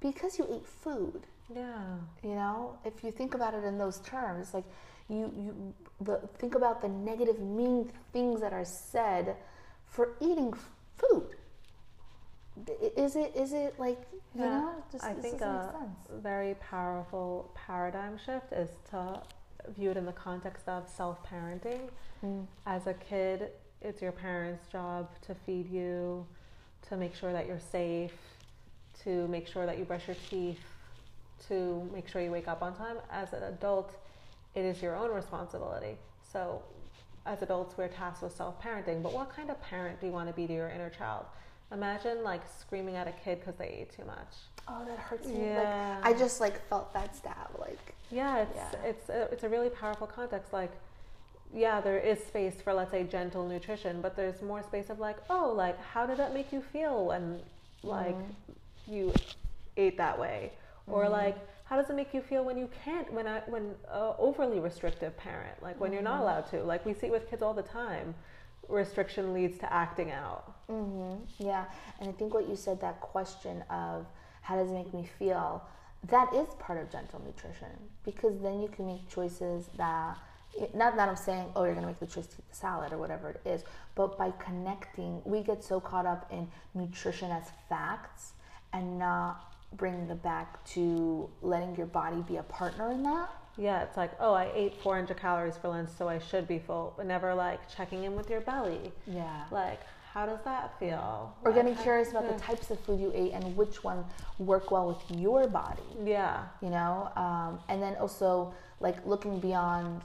because 0.00 0.38
you 0.38 0.46
ate 0.50 0.66
food. 0.66 1.22
Yeah. 1.54 1.96
You 2.22 2.34
know, 2.34 2.78
if 2.84 3.02
you 3.02 3.10
think 3.10 3.34
about 3.34 3.54
it 3.54 3.64
in 3.64 3.78
those 3.78 4.00
terms, 4.00 4.54
like 4.54 4.64
you 5.08 5.32
you 5.36 5.74
the, 6.00 6.20
think 6.38 6.54
about 6.54 6.80
the 6.80 6.88
negative 6.88 7.40
mean 7.40 7.90
things 8.12 8.40
that 8.40 8.52
are 8.52 8.64
said 8.64 9.36
for 9.86 10.16
eating 10.20 10.54
food. 10.96 11.36
Is 12.96 13.16
it 13.16 13.32
is 13.34 13.52
it 13.52 13.78
like 13.78 13.98
you 14.34 14.42
yeah, 14.42 14.48
know? 14.48 14.84
Just, 14.92 15.04
I 15.04 15.14
think 15.14 15.40
a 15.40 15.74
very 16.22 16.54
powerful 16.54 17.50
paradigm 17.54 18.18
shift 18.24 18.52
is 18.52 18.70
to 18.90 19.22
view 19.76 19.90
it 19.90 19.96
in 19.96 20.06
the 20.06 20.12
context 20.12 20.68
of 20.68 20.88
self 20.88 21.18
parenting. 21.26 21.90
Mm. 22.24 22.46
As 22.66 22.86
a 22.86 22.94
kid, 22.94 23.50
it's 23.82 24.00
your 24.02 24.12
parents' 24.12 24.66
job 24.70 25.08
to 25.26 25.34
feed 25.34 25.68
you, 25.70 26.26
to 26.88 26.96
make 26.96 27.14
sure 27.14 27.32
that 27.32 27.46
you're 27.46 27.60
safe, 27.60 28.12
to 29.04 29.26
make 29.28 29.46
sure 29.46 29.66
that 29.66 29.78
you 29.78 29.84
brush 29.84 30.06
your 30.06 30.16
teeth, 30.28 30.60
to 31.48 31.88
make 31.92 32.08
sure 32.08 32.20
you 32.20 32.30
wake 32.30 32.48
up 32.48 32.62
on 32.62 32.74
time. 32.76 32.96
As 33.10 33.32
an 33.32 33.42
adult, 33.44 33.96
it 34.54 34.64
is 34.64 34.82
your 34.82 34.96
own 34.96 35.10
responsibility. 35.12 35.96
So, 36.32 36.62
as 37.26 37.42
adults, 37.42 37.76
we're 37.76 37.88
tasked 37.88 38.22
with 38.22 38.34
self 38.34 38.60
parenting, 38.62 39.02
but 39.02 39.12
what 39.12 39.34
kind 39.34 39.50
of 39.50 39.60
parent 39.62 40.00
do 40.00 40.06
you 40.06 40.12
want 40.12 40.28
to 40.28 40.34
be 40.34 40.46
to 40.46 40.52
your 40.52 40.68
inner 40.68 40.90
child? 40.90 41.26
Imagine 41.72 42.24
like 42.24 42.40
screaming 42.60 42.96
at 42.96 43.06
a 43.06 43.12
kid 43.12 43.40
because 43.40 43.54
they 43.56 43.68
ate 43.68 43.96
too 43.96 44.04
much. 44.04 44.34
Oh, 44.66 44.84
that 44.86 44.98
hurts 44.98 45.28
me. 45.28 45.46
Yeah. 45.46 46.00
Like, 46.02 46.14
I 46.14 46.18
just 46.18 46.40
like 46.40 46.66
felt 46.68 46.92
that 46.94 47.14
stab. 47.14 47.50
Like 47.58 47.94
yeah, 48.10 48.42
it's 48.42 48.56
yeah. 48.56 48.88
it's 48.88 49.08
a, 49.08 49.22
it's 49.32 49.44
a 49.44 49.48
really 49.48 49.70
powerful 49.70 50.06
context. 50.06 50.52
Like 50.52 50.72
yeah, 51.54 51.80
there 51.80 51.98
is 51.98 52.18
space 52.20 52.60
for 52.62 52.72
let's 52.72 52.90
say 52.90 53.04
gentle 53.04 53.46
nutrition, 53.46 54.00
but 54.00 54.16
there's 54.16 54.40
more 54.42 54.62
space 54.62 54.90
of 54.90 54.98
like, 54.98 55.16
oh, 55.28 55.52
like 55.54 55.80
how 55.82 56.06
did 56.06 56.18
that 56.18 56.32
make 56.32 56.52
you 56.52 56.62
feel 56.72 57.06
when 57.06 57.40
like 57.82 58.14
mm-hmm. 58.14 58.92
you 58.92 59.12
ate 59.76 59.96
that 59.96 60.18
way, 60.18 60.52
or 60.86 61.04
mm-hmm. 61.04 61.12
like 61.12 61.38
how 61.64 61.76
does 61.76 61.90
it 61.90 61.96
make 61.96 62.12
you 62.14 62.20
feel 62.20 62.44
when 62.44 62.58
you 62.58 62.68
can't 62.84 63.12
when 63.12 63.26
I 63.26 63.40
when 63.46 63.74
uh, 63.90 64.12
overly 64.18 64.60
restrictive 64.60 65.16
parent 65.16 65.60
like 65.62 65.80
when 65.80 65.88
mm-hmm. 65.88 65.94
you're 65.94 66.02
not 66.02 66.14
mm-hmm. 66.14 66.22
allowed 66.22 66.50
to 66.50 66.62
like 66.62 66.84
we 66.86 66.94
see 66.94 67.10
with 67.10 67.28
kids 67.28 67.42
all 67.42 67.54
the 67.54 67.62
time, 67.62 68.14
restriction 68.68 69.32
leads 69.32 69.58
to 69.58 69.72
acting 69.72 70.12
out. 70.12 70.54
Mm-hmm. 70.68 71.44
Yeah, 71.44 71.64
and 72.00 72.08
I 72.08 72.12
think 72.12 72.32
what 72.32 72.48
you 72.48 72.56
said 72.56 72.80
that 72.80 73.00
question 73.00 73.64
of 73.70 74.06
how 74.42 74.56
does 74.56 74.70
it 74.70 74.74
make 74.74 74.94
me 74.94 75.08
feel 75.18 75.64
that 76.08 76.32
is 76.34 76.48
part 76.58 76.78
of 76.78 76.90
gentle 76.90 77.20
nutrition 77.24 77.68
because 78.04 78.40
then 78.40 78.60
you 78.60 78.68
can 78.68 78.86
make 78.86 79.06
choices 79.08 79.66
that 79.76 80.16
not 80.74 80.96
that 80.96 81.08
I'm 81.08 81.16
saying, 81.16 81.46
oh, 81.54 81.64
you're 81.64 81.74
going 81.74 81.86
to 81.86 81.88
make 81.88 82.00
the 82.00 82.06
choice 82.06 82.26
to 82.26 82.36
eat 82.38 82.48
the 82.50 82.56
salad 82.56 82.92
or 82.92 82.98
whatever 82.98 83.30
it 83.30 83.40
is, 83.44 83.64
but 83.94 84.18
by 84.18 84.32
connecting, 84.32 85.22
we 85.24 85.42
get 85.42 85.62
so 85.62 85.80
caught 85.80 86.06
up 86.06 86.30
in 86.32 86.48
nutrition 86.74 87.30
as 87.30 87.44
facts 87.68 88.32
and 88.72 88.98
not 88.98 89.54
bringing 89.74 90.08
it 90.08 90.22
back 90.22 90.64
to 90.64 91.28
letting 91.42 91.76
your 91.76 91.86
body 91.86 92.22
be 92.26 92.36
a 92.36 92.42
partner 92.44 92.90
in 92.90 93.02
that. 93.02 93.30
Yeah, 93.56 93.82
it's 93.82 93.96
like, 93.96 94.12
oh, 94.20 94.32
I 94.32 94.50
ate 94.54 94.80
400 94.82 95.16
calories 95.16 95.56
for 95.56 95.68
lunch, 95.68 95.90
so 95.96 96.08
I 96.08 96.18
should 96.18 96.48
be 96.48 96.58
full, 96.58 96.94
but 96.96 97.06
never 97.06 97.34
like 97.34 97.60
checking 97.74 98.04
in 98.04 98.16
with 98.16 98.30
your 98.30 98.40
belly. 98.40 98.92
Yeah. 99.06 99.44
Like, 99.50 99.80
how 100.12 100.26
does 100.26 100.40
that 100.44 100.76
feel? 100.80 101.36
Or 101.44 101.52
getting 101.52 101.76
curious 101.76 102.10
about 102.10 102.28
the 102.28 102.42
types 102.42 102.70
of 102.70 102.80
food 102.80 103.00
you 103.00 103.12
ate 103.14 103.32
and 103.32 103.56
which 103.56 103.84
one 103.84 104.04
work 104.38 104.70
well 104.70 104.88
with 104.88 105.18
your 105.18 105.46
body. 105.46 105.82
Yeah. 106.04 106.44
You 106.60 106.70
know, 106.70 107.12
um, 107.16 107.60
and 107.68 107.80
then 107.80 107.94
also 107.96 108.52
like 108.80 109.04
looking 109.06 109.38
beyond 109.38 110.00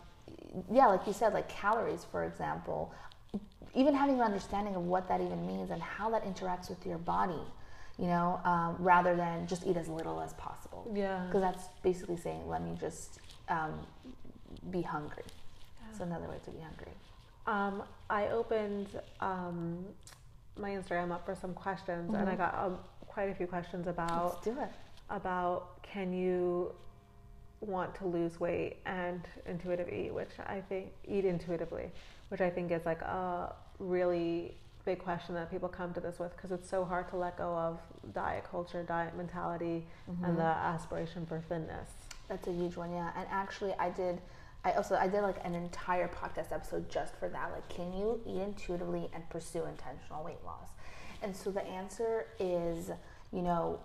yeah, 0.71 0.87
like 0.87 1.05
you 1.07 1.13
said, 1.13 1.33
like 1.33 1.49
calories, 1.49 2.05
for 2.11 2.23
example, 2.23 2.93
even 3.73 3.93
having 3.93 4.15
an 4.15 4.21
understanding 4.21 4.75
of 4.75 4.83
what 4.83 5.07
that 5.07 5.21
even 5.21 5.45
means 5.45 5.71
and 5.71 5.81
how 5.81 6.09
that 6.09 6.23
interacts 6.25 6.69
with 6.69 6.85
your 6.85 6.97
body, 6.97 7.41
you 7.97 8.07
know, 8.07 8.39
um, 8.45 8.75
rather 8.79 9.15
than 9.15 9.45
just 9.47 9.65
eat 9.65 9.77
as 9.77 9.87
little 9.87 10.21
as 10.21 10.33
possible. 10.33 10.89
Yeah. 10.93 11.23
Because 11.27 11.41
that's 11.41 11.67
basically 11.83 12.17
saying, 12.17 12.47
let 12.47 12.63
me 12.63 12.77
just 12.79 13.19
um, 13.49 13.85
be 14.71 14.81
hungry. 14.81 15.23
Yeah. 15.25 15.87
It's 15.91 15.99
another 15.99 16.27
way 16.27 16.37
to 16.45 16.51
be 16.51 16.59
hungry. 16.59 16.93
Um, 17.47 17.83
I 18.09 18.27
opened 18.27 18.87
um, 19.19 19.85
my 20.57 20.71
Instagram 20.71 21.11
up 21.11 21.25
for 21.25 21.35
some 21.35 21.53
questions, 21.53 22.11
mm-hmm. 22.11 22.15
and 22.15 22.29
I 22.29 22.33
mm-hmm. 22.33 22.41
got 22.41 22.65
um, 22.65 22.77
quite 23.07 23.29
a 23.29 23.35
few 23.35 23.47
questions 23.47 23.87
about. 23.87 24.35
Let's 24.35 24.45
do 24.45 24.61
it. 24.61 24.69
About 25.09 25.81
can 25.83 26.13
you 26.13 26.73
want 27.65 27.95
to 27.95 28.07
lose 28.07 28.39
weight 28.39 28.77
and 28.85 29.21
intuitive 29.45 29.89
eat, 29.89 30.13
which 30.13 30.29
I 30.45 30.61
think 30.69 30.91
eat 31.07 31.25
intuitively, 31.25 31.91
which 32.29 32.41
I 32.41 32.49
think 32.49 32.71
is 32.71 32.85
like 32.85 33.01
a 33.01 33.53
really 33.79 34.55
big 34.85 34.99
question 34.99 35.33
that 35.33 35.49
people 35.49 35.67
come 35.67 35.93
to 35.93 35.99
this 35.99 36.19
with 36.19 36.35
because 36.35 36.51
it's 36.51 36.69
so 36.69 36.85
hard 36.85 37.09
to 37.09 37.17
let 37.17 37.37
go 37.37 37.55
of 37.57 37.79
diet 38.13 38.45
culture, 38.49 38.83
diet 38.83 39.17
mentality, 39.17 39.85
mm-hmm. 40.09 40.23
and 40.23 40.37
the 40.37 40.43
aspiration 40.43 41.25
for 41.25 41.39
thinness. 41.39 41.89
That's 42.29 42.47
a 42.47 42.51
huge 42.51 42.75
one, 42.75 42.91
yeah. 42.91 43.11
And 43.15 43.27
actually, 43.29 43.73
I 43.73 43.89
did. 43.89 44.21
I 44.63 44.71
also 44.73 44.95
I 44.95 45.07
did 45.07 45.21
like 45.21 45.37
an 45.43 45.53
entire 45.53 46.07
podcast 46.07 46.51
episode 46.51 46.89
just 46.89 47.15
for 47.17 47.29
that. 47.29 47.51
Like, 47.51 47.67
can 47.69 47.93
you 47.93 48.21
eat 48.25 48.41
intuitively 48.41 49.09
and 49.13 49.27
pursue 49.29 49.65
intentional 49.65 50.23
weight 50.23 50.43
loss? 50.45 50.69
And 51.21 51.35
so 51.35 51.51
the 51.51 51.63
answer 51.63 52.27
is, 52.39 52.91
you 53.31 53.41
know, 53.41 53.79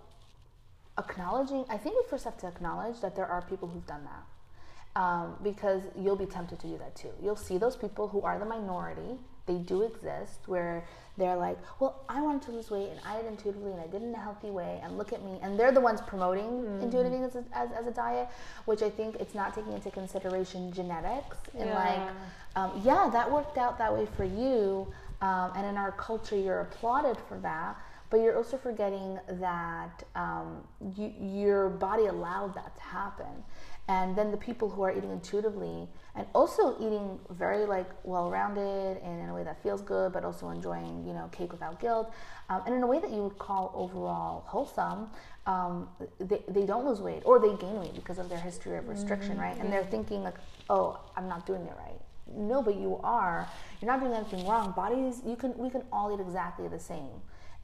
acknowledging, 1.01 1.65
I 1.69 1.77
think 1.77 1.97
we 1.97 2.09
first 2.09 2.25
have 2.25 2.39
to 2.39 2.47
acknowledge 2.47 3.01
that 3.01 3.17
there 3.17 3.27
are 3.27 3.43
people 3.43 3.69
who've 3.69 3.87
done 3.87 4.05
that. 4.05 5.01
Um, 5.01 5.37
because 5.45 5.83
you'll 5.97 6.17
be 6.17 6.27
tempted 6.27 6.59
to 6.61 6.67
do 6.67 6.77
that 6.79 6.97
too. 6.97 7.11
You'll 7.23 7.37
see 7.37 7.59
those 7.59 7.77
people 7.77 8.09
who 8.09 8.23
are 8.23 8.41
the 8.41 8.45
minority, 8.45 9.19
they 9.47 9.55
do 9.55 9.83
exist, 9.83 10.41
where 10.47 10.85
they're 11.17 11.37
like, 11.37 11.59
well, 11.79 12.03
I 12.09 12.21
wanted 12.23 12.43
to 12.43 12.53
lose 12.53 12.71
weight 12.71 12.89
and 12.91 12.99
I 13.07 13.19
did 13.19 13.27
intuitively 13.27 13.73
and 13.73 13.81
I 13.81 13.87
did 13.87 14.03
it 14.03 14.07
in 14.07 14.15
a 14.15 14.19
healthy 14.19 14.51
way 14.51 14.81
and 14.83 14.99
look 14.99 15.13
at 15.13 15.23
me. 15.23 15.39
And 15.43 15.59
they're 15.59 15.71
the 15.71 15.81
ones 15.81 16.01
promoting 16.01 16.45
mm. 16.45 16.83
intuitive 16.83 17.13
eating 17.13 17.25
as, 17.25 17.37
as, 17.37 17.71
as, 17.71 17.87
a 17.87 17.91
diet, 17.91 18.29
which 18.65 18.83
I 18.83 18.91
think 18.91 19.17
it's 19.17 19.35
not 19.35 19.55
taking 19.55 19.73
into 19.73 19.91
consideration 19.91 20.73
genetics. 20.73 21.37
And 21.59 21.69
yeah. 21.69 21.75
like, 21.85 22.11
um, 22.57 22.83
yeah, 22.85 23.09
that 23.13 23.31
worked 23.31 23.59
out 23.59 23.79
that 23.79 23.93
way 23.93 24.09
for 24.17 24.25
you. 24.25 24.89
Um, 25.21 25.53
and 25.55 25.67
in 25.67 25.77
our 25.77 25.93
culture, 25.93 26.37
you're 26.37 26.61
applauded 26.61 27.19
for 27.29 27.39
that 27.41 27.77
but 28.11 28.19
you're 28.21 28.37
also 28.37 28.57
forgetting 28.59 29.19
that 29.41 30.03
um, 30.17 30.63
you, 30.97 31.13
your 31.21 31.69
body 31.69 32.07
allowed 32.07 32.55
that 32.55 32.75
to 32.77 32.83
happen 32.83 33.45
And 33.89 34.15
then 34.17 34.31
the 34.31 34.37
people 34.37 34.69
who 34.71 34.83
are 34.83 34.93
eating 34.97 35.11
intuitively 35.11 35.89
and 36.15 36.25
also 36.33 36.77
eating 36.79 37.19
very 37.31 37.65
like 37.67 37.91
well-rounded 38.05 38.99
and 39.03 39.21
in 39.23 39.29
a 39.29 39.35
way 39.35 39.43
that 39.43 39.61
feels 39.65 39.83
good, 39.83 40.13
but 40.13 40.25
also 40.25 40.51
enjoying 40.51 41.05
you 41.07 41.13
know 41.13 41.29
cake 41.33 41.51
without 41.53 41.81
guilt, 41.81 42.13
um, 42.51 42.63
and 42.67 42.75
in 42.77 42.83
a 42.83 42.87
way 42.87 43.01
that 43.01 43.11
you 43.11 43.23
would 43.25 43.39
call 43.39 43.73
overall 43.75 44.45
wholesome. 44.47 45.09
Um, 45.47 45.89
they, 46.21 46.41
they 46.49 46.67
don't 46.67 46.85
lose 46.87 47.01
weight 47.01 47.23
or 47.25 47.41
they 47.41 47.55
gain 47.57 47.81
weight 47.81 47.95
because 47.95 48.19
of 48.23 48.29
their 48.29 48.39
history 48.39 48.77
of 48.77 48.89
restriction, 48.89 49.33
Mm-hmm. 49.33 49.41
right? 49.47 49.59
And 49.61 49.73
they're 49.73 49.85
thinking 49.97 50.23
like, 50.23 50.39
oh, 50.69 51.01
I'm 51.17 51.29
not 51.29 51.47
doing 51.47 51.63
it 51.63 51.75
right. 51.87 52.01
No, 52.33 52.63
but 52.63 52.77
you 52.77 53.01
are. 53.03 53.49
You're 53.81 53.91
not 53.91 54.01
doing 54.01 54.15
anything 54.15 54.47
wrong. 54.47 54.73
Bodies, 54.73 55.23
you 55.27 55.37
can 55.37 55.51
we 55.59 55.69
can 55.75 55.83
all 55.93 56.15
eat 56.15 56.21
exactly 56.21 56.69
the 56.69 56.79
same 56.79 57.11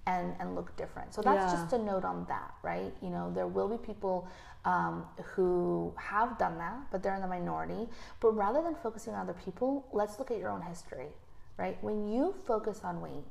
and 0.07 0.35
and 0.39 0.55
look 0.55 0.75
different. 0.77 1.15
So 1.15 1.23
that's 1.23 1.53
Yeah. 1.53 1.59
just 1.59 1.73
a 1.73 1.79
note 1.79 2.05
on 2.05 2.25
that, 2.27 2.55
right? 2.63 2.95
You 3.03 3.11
know, 3.11 3.33
there 3.35 3.47
will 3.47 3.69
be 3.69 3.77
people 3.79 4.29
um, 4.65 5.05
who 5.35 5.93
have 5.97 6.39
done 6.39 6.59
that, 6.59 6.79
but 6.91 7.03
they're 7.03 7.15
in 7.15 7.21
the 7.23 7.29
minority. 7.29 7.89
But 8.21 8.33
rather 8.33 8.63
than 8.63 8.75
focusing 8.75 9.15
on 9.15 9.21
other 9.21 9.39
people, 9.45 9.87
let's 9.93 10.19
look 10.19 10.31
at 10.31 10.39
your 10.39 10.51
own 10.51 10.63
history, 10.63 11.09
right? 11.57 11.77
When 11.83 12.09
you 12.09 12.35
focus 12.47 12.81
on 12.83 13.01
weight, 13.01 13.25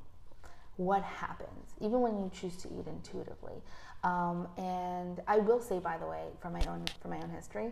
what 0.77 1.03
happens, 1.03 1.73
even 1.79 2.01
when 2.01 2.17
you 2.19 2.29
choose 2.33 2.57
to 2.57 2.67
eat 2.69 2.87
intuitively. 2.87 3.61
Um, 4.03 4.47
and 4.57 5.21
I 5.27 5.39
will 5.39 5.61
say, 5.61 5.79
by 5.79 5.97
the 5.97 6.05
way, 6.05 6.27
from 6.41 6.53
my 6.53 6.61
own 6.67 6.85
from 7.01 7.11
my 7.11 7.17
own 7.21 7.29
history, 7.29 7.71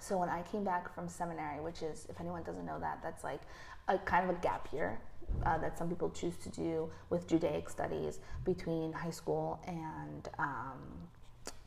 so 0.00 0.18
when 0.18 0.28
I 0.28 0.42
came 0.42 0.64
back 0.64 0.92
from 0.94 1.08
seminary, 1.08 1.60
which 1.60 1.82
is, 1.82 2.06
if 2.10 2.20
anyone 2.20 2.42
doesn't 2.42 2.66
know 2.66 2.80
that, 2.80 3.00
that's 3.02 3.22
like 3.24 3.40
a 3.88 3.98
kind 3.98 4.28
of 4.28 4.36
a 4.36 4.40
gap 4.40 4.68
year 4.72 4.98
uh, 5.44 5.58
that 5.58 5.76
some 5.78 5.88
people 5.88 6.10
choose 6.10 6.36
to 6.38 6.48
do 6.50 6.90
with 7.10 7.26
Judaic 7.26 7.68
studies 7.68 8.20
between 8.44 8.92
high 8.92 9.10
school 9.10 9.60
and 9.66 10.28
um, 10.38 10.78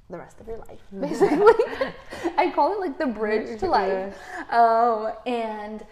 the 0.09 0.18
rest 0.18 0.39
of 0.39 0.47
your 0.47 0.57
life, 0.57 0.80
basically. 0.99 1.53
I 2.38 2.51
call 2.53 2.74
it 2.74 2.80
like 2.80 2.97
the 2.97 3.07
bridge 3.07 3.59
to 3.59 3.68
life. 3.68 4.18
Um, 4.51 5.11
and 5.26 5.84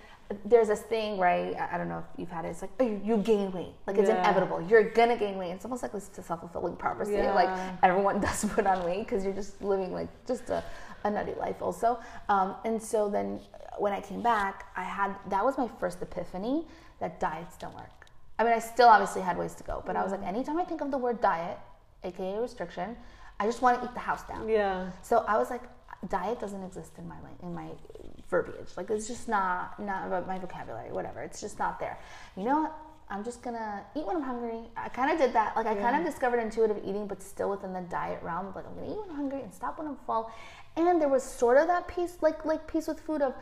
there's 0.44 0.70
this 0.70 0.82
thing, 0.82 1.20
right? 1.20 1.56
I 1.72 1.78
don't 1.78 1.88
know 1.90 2.00
if 2.00 2.06
you've 2.20 2.30
had 2.32 2.46
it. 2.46 2.50
It's 2.50 2.62
like, 2.62 2.72
oh, 2.80 2.84
you, 2.88 3.00
you 3.04 3.18
gain 3.18 3.52
weight. 3.52 3.74
Like 3.86 3.98
it's 3.98 4.10
Yeah. 4.10 4.20
inevitable. 4.20 4.60
You're 4.62 4.90
gonna 4.90 5.18
gain 5.18 5.38
weight. 5.38 5.52
It's 5.52 5.66
almost 5.66 5.84
like 5.84 5.92
this 5.92 6.10
a 6.18 6.24
self 6.24 6.40
fulfilling 6.40 6.76
prophecy. 6.78 7.12
Like 7.18 7.50
everyone 7.84 8.20
does 8.22 8.46
put 8.46 8.66
on 8.66 8.84
weight 8.86 9.00
because 9.06 9.24
you're 9.24 9.34
just 9.36 9.62
living 9.62 9.94
like 9.94 10.08
just 10.26 10.50
a, 10.50 10.64
a 11.06 11.10
nutty 11.10 11.34
life 11.40 11.62
also. 11.62 12.00
Um, 12.28 12.56
and 12.66 12.82
so 12.82 13.10
then 13.10 13.40
when 13.78 13.94
I 13.94 14.02
came 14.02 14.22
back, 14.22 14.66
I 14.76 14.84
had 14.84 15.16
that 15.30 15.46
was 15.46 15.58
my 15.58 15.70
first 15.80 16.02
epiphany 16.02 16.66
that 17.00 17.20
diets 17.20 17.56
don't 17.58 17.76
work. 17.76 18.08
I 18.38 18.44
mean, 18.44 18.54
I 18.54 18.60
still 18.60 18.90
obviously 18.90 19.22
had 19.22 19.38
ways 19.38 19.56
to 19.56 19.64
go, 19.64 19.82
but 19.86 19.96
I 19.96 20.04
was 20.04 20.12
like, 20.12 20.24
anytime 20.24 20.58
I 20.58 20.66
think 20.66 20.82
of 20.82 20.92
the 20.92 20.98
word 20.98 21.22
diet, 21.22 21.58
aka 22.04 22.38
restriction, 22.38 22.98
I 23.40 23.46
just 23.46 23.62
want 23.62 23.80
to 23.80 23.86
eat 23.86 23.94
the 23.94 24.02
house 24.02 24.24
down. 24.24 24.50
Yeah. 24.50 24.90
So 25.02 25.24
I 25.28 25.38
was 25.38 25.50
like, 25.50 25.64
diet 26.10 26.40
doesn't 26.40 26.64
exist 26.64 26.92
in 26.98 27.08
my 27.08 27.16
in 27.42 27.54
my 27.54 27.70
verbiage. 28.30 28.70
Like 28.76 28.90
it's 28.90 29.08
just 29.08 29.28
not 29.28 29.80
not 29.80 30.08
about 30.08 30.28
my 30.28 30.40
vocabulary. 30.40 30.92
Whatever. 30.92 31.22
It's 31.22 31.40
just 31.40 31.60
not 31.60 31.80
there. 31.80 31.98
You 32.36 32.44
know 32.44 32.62
what? 32.64 32.76
I'm 33.08 33.24
just 33.24 33.44
gonna 33.44 33.84
eat 33.96 34.06
when 34.06 34.16
I'm 34.16 34.24
hungry. 34.24 34.62
I 34.76 34.90
kind 34.90 35.12
of 35.12 35.20
did 35.20 35.34
that. 35.34 35.56
Like 35.56 35.68
I 35.68 35.76
kind 35.76 35.96
of 35.96 36.04
discovered 36.04 36.40
intuitive 36.40 36.78
eating, 36.84 37.06
but 37.08 37.22
still 37.22 37.52
within 37.52 37.72
the 37.72 37.82
diet 37.82 38.22
realm. 38.24 38.52
Like 38.56 38.66
I'm 38.68 38.76
gonna 38.76 38.92
eat 38.92 38.98
when 38.98 39.10
I'm 39.10 39.16
hungry 39.16 39.42
and 39.42 39.54
stop 39.54 39.78
when 39.78 39.88
I'm 39.88 39.98
full. 40.08 40.32
And 40.78 41.02
there 41.02 41.08
was 41.08 41.24
sort 41.24 41.58
of 41.58 41.68
that 41.68 41.88
piece, 41.88 42.18
like 42.22 42.46
like 42.46 42.68
piece 42.68 42.88
with 42.88 43.00
food 43.00 43.22
of, 43.22 43.34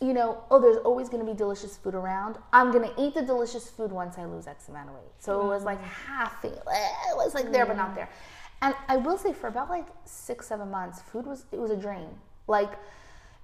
you 0.00 0.12
know, 0.12 0.44
oh, 0.50 0.60
there's 0.60 0.76
always 0.78 1.08
gonna 1.08 1.24
be 1.24 1.34
delicious 1.34 1.76
food 1.76 1.94
around. 1.94 2.36
I'm 2.52 2.72
gonna 2.72 2.92
eat 2.98 3.14
the 3.14 3.22
delicious 3.22 3.68
food 3.68 3.90
once 3.90 4.18
I 4.18 4.24
lose 4.24 4.46
X 4.46 4.68
amount 4.68 4.90
of 4.90 4.94
weight. 4.94 5.12
So 5.18 5.40
it 5.40 5.46
was 5.46 5.64
like 5.64 5.80
mm. 5.80 5.86
half. 5.86 6.44
Eh, 6.44 6.48
it 6.48 7.16
was 7.16 7.34
like 7.34 7.50
there 7.52 7.66
but 7.66 7.76
not 7.76 7.92
mm. 7.92 7.96
there. 7.96 8.08
And 8.62 8.74
I 8.88 8.96
will 8.96 9.18
say, 9.18 9.32
for 9.32 9.48
about 9.48 9.68
like 9.68 9.86
six, 10.04 10.46
seven 10.46 10.70
months, 10.70 11.00
food 11.00 11.26
was 11.26 11.46
it 11.52 11.58
was 11.58 11.70
a 11.70 11.76
dream. 11.76 12.08
Like 12.46 12.72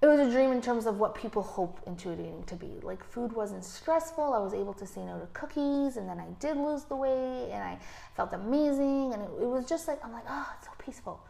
it 0.03 0.07
was 0.07 0.19
a 0.19 0.31
dream 0.31 0.51
in 0.51 0.63
terms 0.63 0.87
of 0.87 0.99
what 0.99 1.15
people 1.15 1.43
hope 1.43 1.79
intuitive 1.87 2.25
eating 2.25 2.43
to 2.45 2.57
be. 2.57 2.71
Like 2.83 3.05
food 3.05 3.33
wasn't 3.33 3.65
stressful. 3.65 4.33
I 4.33 4.39
was 4.39 4.55
able 4.55 4.73
to 4.75 4.87
say 4.87 5.03
no 5.03 5.19
to 5.19 5.27
cookies, 5.35 5.99
and 5.99 6.09
then 6.09 6.19
I 6.19 6.29
did 6.41 6.57
lose 6.57 6.85
the 6.85 6.97
weight, 6.97 7.51
and 7.51 7.63
I 7.63 7.79
felt 8.17 8.33
amazing. 8.33 9.13
And 9.13 9.23
it, 9.23 9.31
it 9.43 9.47
was 9.47 9.67
just 9.67 9.89
like 9.89 10.03
I'm 10.05 10.13
like, 10.13 10.25
oh, 10.29 10.51
it's 10.57 10.67
so 10.67 10.73
peaceful. 10.79 11.21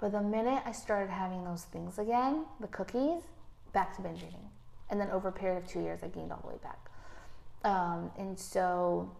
But 0.00 0.12
the 0.12 0.20
minute 0.20 0.62
I 0.64 0.72
started 0.72 1.10
having 1.10 1.44
those 1.44 1.64
things 1.64 1.98
again, 1.98 2.44
the 2.60 2.68
cookies, 2.68 3.22
back 3.72 3.96
to 3.96 4.02
binge 4.02 4.18
eating, 4.18 4.48
and 4.90 5.00
then 5.00 5.10
over 5.10 5.28
a 5.28 5.32
period 5.32 5.58
of 5.58 5.68
two 5.68 5.80
years, 5.80 6.00
I 6.02 6.08
gained 6.08 6.32
all 6.32 6.40
the 6.42 6.48
way 6.48 6.58
back. 6.62 6.90
Um, 7.64 8.10
and 8.16 8.38
so 8.38 9.10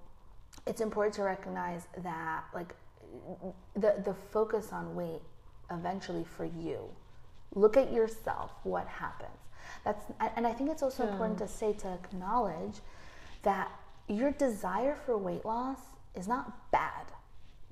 it's 0.66 0.80
important 0.80 1.14
to 1.16 1.22
recognize 1.22 1.86
that 2.02 2.44
like 2.54 2.74
the 3.74 3.94
the 4.04 4.14
focus 4.30 4.72
on 4.72 4.94
weight 4.94 5.22
eventually 5.70 6.24
for 6.24 6.44
you. 6.44 6.88
Look 7.54 7.76
at 7.76 7.92
yourself 7.92 8.52
what 8.62 8.86
happens. 8.86 9.30
That's 9.84 10.04
and 10.36 10.46
i 10.46 10.52
think 10.52 10.70
it's 10.70 10.82
also 10.82 11.06
important 11.06 11.38
to 11.38 11.48
say 11.48 11.72
to 11.74 11.88
acknowledge 11.88 12.76
that 13.42 13.70
your 14.08 14.30
desire 14.30 14.96
for 15.04 15.18
weight 15.18 15.44
loss 15.44 15.78
is 16.14 16.26
not 16.26 16.70
bad. 16.70 17.06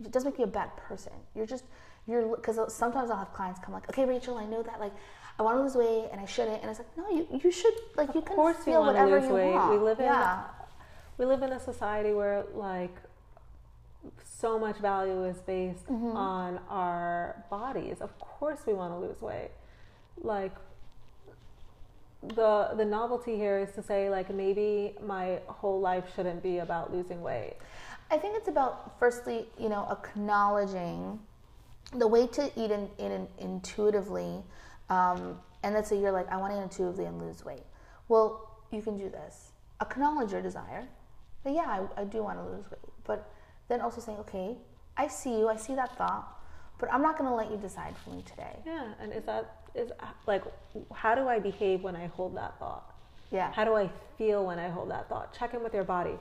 It 0.05 0.13
doesn't 0.13 0.31
make 0.31 0.39
you 0.39 0.45
a 0.45 0.49
bad 0.49 0.77
person. 0.77 1.13
You're 1.35 1.47
just 1.47 1.65
you're 2.07 2.37
because 2.37 2.59
sometimes 2.73 3.11
i'll 3.11 3.17
have 3.17 3.33
clients 3.33 3.61
come 3.65 3.75
like 3.75 3.89
okay 3.91 4.05
rachel 4.05 4.37
i 4.39 4.45
know 4.47 4.63
that 4.63 4.79
like 4.81 4.93
i 5.39 5.43
want 5.43 5.57
to 5.57 5.63
lose 5.63 5.75
weight 5.75 6.09
and 6.13 6.21
i 6.21 6.25
shouldn't 6.25 6.61
and 6.63 6.71
it's 6.71 6.79
like 6.79 6.97
no 6.97 7.09
you, 7.11 7.27
you 7.43 7.51
should 7.51 7.75
like 7.97 8.15
you 8.15 8.21
can 8.23 8.37
course 8.37 8.57
you 8.59 8.65
feel 8.65 8.81
wanna 8.81 8.93
whatever 8.93 9.21
lose 9.21 9.29
you 9.29 9.35
weight. 9.35 9.47
We 9.49 9.55
want 9.55 9.83
live 9.85 9.99
in- 10.01 10.05
yeah 10.07 10.45
we 11.19 11.25
live 11.25 11.43
in 11.43 11.53
a 11.53 11.61
society 11.61 12.13
where 12.13 12.45
like 12.55 12.95
so 14.25 14.59
much 14.59 14.77
value 14.79 15.25
is 15.25 15.39
based 15.39 15.87
Mm-hmm. 15.87 16.17
on 16.17 16.61
our 16.69 17.45
bodies 17.51 18.01
of 18.01 18.17
course 18.19 18.61
we 18.67 18.73
want 18.75 18.93
to 18.93 18.99
lose 18.99 19.21
weight 19.21 19.51
like 20.23 20.55
the 22.23 22.71
the 22.77 22.85
novelty 22.85 23.37
here 23.37 23.59
is 23.59 23.73
to 23.73 23.83
say 23.83 24.11
like 24.11 24.33
maybe 24.35 24.95
my 25.05 25.39
whole 25.49 25.81
life 25.81 26.05
shouldn't 26.15 26.43
be 26.43 26.59
about 26.59 26.93
losing 26.93 27.21
weight 27.23 27.55
I 28.09 28.19
think 28.19 28.37
it's 28.37 28.47
about 28.47 28.97
firstly, 29.01 29.49
you 29.59 29.69
know, 29.69 29.89
acknowledging 29.91 31.19
the 31.93 32.07
way 32.07 32.27
to 32.27 32.51
eat 32.57 32.71
in, 32.71 32.89
in, 32.99 33.27
intuitively. 33.39 34.43
Um, 34.91 35.39
and 35.63 35.75
let's 35.75 35.89
say 35.89 35.99
you're 35.99 36.13
like, 36.13 36.31
I 36.31 36.37
want 36.37 36.53
to 36.53 36.59
eat 36.59 36.63
intuitively 36.63 37.05
and 37.07 37.21
lose 37.21 37.45
weight. 37.45 37.63
Well, 38.09 38.49
you 38.71 38.83
can 38.83 38.97
do 38.97 39.09
this. 39.09 39.53
Acknowledge 39.81 40.33
your 40.33 40.43
desire. 40.43 40.87
But 41.45 41.53
yeah, 41.55 41.63
I, 41.97 42.01
I 42.01 42.05
do 42.05 42.23
want 42.23 42.39
to 42.39 42.45
lose 42.45 42.65
weight. 42.71 42.81
But 43.05 43.31
then 43.69 43.81
also 43.81 44.01
saying, 44.01 44.19
okay, 44.19 44.57
I 44.97 45.09
see 45.09 45.39
you, 45.39 45.49
I 45.49 45.57
see 45.57 45.75
that 45.75 45.97
thought, 45.97 46.41
but 46.79 46.93
I'm 46.93 47.03
not 47.03 47.19
going 47.19 47.29
to 47.31 47.35
let 47.37 47.51
you 47.51 47.57
decide 47.57 47.95
for 48.05 48.11
me 48.11 48.23
today. 48.23 48.57
yeah 48.65 48.93
and 49.01 49.13
is 49.13 49.25
that 49.25 49.63
is 49.75 49.91
like 50.27 50.43
how 50.93 51.15
do 51.15 51.29
i 51.29 51.39
behave 51.39 51.83
when 51.83 51.95
i 51.97 52.07
hold 52.07 52.37
that 52.37 52.59
thought 52.59 52.95
Yeah. 53.31 53.51
How 53.53 53.65
do 53.65 53.75
I 53.75 53.91
feel 54.19 54.47
when 54.47 54.59
I 54.59 54.69
hold 54.69 54.91
that 54.91 55.09
thought? 55.09 55.35
Check 55.39 55.53
in 55.55 55.63
with 55.63 55.75
your 55.75 55.85
body. 55.85 56.17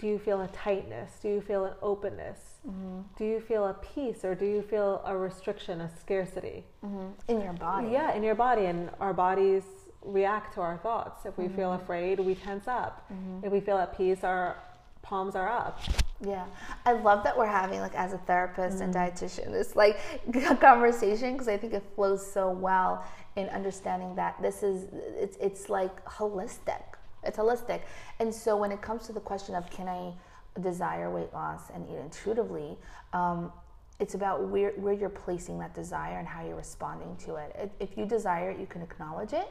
Do 0.00 0.06
you 0.06 0.18
feel 0.18 0.40
a 0.40 0.48
tightness? 0.48 1.10
Do 1.22 1.28
you 1.28 1.40
feel 1.42 1.66
an 1.66 1.74
openness? 1.82 2.38
Mm-hmm. 2.66 3.00
Do 3.18 3.24
you 3.24 3.38
feel 3.40 3.66
a 3.66 3.74
peace 3.74 4.24
or 4.24 4.34
do 4.34 4.46
you 4.46 4.62
feel 4.62 5.02
a 5.04 5.14
restriction, 5.16 5.80
a 5.82 5.90
scarcity? 6.00 6.64
hmm 6.82 7.08
In 7.28 7.40
your 7.42 7.52
body. 7.52 7.88
Yeah, 7.92 8.14
in 8.14 8.22
your 8.22 8.34
body. 8.34 8.64
And 8.66 8.90
our 8.98 9.12
bodies 9.12 9.64
react 10.02 10.54
to 10.54 10.62
our 10.62 10.78
thoughts. 10.78 11.26
If 11.26 11.36
we 11.36 11.48
feel 11.48 11.70
Mm-hmm. 11.72 11.82
afraid, 11.84 12.20
we 12.20 12.34
tense 12.34 12.66
up. 12.66 13.10
If 13.42 13.52
we 13.52 13.60
feel 13.60 13.76
at 13.76 13.94
peace, 13.96 14.24
our 14.24 14.56
palms 15.02 15.34
are 15.36 15.48
up. 15.48 15.80
Yeah, 16.22 16.44
I 16.86 16.92
love 16.92 17.22
that 17.24 17.36
we're 17.36 17.46
having 17.62 17.80
like 17.80 17.94
as 17.94 18.12
a 18.12 18.18
therapist 18.18 18.80
and 18.82 18.94
dietitian 18.94 19.50
this 19.52 19.74
like 19.74 19.98
conversation 20.60 21.32
because 21.32 21.48
I 21.48 21.56
think 21.56 21.72
it 21.72 21.82
flows 21.94 22.22
so 22.36 22.50
well 22.50 23.04
in 23.36 23.48
understanding 23.48 24.14
that 24.16 24.40
this 24.42 24.62
is 24.62 24.88
it's 25.24 25.36
it's 25.40 25.68
like 25.70 26.04
holistic. 26.04 26.82
It's 27.22 27.38
holistic, 27.38 27.82
and 28.18 28.34
so 28.34 28.56
when 28.56 28.72
it 28.72 28.80
comes 28.80 29.06
to 29.06 29.12
the 29.12 29.20
question 29.20 29.54
of 29.54 29.68
can 29.70 29.88
I 29.88 30.12
desire 30.60 31.10
weight 31.10 31.32
loss 31.32 31.70
and 31.72 31.88
eat 31.88 31.96
intuitively, 31.96 32.78
um, 33.12 33.52
it's 33.98 34.14
about 34.14 34.48
where 34.48 34.72
where 34.72 34.94
you're 34.94 35.10
placing 35.10 35.58
that 35.58 35.74
desire 35.74 36.18
and 36.18 36.26
how 36.26 36.44
you're 36.44 36.56
responding 36.56 37.16
to 37.26 37.36
it. 37.36 37.72
If- 37.78 37.96
you 37.98 38.06
desire 38.06 38.50
it, 38.50 38.58
you 38.58 38.66
can 38.66 38.82
acknowledge 38.82 39.32
it, 39.32 39.48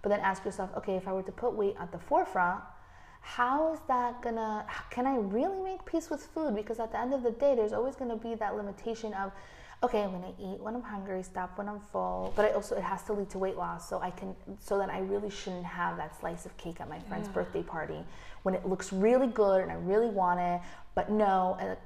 but 0.00 0.08
then 0.08 0.20
ask 0.20 0.44
yourself, 0.44 0.70
okay, 0.76 0.96
if 0.96 1.06
I 1.06 1.12
were 1.12 1.22
to 1.22 1.32
put 1.32 1.52
weight 1.52 1.76
at 1.78 1.92
the 1.92 1.98
forefront, 1.98 2.62
how 3.20 3.72
is 3.72 3.80
that 3.86 4.20
gonna 4.20 4.66
can 4.90 5.06
i 5.06 5.16
really 5.16 5.60
make 5.60 5.84
peace 5.86 6.10
with 6.10 6.26
food 6.34 6.56
because 6.56 6.80
at 6.80 6.90
the 6.90 6.98
end 6.98 7.14
of 7.14 7.22
the 7.22 7.30
day 7.30 7.54
there's 7.54 7.72
always 7.72 7.94
gonna 7.94 8.16
be 8.16 8.34
that 8.34 8.56
limitation 8.56 9.14
of 9.14 9.30
okay 9.82 10.02
i'm 10.02 10.12
gonna 10.12 10.32
eat 10.38 10.60
when 10.60 10.74
i'm 10.74 10.82
hungry 10.82 11.22
stop 11.22 11.56
when 11.58 11.68
i'm 11.68 11.80
full 11.80 12.32
but 12.36 12.44
I 12.44 12.50
also 12.50 12.76
it 12.76 12.82
has 12.82 13.02
to 13.04 13.12
lead 13.12 13.30
to 13.30 13.38
weight 13.38 13.56
loss 13.56 13.88
so 13.88 14.00
i 14.00 14.10
can 14.10 14.34
so 14.60 14.78
that 14.78 14.90
i 14.90 15.00
really 15.00 15.30
shouldn't 15.30 15.64
have 15.64 15.96
that 15.96 16.18
slice 16.20 16.46
of 16.46 16.56
cake 16.56 16.80
at 16.80 16.88
my 16.88 16.98
friend's 17.00 17.28
birthday 17.28 17.62
party 17.62 17.98
when 18.44 18.54
it 18.54 18.66
looks 18.66 18.92
really 18.92 19.26
good 19.26 19.60
and 19.62 19.70
i 19.70 19.74
really 19.74 20.08
want 20.08 20.38
it 20.40 20.60
but 20.94 21.10
no 21.10 21.56
and 21.60 21.76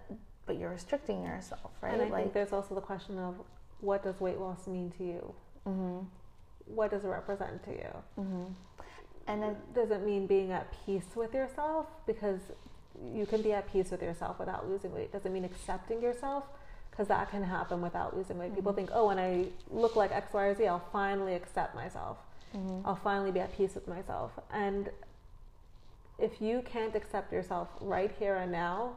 but 0.47 0.59
you're 0.59 0.71
restricting 0.71 1.25
yourself 1.25 1.73
right 1.81 1.95
And 1.95 2.03
I 2.03 2.17
think 2.21 2.33
there's 2.33 2.53
also 2.53 2.75
the 2.75 2.81
question 2.81 3.19
of 3.19 3.35
what 3.81 4.05
does 4.05 4.21
weight 4.21 4.39
loss 4.39 4.67
mean 4.69 4.91
to 4.97 5.05
you? 5.05 5.35
Mm-hmm. 5.67 5.99
What 6.67 6.91
does 6.93 7.05
it 7.05 7.09
represent 7.09 7.63
to 7.65 7.71
you? 7.73 7.93
and 9.27 9.43
then 9.43 9.57
does 9.75 9.91
it 9.91 10.05
mean 10.07 10.27
being 10.29 10.53
at 10.53 10.73
peace 10.87 11.07
with 11.17 11.35
yourself 11.35 11.87
because 12.07 12.41
you 13.13 13.27
can 13.27 13.43
be 13.43 13.53
at 13.53 13.71
peace 13.73 13.91
with 13.91 14.03
yourself 14.03 14.39
without 14.39 14.69
losing 14.69 14.93
weight 14.93 15.11
does 15.13 15.27
it 15.27 15.33
mean 15.33 15.45
accepting 15.45 16.01
yourself 16.01 16.45
because 16.97 17.09
that 17.09 17.31
can 17.31 17.43
happen 17.43 17.83
without 17.83 18.17
losing 18.17 18.39
weight. 18.39 18.55
People 18.55 18.73
think, 18.73 18.89
oh, 18.95 19.09
when 19.09 19.19
I 19.19 19.47
look 19.71 19.97
like 19.97 20.13
X, 20.13 20.33
Y, 20.33 20.45
or 20.47 20.55
Z, 20.55 20.67
I'll 20.67 20.89
finally 20.93 21.35
accept 21.35 21.75
myself. 21.75 22.17
Mm-hmm. 22.57 22.89
I'll 22.89 22.97
finally 22.97 23.31
be 23.31 23.41
at 23.41 23.55
peace 23.55 23.75
with 23.75 23.87
myself. 23.87 24.33
And 24.51 24.89
if 26.19 26.41
you 26.41 26.63
can't 26.65 26.95
accept 26.95 27.33
yourself 27.35 27.69
right 27.83 28.11
here 28.19 28.37
and 28.37 28.51
now, 28.51 28.93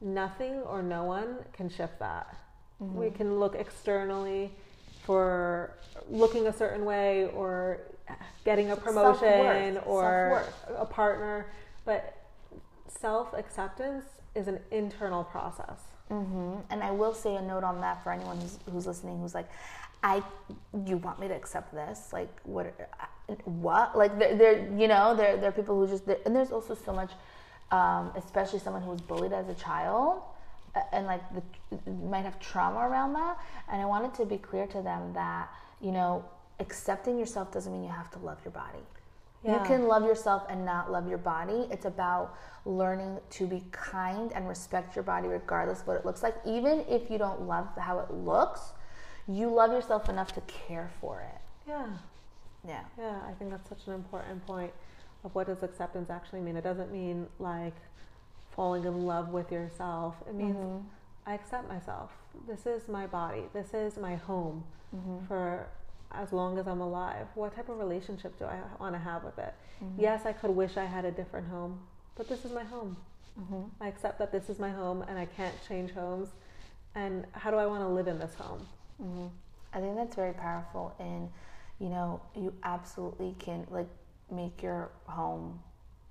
nothing 0.00 0.60
or 0.60 0.80
no 0.80 1.02
one 1.02 1.38
can 1.52 1.68
shift 1.68 1.98
that. 1.98 2.36
Mm-hmm. 2.80 2.96
We 2.96 3.10
can 3.10 3.40
look 3.40 3.56
externally 3.56 4.52
for 5.04 5.72
looking 6.08 6.46
a 6.46 6.52
certain 6.52 6.84
way 6.84 7.30
or 7.34 7.80
getting 8.44 8.70
a 8.70 8.76
promotion 8.76 9.74
Self-worth. 9.74 9.86
or 9.88 10.44
Self-worth. 10.54 10.80
a 10.80 10.86
partner, 10.86 11.46
but 11.84 12.16
self 12.86 13.34
acceptance 13.34 14.04
is 14.36 14.46
an 14.46 14.60
internal 14.70 15.24
process. 15.24 15.80
Hmm 16.10 16.56
And 16.70 16.82
I 16.82 16.90
will 16.90 17.14
say 17.14 17.36
a 17.36 17.42
note 17.42 17.64
on 17.64 17.80
that 17.80 18.02
for 18.02 18.12
anyone 18.12 18.38
who's, 18.40 18.58
who's 18.70 18.86
listening 18.86 19.20
who's 19.20 19.34
like, 19.34 19.48
I, 20.02 20.22
you 20.86 20.96
want 20.96 21.20
me 21.20 21.28
to 21.28 21.34
accept 21.34 21.72
this? 21.72 22.12
Like, 22.12 22.30
what? 22.44 22.74
What? 23.44 23.96
Like, 23.96 24.18
there, 24.18 24.34
there 24.34 24.68
you 24.76 24.88
know, 24.88 25.14
there, 25.14 25.36
there 25.36 25.50
are 25.50 25.52
people 25.52 25.78
who 25.78 25.86
just, 25.86 26.06
and 26.26 26.34
there's 26.34 26.52
also 26.52 26.74
so 26.74 26.92
much, 26.92 27.12
um, 27.70 28.10
especially 28.16 28.58
someone 28.58 28.82
who 28.82 28.90
was 28.90 29.00
bullied 29.00 29.32
as 29.32 29.48
a 29.48 29.54
child, 29.54 30.22
uh, 30.74 30.80
and 30.92 31.06
like 31.06 31.22
the 31.34 31.42
might 32.08 32.24
have 32.24 32.40
trauma 32.40 32.80
around 32.80 33.12
that. 33.12 33.38
And 33.70 33.80
I 33.80 33.84
wanted 33.84 34.14
to 34.14 34.26
be 34.26 34.38
clear 34.38 34.66
to 34.68 34.82
them 34.82 35.12
that 35.14 35.48
you 35.80 35.92
know, 35.92 36.24
accepting 36.58 37.18
yourself 37.18 37.52
doesn't 37.52 37.72
mean 37.72 37.82
you 37.82 37.90
have 37.90 38.10
to 38.12 38.18
love 38.18 38.38
your 38.44 38.52
body. 38.52 38.84
You 39.42 39.58
can 39.64 39.88
love 39.88 40.04
yourself 40.04 40.44
and 40.50 40.64
not 40.66 40.92
love 40.92 41.08
your 41.08 41.18
body. 41.18 41.66
It's 41.70 41.86
about 41.86 42.36
learning 42.66 43.18
to 43.30 43.46
be 43.46 43.64
kind 43.72 44.32
and 44.34 44.46
respect 44.46 44.94
your 44.94 45.02
body 45.02 45.28
regardless 45.28 45.80
of 45.80 45.86
what 45.86 45.96
it 45.96 46.04
looks 46.04 46.22
like. 46.22 46.36
Even 46.44 46.84
if 46.88 47.10
you 47.10 47.16
don't 47.16 47.42
love 47.42 47.68
how 47.78 48.00
it 48.00 48.10
looks, 48.12 48.72
you 49.26 49.48
love 49.48 49.72
yourself 49.72 50.08
enough 50.10 50.32
to 50.34 50.40
care 50.42 50.90
for 51.00 51.20
it. 51.22 51.40
Yeah. 51.66 51.86
Yeah. 52.66 52.82
Yeah, 52.98 53.18
I 53.26 53.32
think 53.32 53.50
that's 53.50 53.68
such 53.68 53.86
an 53.86 53.94
important 53.94 54.46
point 54.46 54.72
of 55.24 55.34
what 55.34 55.46
does 55.46 55.62
acceptance 55.62 56.10
actually 56.10 56.40
mean. 56.40 56.56
It 56.56 56.64
doesn't 56.64 56.92
mean 56.92 57.26
like 57.38 57.74
falling 58.50 58.84
in 58.84 59.06
love 59.06 59.28
with 59.30 59.50
yourself. 59.50 60.16
It 60.28 60.34
means 60.34 60.56
Mhm. 60.56 60.84
I 61.26 61.34
accept 61.34 61.66
myself. 61.68 62.10
This 62.46 62.66
is 62.66 62.88
my 62.88 63.06
body. 63.06 63.48
This 63.54 63.72
is 63.72 63.96
my 63.96 64.16
home 64.16 64.64
Mhm. 64.94 65.26
for 65.26 65.66
as 66.12 66.32
long 66.32 66.58
as 66.58 66.66
I'm 66.66 66.80
alive. 66.80 67.26
What 67.34 67.54
type 67.54 67.68
of 67.68 67.78
relationship 67.78 68.38
do 68.38 68.44
I 68.44 68.58
want 68.78 68.94
to 68.94 68.98
have 68.98 69.24
with 69.24 69.38
it? 69.38 69.54
Mhm. 69.82 69.94
Yes, 69.98 70.26
I 70.26 70.32
could 70.32 70.50
wish 70.50 70.76
I 70.76 70.84
had 70.84 71.04
a 71.04 71.10
different 71.10 71.48
home, 71.48 71.80
but 72.16 72.28
this 72.28 72.44
is 72.44 72.52
my 72.52 72.64
home. 72.64 72.96
Mhm. 73.38 73.70
I 73.80 73.88
accept 73.88 74.18
that 74.18 74.32
this 74.32 74.50
is 74.50 74.58
my 74.58 74.70
home 74.70 75.02
and 75.02 75.18
I 75.18 75.26
can't 75.26 75.54
change 75.66 75.92
homes. 75.92 76.28
And 76.94 77.26
how 77.32 77.50
do 77.50 77.56
I 77.56 77.66
want 77.66 77.82
to 77.82 77.88
live 77.88 78.08
in 78.08 78.18
this 78.18 78.34
home? 78.34 78.66
hmm 78.98 79.28
I 79.72 79.78
think 79.80 79.94
that's 79.96 80.16
very 80.16 80.32
powerful. 80.32 80.92
And 80.98 81.30
you 81.78 81.88
know, 81.88 82.20
you 82.34 82.52
absolutely 82.64 83.34
can 83.38 83.66
like 83.70 83.88
make 84.30 84.62
your 84.62 84.90
home 85.06 85.62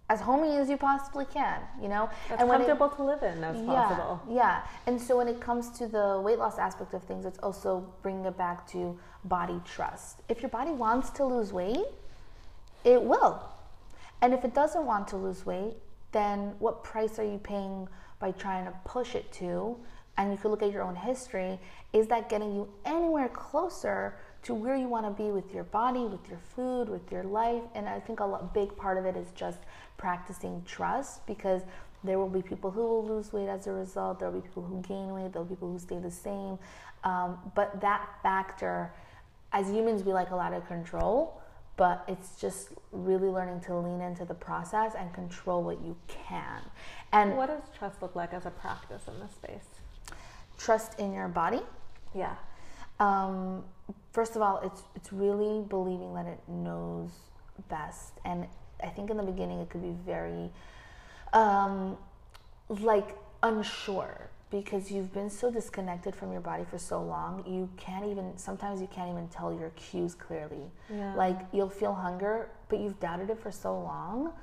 as 0.09 0.19
homey 0.21 0.57
as 0.57 0.69
you 0.69 0.77
possibly 0.77 1.25
can. 1.25 1.61
You 1.81 1.87
know, 1.87 2.09
That's 2.29 2.43
when 2.43 2.61
it- 2.61 2.67
comfortable 2.67 2.89
to 2.89 3.03
live 3.03 3.23
in 3.23 3.43
as 3.43 3.61
possible. 3.61 4.19
Yeah, 4.27 4.35
yeah. 4.35 4.61
And 4.87 4.99
so 4.99 5.17
when 5.17 5.27
it 5.27 5.39
comes 5.39 5.69
to 5.77 5.87
the 5.87 6.19
weight 6.23 6.39
loss 6.39 6.57
aspect 6.57 6.93
of 6.93 7.03
things, 7.03 7.25
it's 7.25 7.39
also 7.39 7.85
bringing 8.01 8.25
it 8.25 8.35
back 8.37 8.67
to 8.69 8.97
body 9.23 9.61
trust. 9.65 10.21
If 10.27 10.41
your 10.41 10.49
body 10.49 10.71
wants 10.71 11.11
to 11.11 11.25
lose 11.25 11.53
weight, 11.53 11.85
it 12.83 13.01
will. 13.01 13.43
And 14.21 14.33
if 14.33 14.43
it 14.43 14.53
doesn't 14.53 14.85
want 14.85 15.07
to 15.09 15.17
lose 15.17 15.45
weight, 15.45 15.75
then 16.11 16.55
what 16.59 16.83
price 16.83 17.19
are 17.19 17.23
you 17.23 17.37
paying 17.37 17.87
by 18.19 18.31
trying 18.31 18.65
to 18.65 18.73
push 18.85 19.15
it 19.15 19.31
to? 19.33 19.77
And 20.17 20.31
you 20.31 20.37
could 20.37 20.49
look 20.49 20.63
at 20.63 20.71
your 20.71 20.83
own 20.83 20.95
history. 20.95 21.59
Is 21.93 22.07
that 22.07 22.29
getting 22.29 22.53
you 22.53 22.67
anywhere 22.83 23.29
closer 23.29 24.17
to 24.43 24.53
where 24.53 24.75
you 24.75 24.87
want 24.87 25.05
to 25.05 25.11
be 25.23 25.29
with 25.31 25.53
your 25.53 25.63
body, 25.65 26.01
with 26.05 26.27
your 26.29 26.39
food, 26.39 26.89
with 26.89 27.09
your 27.11 27.23
life? 27.23 27.63
And 27.75 27.87
I 27.87 27.99
think 27.99 28.19
a 28.19 28.25
lot, 28.25 28.53
big 28.53 28.75
part 28.75 28.97
of 28.97 29.05
it 29.05 29.15
is 29.15 29.27
just 29.33 29.59
practicing 29.99 30.63
trust 30.65 31.25
because 31.27 31.61
there 32.03 32.17
will 32.17 32.29
be 32.29 32.41
people 32.41 32.71
who 32.71 32.81
will 32.81 33.05
lose 33.05 33.31
weight 33.31 33.49
as 33.49 33.67
a 33.67 33.71
result. 33.71 34.19
There 34.19 34.31
will 34.31 34.41
be 34.41 34.47
people 34.47 34.63
who 34.63 34.81
gain 34.81 35.13
weight. 35.13 35.33
There 35.33 35.41
will 35.41 35.49
be 35.49 35.55
people 35.55 35.71
who 35.71 35.79
stay 35.79 35.99
the 35.99 36.09
same. 36.09 36.57
Um, 37.03 37.37
but 37.53 37.79
that 37.81 38.09
factor, 38.23 38.91
as 39.53 39.69
humans, 39.69 40.03
we 40.03 40.13
like 40.13 40.31
a 40.31 40.35
lot 40.35 40.53
of 40.53 40.65
control 40.67 41.39
but 41.79 42.03
it's 42.09 42.35
just 42.41 42.71
really 42.91 43.29
learning 43.29 43.61
to 43.61 43.73
lean 43.73 44.01
into 44.01 44.25
the 44.25 44.33
process 44.33 44.95
and 44.99 45.13
control 45.13 45.63
what 45.63 45.81
you 45.81 45.95
can. 46.09 46.59
And 47.13 47.37
What 47.37 47.47
does 47.47 47.61
trust 47.77 48.01
look 48.01 48.17
like 48.17 48.33
as 48.33 48.45
a 48.45 48.49
practice 48.49 49.03
in 49.07 49.17
this 49.21 49.31
space? 49.31 49.63
trust 50.57 50.99
in 50.99 51.13
your 51.13 51.29
body. 51.29 51.61
Yeah. 52.13 52.35
Um, 52.99 53.63
first 54.11 54.35
of 54.35 54.41
all, 54.41 54.59
it's 54.61 54.81
it's 54.93 55.13
really 55.13 55.63
believing 55.63 56.13
that 56.15 56.25
it 56.25 56.39
knows 56.49 57.11
best. 57.69 58.11
And 58.25 58.45
I 58.83 58.87
think 58.87 59.09
in 59.09 59.17
the 59.17 59.23
beginning 59.23 59.59
it 59.59 59.69
could 59.69 59.81
be 59.81 59.95
very 60.05 60.49
um, 61.33 61.97
like 62.69 63.17
unsure 63.43 64.29
because 64.51 64.91
you've 64.91 65.13
been 65.13 65.29
so 65.29 65.51
disconnected 65.51 66.15
from 66.15 66.31
your 66.31 66.41
body 66.41 66.65
for 66.69 66.79
so 66.79 67.01
long 67.01 67.43
you 67.47 67.69
can't 67.77 68.05
even 68.05 68.35
sometimes 68.35 68.81
you 68.81 68.87
can't 68.87 69.09
even 69.11 69.27
tell 69.27 69.53
your 69.53 69.69
cues 69.71 70.15
clearly. 70.15 70.71
Yeah. 70.93 71.13
like 71.15 71.39
you'll 71.51 71.69
feel 71.69 71.93
hunger 71.93 72.49
but 72.67 72.79
you've 72.79 72.99
doubted 72.99 73.29
it 73.29 73.39
for 73.39 73.51
so 73.51 73.73
long. 73.79 74.33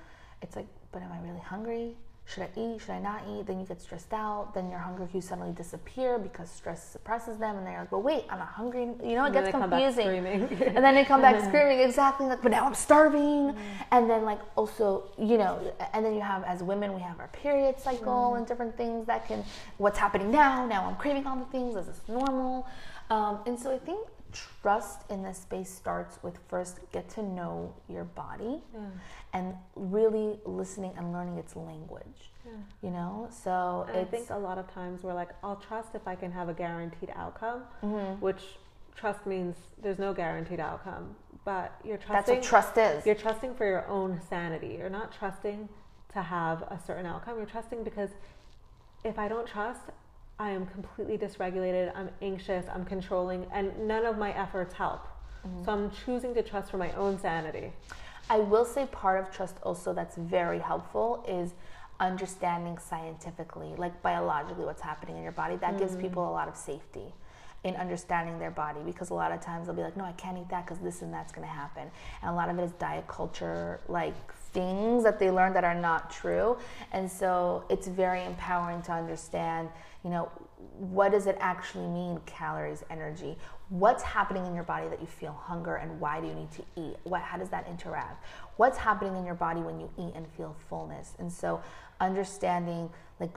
It's 0.43 0.57
like 0.57 0.67
but 0.93 1.03
am 1.03 1.13
i 1.13 1.21
really 1.21 1.41
hungry 1.41 1.95
should 2.29 2.43
i 2.43 2.49
eat? 2.57 2.81
Should 2.81 2.91
i 2.91 2.99
not 2.99 3.23
eat? 3.31 3.47
Then 3.47 3.61
you 3.61 3.67
get 3.67 3.81
stressed 3.81 4.13
out. 4.13 4.53
Then 4.53 4.69
your 4.69 4.81
hunger 4.81 5.07
cues 5.07 5.27
suddenly 5.29 5.53
disappear 5.53 6.19
because 6.19 6.51
stress 6.51 6.83
suppresses 6.91 7.39
them 7.39 7.57
and 7.57 7.65
then 7.65 7.73
you're 7.75 7.83
like 7.83 7.91
but 7.91 8.01
wait 8.01 8.25
i'm 8.31 8.41
not 8.41 8.49
hungry. 8.49 8.83
You 8.83 9.15
know 9.15 9.25
it 9.25 9.27
And 9.27 9.35
gets 9.35 9.47
they 9.47 9.53
come 9.53 9.71
back 9.71 9.81
confusing. 9.81 10.67
and 10.77 10.85
then 10.85 10.95
they 10.97 11.05
come 11.05 11.23
back 11.23 11.41
screaming 11.49 11.79
exactly 11.81 12.27
like 12.27 12.43
but 12.43 12.51
now 12.51 12.67
i'm 12.67 12.75
starving. 12.75 13.55
And 13.93 14.11
then 14.11 14.25
like 14.25 14.41
also 14.57 15.05
you 15.17 15.39
know 15.39 15.53
and 15.93 16.05
then 16.05 16.15
you 16.15 16.21
have 16.21 16.43
as 16.45 16.63
women 16.65 16.95
we 16.95 17.01
have 17.01 17.21
our 17.21 17.29
period 17.29 17.79
cycle 17.79 18.35
and 18.35 18.45
different 18.47 18.77
things 18.77 19.07
that 19.07 19.27
can 19.29 19.45
what's 19.79 19.99
happening 19.99 20.31
now 20.33 20.67
now 20.67 20.85
i'm 20.89 20.97
craving 20.97 21.27
all 21.29 21.37
the 21.37 21.45
things 21.47 21.77
is 21.77 21.87
this 21.87 22.01
normal? 22.09 22.67
Um, 23.09 23.39
and 23.47 23.57
so 23.59 23.71
i 23.73 23.79
think 23.79 24.09
trust 24.63 25.03
in 25.11 25.23
this 25.23 25.39
space 25.39 25.71
starts 25.73 26.19
with 26.23 26.39
first 26.49 26.81
get 26.93 27.09
to 27.11 27.23
know 27.23 27.73
your 27.89 28.05
body 28.05 28.63
Yeah. 28.75 28.81
and 29.33 29.55
really 29.75 30.39
listening 30.45 30.93
and 30.97 31.13
learning 31.13 31.39
its 31.39 31.55
language 31.57 32.31
Yeah. 32.45 32.53
you 32.83 32.91
know 32.91 33.29
so 33.31 33.87
I 33.93 34.05
think 34.05 34.31
a 34.31 34.39
lot 34.39 34.59
of 34.59 34.67
times 34.73 35.03
we're 35.03 35.15
like, 35.15 35.31
I'll 35.43 35.57
trust 35.57 35.95
if 35.95 36.07
I 36.07 36.15
can 36.17 36.31
have 36.33 36.49
a 36.49 36.55
guaranteed 36.55 37.11
outcome, 37.15 37.63
Mhm. 37.83 38.21
which 38.21 38.59
trust 38.95 39.27
means 39.27 39.57
there's 39.79 39.99
no 39.99 40.15
guaranteed 40.15 40.61
outcome. 40.61 41.17
But 41.45 41.73
you're 41.85 41.97
that's 41.99 42.07
trusting 42.07 42.35
what 42.37 42.45
trust 42.45 42.77
is 42.79 43.07
you're 43.07 43.15
trusting 43.15 43.55
for 43.55 43.65
your 43.67 43.87
own 43.89 44.21
sanity. 44.23 44.77
You're 44.79 44.91
not 44.91 45.13
trusting 45.13 45.69
to 46.15 46.23
have 46.23 46.63
a 46.63 46.79
certain 46.87 47.07
outcome. 47.07 47.37
You're 47.37 47.47
trusting 47.47 47.85
because 47.85 48.11
if 49.05 49.19
I 49.19 49.29
don't 49.29 49.47
trust, 49.47 49.83
I 50.39 50.51
am 50.51 50.67
completely 50.67 51.17
dysregulated, 51.17 51.93
I'm 51.97 52.11
anxious, 52.21 52.67
I'm 52.73 52.85
controlling, 52.85 53.47
and 53.53 53.89
none 53.89 54.05
of 54.05 54.19
my 54.19 54.33
efforts 54.33 54.75
help. 54.75 55.07
Mm-hmm. 55.47 55.65
So 55.65 55.73
I'm 55.73 55.91
choosing 56.05 56.35
to 56.35 56.43
trust 56.43 56.71
for 56.71 56.77
my 56.77 56.93
own 56.93 57.19
sanity. 57.19 57.73
I 58.29 58.39
will 58.39 58.65
say 58.65 58.87
part 58.87 59.21
of 59.21 59.35
trust 59.35 59.57
also 59.63 59.95
that's 59.95 60.17
very 60.17 60.59
helpful 60.59 61.25
is 61.27 61.55
understanding 62.01 62.77
scientifically, 62.79 63.75
like 63.79 64.03
biologically, 64.03 64.65
what's 64.65 64.83
happening 64.83 65.17
in 65.17 65.23
your 65.23 65.33
body. 65.33 65.57
That 65.57 65.79
gives 65.79 65.97
people 65.97 66.23
mm. 66.23 66.29
a 66.29 66.33
lot 66.33 66.49
of 66.49 66.57
safety 66.57 67.15
in 67.65 67.75
understanding 67.77 68.39
their 68.39 68.51
body 68.51 68.81
because 68.85 69.11
a 69.11 69.15
lot 69.15 69.33
of 69.33 69.41
times 69.41 69.67
they'll 69.67 69.75
be 69.75 69.83
like, 69.83 69.97
no, 69.97 70.05
I 70.05 70.13
can't 70.13 70.39
eat 70.39 70.49
that 70.51 70.67
because 70.67 70.79
this 70.79 71.03
and 71.03 71.13
that's 71.13 71.33
going 71.33 71.47
to 71.47 71.53
happen. 71.53 71.91
And 72.23 72.31
a 72.31 72.35
lot 72.35 72.49
of 72.49 72.59
it 72.59 72.63
is 72.63 72.73
diet 72.73 73.09
culture, 73.09 73.81
like 73.89 74.15
things 74.53 75.03
that 75.05 75.19
they 75.19 75.31
learn 75.31 75.53
that 75.55 75.65
are 75.65 75.75
not 75.75 76.11
true. 76.11 76.57
And 76.93 77.11
so 77.11 77.65
it's 77.69 77.89
very 77.89 78.25
empowering 78.25 78.83
to 78.83 78.93
understand, 78.93 79.69
you 80.07 80.13
know, 80.13 80.31
what 80.79 81.11
does 81.11 81.27
it 81.27 81.37
actually 81.41 81.89
mean 81.89 82.21
calories 82.27 82.85
energy? 82.91 83.37
What's 83.71 84.05
happening 84.05 84.47
in 84.47 84.55
your 84.55 84.63
body 84.63 84.87
that 84.87 85.01
you 85.01 85.09
feel 85.09 85.33
hunger 85.33 85.75
and 85.75 85.99
why 85.99 86.21
do 86.21 86.29
you 86.29 86.35
need 86.35 86.53
to 86.53 86.63
eat? 86.77 86.97
What 87.03 87.23
how 87.23 87.37
does 87.37 87.49
that 87.49 87.67
interact? 87.69 88.25
What's 88.57 88.79
happening 88.79 89.17
in 89.17 89.27
your 89.27 89.35
body 89.35 89.63
when 89.63 89.81
you 89.81 89.91
eat 89.99 90.13
and 90.15 90.25
feel 90.37 90.55
fullness? 90.69 91.15
And 91.19 91.33
so 91.33 91.61
understanding 92.01 92.89
like 93.19 93.31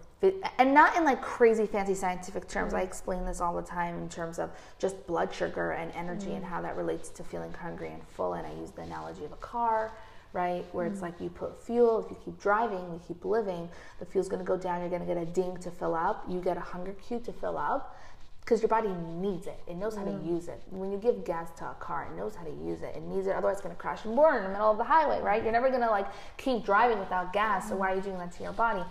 and 0.59 0.71
not 0.71 0.95
in 0.95 1.05
like 1.05 1.23
crazy 1.23 1.65
fancy 1.65 1.95
scientific 1.95 2.47
terms. 2.47 2.75
I 2.75 2.81
explain 2.81 3.25
this 3.25 3.41
all 3.41 3.55
the 3.55 3.63
time 3.63 3.97
in 3.97 4.07
terms 4.07 4.37
of 4.37 4.51
just 4.77 5.07
blood 5.07 5.33
sugar 5.33 5.71
and 5.71 5.91
energy 5.95 6.33
and 6.33 6.43
mm. 6.43 6.49
how 6.49 6.61
that 6.61 6.77
relates 6.77 7.09
to 7.09 7.23
feeling 7.23 7.51
hungry 7.53 7.89
and 7.89 8.07
full. 8.09 8.33
And 8.33 8.45
i 8.45 8.53
use 8.53 8.69
the 8.69 8.83
analogy 8.83 9.25
of 9.25 9.31
a 9.31 9.37
car 9.37 9.91
right? 10.33 10.65
Where 10.71 10.85
it's 10.85 10.97
mm-hmm. 10.97 11.05
like 11.05 11.21
you 11.21 11.29
put 11.29 11.61
fuel, 11.63 12.03
if 12.03 12.09
you 12.09 12.17
keep 12.23 12.39
driving, 12.39 12.77
you 12.77 13.01
keep 13.07 13.25
living, 13.25 13.69
the 13.99 14.05
fuel's 14.05 14.29
gonna 14.29 14.43
go 14.43 14.57
down, 14.57 14.81
you're 14.81 14.89
gonna 14.89 15.05
get 15.05 15.17
a 15.17 15.25
ding 15.25 15.57
to 15.57 15.71
fill 15.71 15.95
up, 15.95 16.23
you 16.29 16.39
get 16.39 16.57
a 16.57 16.61
hunger 16.61 16.93
cue 16.93 17.19
to 17.19 17.33
fill 17.33 17.57
up, 17.57 17.97
because 18.41 18.61
your 18.61 18.69
body 18.69 18.89
needs 19.19 19.47
it. 19.47 19.59
It 19.67 19.75
knows 19.75 19.95
how 19.95 20.03
to 20.03 20.11
mm-hmm. 20.11 20.35
use 20.35 20.47
it. 20.47 20.61
When 20.69 20.91
you 20.91 20.97
give 20.97 21.23
gas 21.23 21.49
to 21.59 21.65
a 21.65 21.75
car, 21.79 22.07
it 22.11 22.17
knows 22.17 22.35
how 22.35 22.43
to 22.43 22.51
use 22.51 22.81
it. 22.81 22.95
It 22.95 23.03
needs 23.03 23.27
it, 23.27 23.35
otherwise 23.35 23.57
it's 23.57 23.61
gonna 23.61 23.75
crash 23.75 24.05
and 24.05 24.15
burn 24.15 24.37
in 24.37 24.43
the 24.43 24.49
middle 24.49 24.71
of 24.71 24.77
the 24.77 24.83
highway, 24.83 25.21
right? 25.21 25.43
You're 25.43 25.51
never 25.51 25.69
gonna 25.69 25.89
like 25.89 26.07
keep 26.37 26.63
driving 26.63 26.99
without 26.99 27.33
gas, 27.33 27.65
so 27.65 27.71
mm-hmm. 27.71 27.79
why 27.79 27.93
are 27.93 27.95
you 27.95 28.01
doing 28.01 28.17
that 28.17 28.31
to 28.33 28.43
your 28.43 28.53
body? 28.53 28.83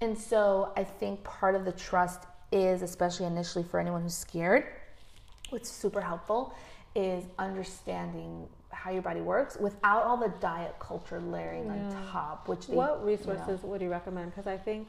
And 0.00 0.16
so 0.16 0.72
I 0.76 0.84
think 0.84 1.22
part 1.24 1.54
of 1.54 1.64
the 1.64 1.72
trust 1.72 2.22
is, 2.52 2.82
especially 2.82 3.26
initially 3.26 3.64
for 3.64 3.78
anyone 3.78 4.02
who's 4.02 4.14
scared, 4.14 4.64
what's 5.50 5.70
super 5.70 6.00
helpful 6.00 6.54
is 6.94 7.24
understanding 7.38 8.48
how 8.80 8.90
your 8.90 9.02
body 9.02 9.20
works 9.20 9.56
without 9.60 10.04
all 10.04 10.16
the 10.16 10.32
diet 10.40 10.74
culture 10.78 11.20
layering 11.20 11.66
Yeah. 11.66 11.72
on 11.96 12.06
top. 12.10 12.48
Which 12.48 12.66
they, 12.66 12.74
what 12.74 12.92
you 12.92 12.98
know- 13.00 13.04
resources 13.04 13.62
would 13.62 13.80
you 13.82 13.90
recommend? 13.90 14.30
Because 14.30 14.46
I 14.46 14.56
think, 14.56 14.88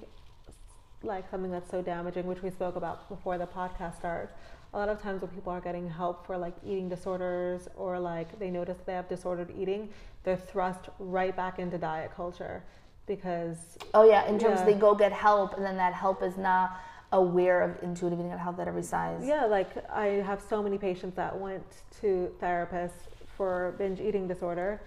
like 1.03 1.29
something 1.29 1.51
that's 1.51 1.69
so 1.69 1.81
damaging, 1.81 2.25
which 2.27 2.41
we 2.43 2.51
spoke 2.51 2.75
about 2.75 3.09
before 3.09 3.37
the 3.37 3.47
podcast 3.47 3.97
starts. 3.97 4.33
A 4.73 4.77
lot 4.77 4.87
of 4.87 5.01
times 5.01 5.21
when 5.21 5.31
people 5.31 5.51
are 5.51 5.59
getting 5.59 5.89
help 5.89 6.25
for 6.25 6.37
like 6.37 6.53
eating 6.63 6.87
disorders 6.87 7.67
or 7.75 7.99
like 7.99 8.39
they 8.39 8.49
notice 8.49 8.77
they 8.85 8.93
have 8.93 9.09
disordered 9.09 9.51
eating, 9.59 9.89
they're 10.23 10.37
thrust 10.37 10.87
right 10.99 11.35
back 11.35 11.59
into 11.59 11.77
diet 11.77 12.11
culture 12.15 12.63
because 13.07 13.77
Oh 13.93 14.03
yeah, 14.03 14.25
in 14.27 14.39
terms 14.39 14.59
Yeah. 14.59 14.65
they 14.67 14.73
go 14.75 14.95
get 14.95 15.11
help, 15.11 15.55
and 15.57 15.65
then 15.65 15.75
that 15.77 15.93
help 15.93 16.23
is 16.23 16.37
not 16.37 16.77
aware 17.11 17.61
of 17.61 17.81
intuitive 17.83 18.19
eating 18.19 18.31
and 18.31 18.39
health 18.39 18.59
at 18.59 18.67
every 18.69 18.83
size. 18.83 19.25
Yeah, 19.25 19.45
like 19.45 19.69
I 19.91 20.05
have 20.29 20.39
so 20.41 20.63
many 20.63 20.77
patients 20.77 21.15
that 21.17 21.37
went 21.37 21.65
to 21.99 22.31
therapists 22.41 23.07
for 23.41 23.73
binge 23.79 23.99
eating 23.99 24.27
disorder 24.27 24.79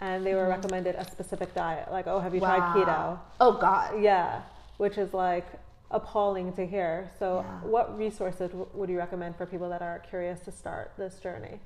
and 0.00 0.26
they 0.26 0.34
were 0.34 0.46
Mhm. 0.46 0.56
recommended 0.56 0.96
a 0.96 1.04
specific 1.08 1.54
diet. 1.54 1.86
Like, 1.92 2.08
oh, 2.08 2.18
have 2.18 2.34
you 2.34 2.40
Wow. 2.40 2.48
tried 2.56 2.74
keto? 2.74 3.18
Oh 3.38 3.52
God. 3.52 4.00
Yeah, 4.00 4.42
which 4.78 4.98
is 4.98 5.14
like 5.14 5.46
appalling 5.92 6.52
to 6.54 6.66
hear. 6.66 7.08
So, 7.20 7.44
Yeah. 7.44 7.68
what 7.74 7.96
resources 7.96 8.50
w- 8.50 8.68
would 8.74 8.88
you 8.90 8.98
recommend 8.98 9.36
for 9.36 9.46
people 9.46 9.68
that 9.68 9.80
are 9.82 10.00
curious 10.00 10.40
to 10.40 10.50
start 10.50 10.90
this 10.96 11.20
journey? 11.20 11.60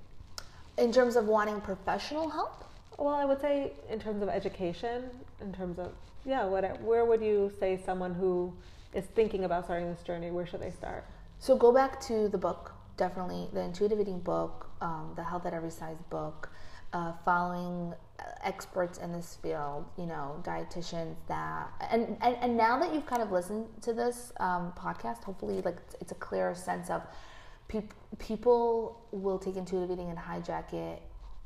In 0.76 0.92
terms 0.92 1.16
of 1.16 1.26
wanting 1.28 1.60
professional 1.62 2.28
help, 2.28 2.52
Well, 2.98 3.14
I 3.22 3.24
would 3.24 3.40
say 3.40 3.72
in 3.88 3.98
terms 3.98 4.22
of 4.22 4.28
education, 4.28 5.10
in 5.40 5.52
terms 5.52 5.78
of 5.80 5.90
yeah, 6.24 6.44
what 6.44 6.62
where 6.82 7.04
would 7.06 7.22
you 7.22 7.50
say 7.58 7.76
someone 7.88 8.12
who 8.14 8.52
is 8.92 9.04
thinking 9.18 9.42
about 9.44 9.64
starting 9.64 9.88
this 9.92 10.02
journey, 10.04 10.30
where 10.30 10.46
should 10.46 10.60
they 10.60 10.70
start? 10.82 11.02
so 11.40 11.56
go 11.56 11.72
back 11.72 11.98
to 12.00 12.28
the 12.28 12.38
book. 12.38 12.72
Definitely 12.96 13.48
the 13.52 13.60
intuitive 13.60 14.00
eating 14.00 14.20
book, 14.20 14.70
um, 14.80 15.12
the 15.16 15.24
health 15.24 15.46
at 15.46 15.54
every 15.54 15.70
size 15.70 15.98
book. 16.10 16.50
Uh, 16.92 17.12
following 17.24 17.92
uh, 18.20 18.22
experts 18.44 18.98
in 18.98 19.12
this 19.12 19.36
field, 19.42 19.84
you 19.98 20.06
know, 20.06 20.40
dietitians 20.44 21.16
that, 21.26 21.66
and, 21.90 22.16
and, 22.20 22.36
and 22.40 22.56
now 22.56 22.78
that 22.78 22.94
you've 22.94 23.04
kind 23.04 23.20
of 23.20 23.32
listened 23.32 23.66
to 23.82 23.92
this 23.92 24.32
um, 24.38 24.72
podcast, 24.78 25.24
hopefully, 25.24 25.60
like 25.62 25.76
it's, 26.00 26.12
a 26.12 26.14
clearer 26.14 26.54
sense 26.54 26.90
of 26.90 27.02
peop- 27.66 27.94
people 28.20 29.02
will 29.10 29.40
take 29.40 29.56
intuitive 29.56 29.90
eating 29.90 30.08
and 30.08 30.16
hijack 30.16 30.72
it 30.72 31.02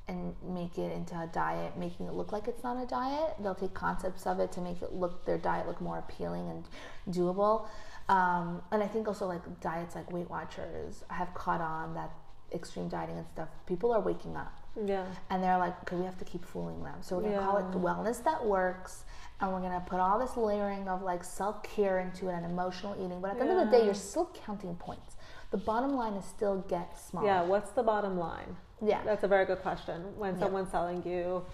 and 0.08 0.34
make 0.42 0.76
it 0.76 0.92
into 0.92 1.14
a 1.14 1.26
diet, 1.32 1.78
making 1.78 2.06
it 2.06 2.12
look 2.12 2.32
like 2.32 2.46
it's 2.46 2.62
not 2.62 2.82
a 2.82 2.86
diet. 2.86 3.34
They'll 3.40 3.54
take 3.54 3.72
concepts 3.72 4.26
of 4.26 4.40
it 4.40 4.52
to 4.52 4.60
make 4.60 4.82
it 4.82 4.92
look 4.94 5.24
their 5.24 5.38
diet 5.38 5.66
look 5.66 5.80
more 5.80 5.98
appealing 5.98 6.48
and 6.50 7.14
doable. 7.14 7.68
Um, 8.08 8.62
and 8.72 8.82
I 8.82 8.86
think 8.86 9.06
also 9.06 9.26
like 9.26 9.60
diets 9.60 9.94
like 9.94 10.10
Weight 10.10 10.30
Watchers 10.30 11.04
have 11.08 11.32
caught 11.34 11.60
on 11.60 11.94
that 11.94 12.10
extreme 12.54 12.88
dieting 12.88 13.18
and 13.18 13.26
stuff. 13.28 13.48
People 13.66 13.92
are 13.92 14.00
waking 14.00 14.34
up 14.36 14.56
Yeah, 14.82 15.04
and 15.28 15.42
they're 15.42 15.58
like, 15.58 15.74
okay, 15.82 15.96
we 15.96 16.04
have 16.06 16.16
to 16.18 16.24
keep 16.24 16.44
fooling 16.44 16.82
them. 16.82 16.94
So 17.02 17.16
we're 17.18 17.24
gonna 17.30 17.44
call 17.44 17.58
it 17.58 17.66
Yeah. 17.74 17.80
wellness 17.80 18.24
that 18.24 18.42
works, 18.46 19.04
and 19.40 19.52
we're 19.52 19.60
gonna 19.60 19.82
put 19.86 20.00
all 20.00 20.18
this 20.18 20.36
layering 20.38 20.88
of 20.88 21.02
like 21.02 21.22
self 21.24 21.62
care 21.62 21.98
into 21.98 22.28
it 22.28 22.32
and 22.34 22.46
emotional 22.46 22.94
eating. 23.04 23.20
But 23.20 23.32
at 23.32 23.36
the 23.38 23.42
end 23.44 23.58
of 23.60 23.70
the 23.70 23.76
day, 23.78 23.84
you're 23.84 23.92
still 23.94 24.30
counting 24.46 24.74
points. 24.76 25.16
The 25.50 25.58
bottom 25.58 25.94
line 25.94 26.14
is 26.14 26.24
still 26.24 26.62
get 26.68 26.98
smaller. 26.98 27.26
yeah. 27.26 27.42
What's 27.42 27.70
the 27.72 27.82
bottom 27.82 28.16
line? 28.18 28.56
Yeah. 28.80 29.02
That's 29.04 29.24
a 29.24 29.28
very 29.28 29.44
good 29.44 29.60
question. 29.60 30.16
When 30.18 30.34
Yeah. 30.34 30.44
someone's 30.44 30.70
selling 30.70 31.02
you, 31.06 31.44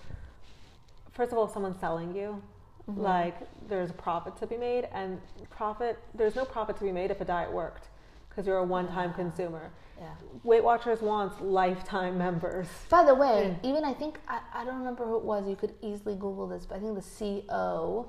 first 1.11 1.33
of 1.33 1.39
all, 1.39 1.47
if 1.47 1.51
someone's 1.53 1.81
selling 1.81 2.15
you, 2.15 2.41
Mhm. 2.89 2.99
like 3.03 3.35
there's 3.69 3.91
a 3.91 3.95
profit 3.95 4.37
to 4.37 4.47
be 4.47 4.57
made, 4.57 4.89
and 4.93 5.21
profit 5.51 5.99
there's 6.15 6.37
no 6.37 6.45
profit 6.45 6.77
to 6.77 6.85
be 6.85 6.93
made 6.93 7.11
if 7.11 7.21
a 7.21 7.25
diet 7.25 7.51
worked, 7.53 7.89
because 8.29 8.47
you're 8.47 8.59
a 8.59 8.65
one-time 8.65 9.11
Yeah. 9.11 9.17
consumer. 9.17 9.71
yeah. 9.99 10.09
Weight 10.43 10.65
Watchers 10.65 11.01
wants 11.01 11.41
lifetime 11.41 12.19
members. 12.19 12.67
By 12.91 13.05
the 13.05 13.15
way, 13.15 13.57
even 13.63 13.85
I 13.85 13.95
think 13.95 14.21
I, 14.29 14.41
I 14.53 14.65
don't 14.65 14.79
remember 14.79 15.05
who 15.07 15.17
it 15.17 15.23
was. 15.25 15.47
You 15.49 15.55
could 15.57 15.73
easily 15.83 16.15
Google 16.17 16.47
this, 16.49 16.67
but 16.67 16.77
I 16.77 16.81
think 16.81 16.95
the 16.97 17.01
CEO 17.01 18.07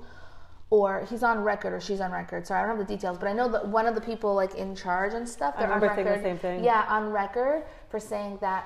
or 0.68 1.06
he's 1.08 1.22
on 1.22 1.44
record 1.44 1.72
or 1.72 1.80
she's 1.80 2.00
on 2.00 2.10
record. 2.10 2.44
Sorry, 2.46 2.58
I 2.60 2.66
don't 2.66 2.76
have 2.76 2.86
the 2.86 2.92
details, 2.92 3.18
but 3.18 3.28
I 3.28 3.32
know 3.32 3.48
that 3.48 3.68
one 3.68 3.86
of 3.86 3.94
the 3.94 4.00
people 4.00 4.34
like 4.34 4.56
in 4.56 4.74
charge 4.74 5.14
and 5.14 5.26
stuff. 5.28 5.54
I 5.56 5.60
They're 5.60 5.72
on 5.72 5.80
remember 5.80 5.94
saying 5.94 6.06
record. 6.08 6.24
the 6.24 6.28
same 6.28 6.38
thing. 6.38 6.64
Yeah, 6.64 6.84
on 6.88 7.12
record 7.12 7.64
for 7.88 8.00
saying 8.00 8.38
that. 8.40 8.64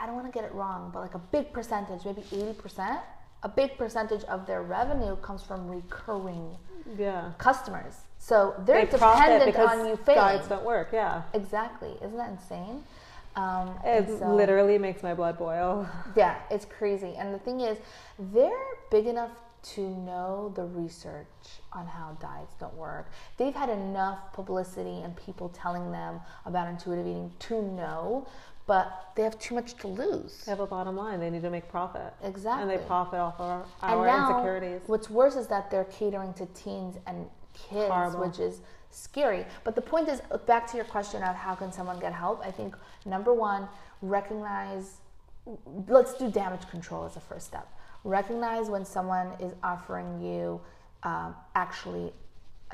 I 0.00 0.06
don't 0.06 0.14
want 0.16 0.26
to 0.26 0.32
get 0.32 0.44
it 0.44 0.52
wrong, 0.54 0.90
but 0.92 1.00
like 1.00 1.14
a 1.14 1.18
big 1.18 1.52
percentage, 1.52 2.04
maybe 2.04 2.24
eighty 2.32 2.52
percent, 2.52 3.00
a 3.44 3.48
big 3.48 3.76
percentage 3.78 4.24
of 4.24 4.46
their 4.46 4.62
revenue 4.62 5.14
comes 5.16 5.42
from 5.42 5.68
recurring 5.68 6.56
Yeah. 6.96 7.32
customers. 7.38 7.94
So 8.18 8.54
they're 8.60 8.84
they 8.86 8.90
dependent 8.90 9.56
on 9.56 9.86
you 9.86 9.96
failing. 9.96 10.20
diets 10.20 10.48
don't 10.48 10.64
work. 10.64 10.88
Yeah. 10.92 11.22
Exactly. 11.34 11.92
Isn't 12.02 12.16
that 12.16 12.30
insane? 12.30 12.82
Um, 13.36 13.74
It 13.84 14.18
so- 14.18 14.34
literally 14.34 14.78
makes 14.78 15.02
my 15.02 15.12
blood 15.14 15.36
boil. 15.38 15.86
yeah, 16.16 16.36
it's 16.50 16.64
crazy. 16.64 17.14
And 17.16 17.34
the 17.34 17.38
thing 17.38 17.60
is, 17.60 17.76
they're 18.18 18.50
big 18.90 19.06
enough 19.06 19.30
to 19.74 19.80
know 19.80 20.52
the 20.54 20.64
research 20.64 21.26
on 21.72 21.86
how 21.86 22.16
diets 22.20 22.54
don't 22.60 22.74
work. 22.76 23.06
They've 23.38 23.54
had 23.54 23.70
enough 23.70 24.32
publicity 24.34 25.00
and 25.00 25.16
people 25.16 25.48
telling 25.50 25.90
them 25.90 26.20
about 26.44 26.68
intuitive 26.68 27.06
eating 27.06 27.32
to 27.40 27.62
know, 27.62 28.26
but 28.66 29.12
they 29.14 29.22
have 29.22 29.38
too 29.38 29.54
much 29.54 29.74
to 29.76 29.88
lose. 29.88 30.42
They 30.44 30.50
have 30.52 30.60
a 30.60 30.66
bottom 30.66 30.96
line. 30.96 31.20
They 31.20 31.30
need 31.30 31.42
to 31.42 31.50
make 31.50 31.68
profit. 31.68 32.14
Exactly. 32.22 32.62
And 32.62 32.70
they 32.70 32.84
profit 32.86 33.18
off 33.18 33.34
of 33.38 33.46
our, 33.46 33.62
and 33.82 34.00
our 34.00 34.06
now, 34.06 34.30
insecurities. 34.30 34.80
what's 34.86 35.10
worse 35.10 35.36
is 35.36 35.46
that 35.48 35.70
they're 35.70 35.84
catering 35.84 36.32
to 36.34 36.46
teens 36.46 36.96
and 37.06 37.26
kids, 37.52 37.92
Horrible. 37.92 38.20
which 38.20 38.38
is 38.38 38.60
scary. 38.90 39.44
But 39.64 39.74
the 39.74 39.82
point 39.82 40.08
is, 40.08 40.22
back 40.46 40.66
to 40.70 40.76
your 40.76 40.86
question 40.86 41.22
of 41.22 41.34
how 41.34 41.54
can 41.54 41.72
someone 41.72 41.98
get 42.00 42.12
help? 42.12 42.40
I 42.44 42.50
think 42.50 42.74
number 43.04 43.32
one, 43.34 43.68
recognize. 44.00 44.98
Let's 45.88 46.14
do 46.14 46.30
damage 46.30 46.66
control 46.70 47.04
as 47.04 47.16
a 47.16 47.20
first 47.20 47.46
step. 47.46 47.68
Recognize 48.02 48.68
when 48.70 48.84
someone 48.84 49.32
is 49.40 49.52
offering 49.62 50.22
you 50.22 50.60
um, 51.02 51.34
actually 51.54 52.12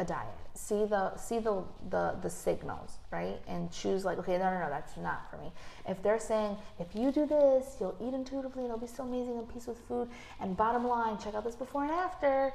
a 0.01 0.05
diet. 0.05 0.28
See 0.55 0.84
the 0.84 1.16
see 1.16 1.38
the, 1.38 1.62
the 1.90 2.16
the 2.22 2.30
signals, 2.30 2.98
right? 3.12 3.38
And 3.46 3.70
choose 3.70 4.05
like, 4.05 4.18
okay, 4.18 4.36
no, 4.38 4.51
no, 4.51 4.61
no, 4.61 4.68
that's 4.68 4.96
not 4.96 5.30
for 5.30 5.36
me. 5.36 5.53
If 5.86 6.03
they're 6.03 6.18
saying, 6.18 6.57
if 6.78 6.94
you 6.94 7.12
do 7.12 7.26
this, 7.26 7.76
you'll 7.78 7.96
eat 8.01 8.14
intuitively, 8.14 8.62
and 8.62 8.72
it'll 8.72 8.80
be 8.80 8.86
so 8.86 9.05
amazing 9.05 9.38
and 9.38 9.48
peace 9.53 9.66
with 9.66 9.78
food. 9.86 10.09
And 10.40 10.57
bottom 10.57 10.86
line, 10.88 11.18
check 11.18 11.34
out 11.34 11.44
this 11.44 11.55
before 11.55 11.84
and 11.84 11.92
after. 11.92 12.53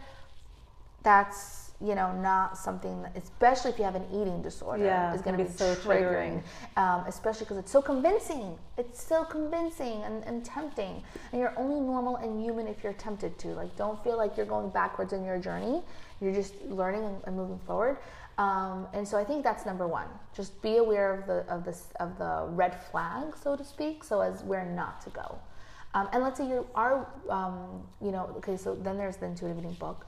That's 1.04 1.65
you 1.82 1.94
know 1.96 2.12
not 2.14 2.58
something, 2.58 3.02
that, 3.02 3.16
especially 3.18 3.72
if 3.72 3.78
you 3.78 3.84
have 3.84 3.96
an 3.96 4.06
eating 4.12 4.42
disorder, 4.42 4.86
Yeah, 4.86 5.14
is 5.14 5.22
going 5.22 5.38
to 5.38 5.44
be 5.44 5.50
be 5.50 5.58
so 5.58 5.76
triggering. 5.76 6.42
Um, 6.78 7.04
especially 7.08 7.46
because 7.46 7.58
it's 7.58 7.72
so 7.72 7.82
convincing. 7.82 8.58
It's 8.78 9.04
so 9.04 9.24
convincing 9.24 10.02
and, 10.04 10.24
and 10.24 10.44
tempting. 10.44 11.04
And 11.32 11.42
you're 11.42 11.54
only 11.58 11.80
normal 11.80 12.18
and 12.18 12.42
human 12.42 12.68
if 12.68 12.84
you're 12.84 12.94
tempted 12.94 13.38
to. 13.40 13.50
Like, 13.50 13.76
don't 13.76 14.02
feel 14.04 14.18
like 14.18 14.38
you're 14.38 14.46
going 14.46 14.70
backwards 14.70 15.14
in 15.14 15.24
your 15.24 15.38
journey. 15.38 15.82
You're 16.22 16.34
just 16.34 16.54
learning 16.66 17.04
and, 17.04 17.18
and 17.26 17.36
moving 17.36 17.60
forward. 17.60 17.98
Um, 18.38 18.88
and 18.94 19.08
so 19.08 19.18
I 19.18 19.24
think 19.24 19.44
that's 19.44 19.66
number 19.66 19.88
one. 19.88 20.08
Just 20.36 20.62
be 20.62 20.78
aware 20.78 21.14
of 21.14 21.26
the 21.26 21.46
of 21.54 21.64
this 21.64 21.88
of 22.00 22.18
the 22.18 22.48
red 22.50 22.82
flag, 22.92 23.36
so 23.42 23.56
to 23.56 23.64
speak, 23.64 24.04
so 24.04 24.22
as 24.22 24.44
where 24.44 24.66
not 24.66 25.02
to 25.02 25.10
go. 25.10 25.40
Um, 25.94 26.10
and 26.12 26.22
let's 26.22 26.38
say 26.38 26.48
you 26.48 26.68
are, 26.76 27.08
um, 27.30 27.82
you 28.02 28.12
know, 28.12 28.34
okay. 28.38 28.58
So 28.58 28.76
then 28.76 28.98
there's 28.98 29.16
the 29.16 29.28
intuitive 29.28 29.58
eating 29.58 29.74
book. 29.74 30.06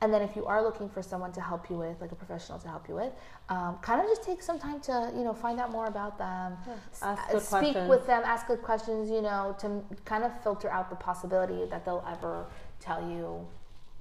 And 0.00 0.14
then 0.14 0.22
if 0.22 0.36
you 0.36 0.46
are 0.46 0.62
looking 0.62 0.88
for 0.88 1.02
someone 1.02 1.32
to 1.32 1.40
help 1.40 1.68
you 1.70 1.76
with, 1.76 2.00
like 2.00 2.12
a 2.12 2.14
professional 2.14 2.58
to 2.60 2.68
help 2.68 2.88
you 2.88 2.94
with, 2.94 3.12
um, 3.48 3.78
kind 3.82 4.00
of 4.00 4.06
just 4.06 4.22
take 4.22 4.42
some 4.42 4.58
time 4.58 4.80
to, 4.82 5.12
you 5.16 5.24
know, 5.24 5.32
find 5.34 5.58
out 5.58 5.72
more 5.72 5.86
about 5.86 6.16
them, 6.18 6.56
s- 6.92 7.00
ask 7.02 7.34
uh, 7.34 7.40
speak 7.40 7.48
questions. 7.48 7.90
with 7.90 8.06
them, 8.06 8.22
ask 8.24 8.46
good 8.46 8.62
questions, 8.62 9.10
you 9.10 9.20
know, 9.22 9.56
to 9.58 9.66
m- 9.66 9.84
kind 10.04 10.22
of 10.22 10.30
filter 10.42 10.70
out 10.70 10.88
the 10.88 10.94
possibility 10.96 11.64
that 11.68 11.84
they'll 11.84 12.04
ever 12.08 12.46
tell 12.78 13.00
you 13.10 13.44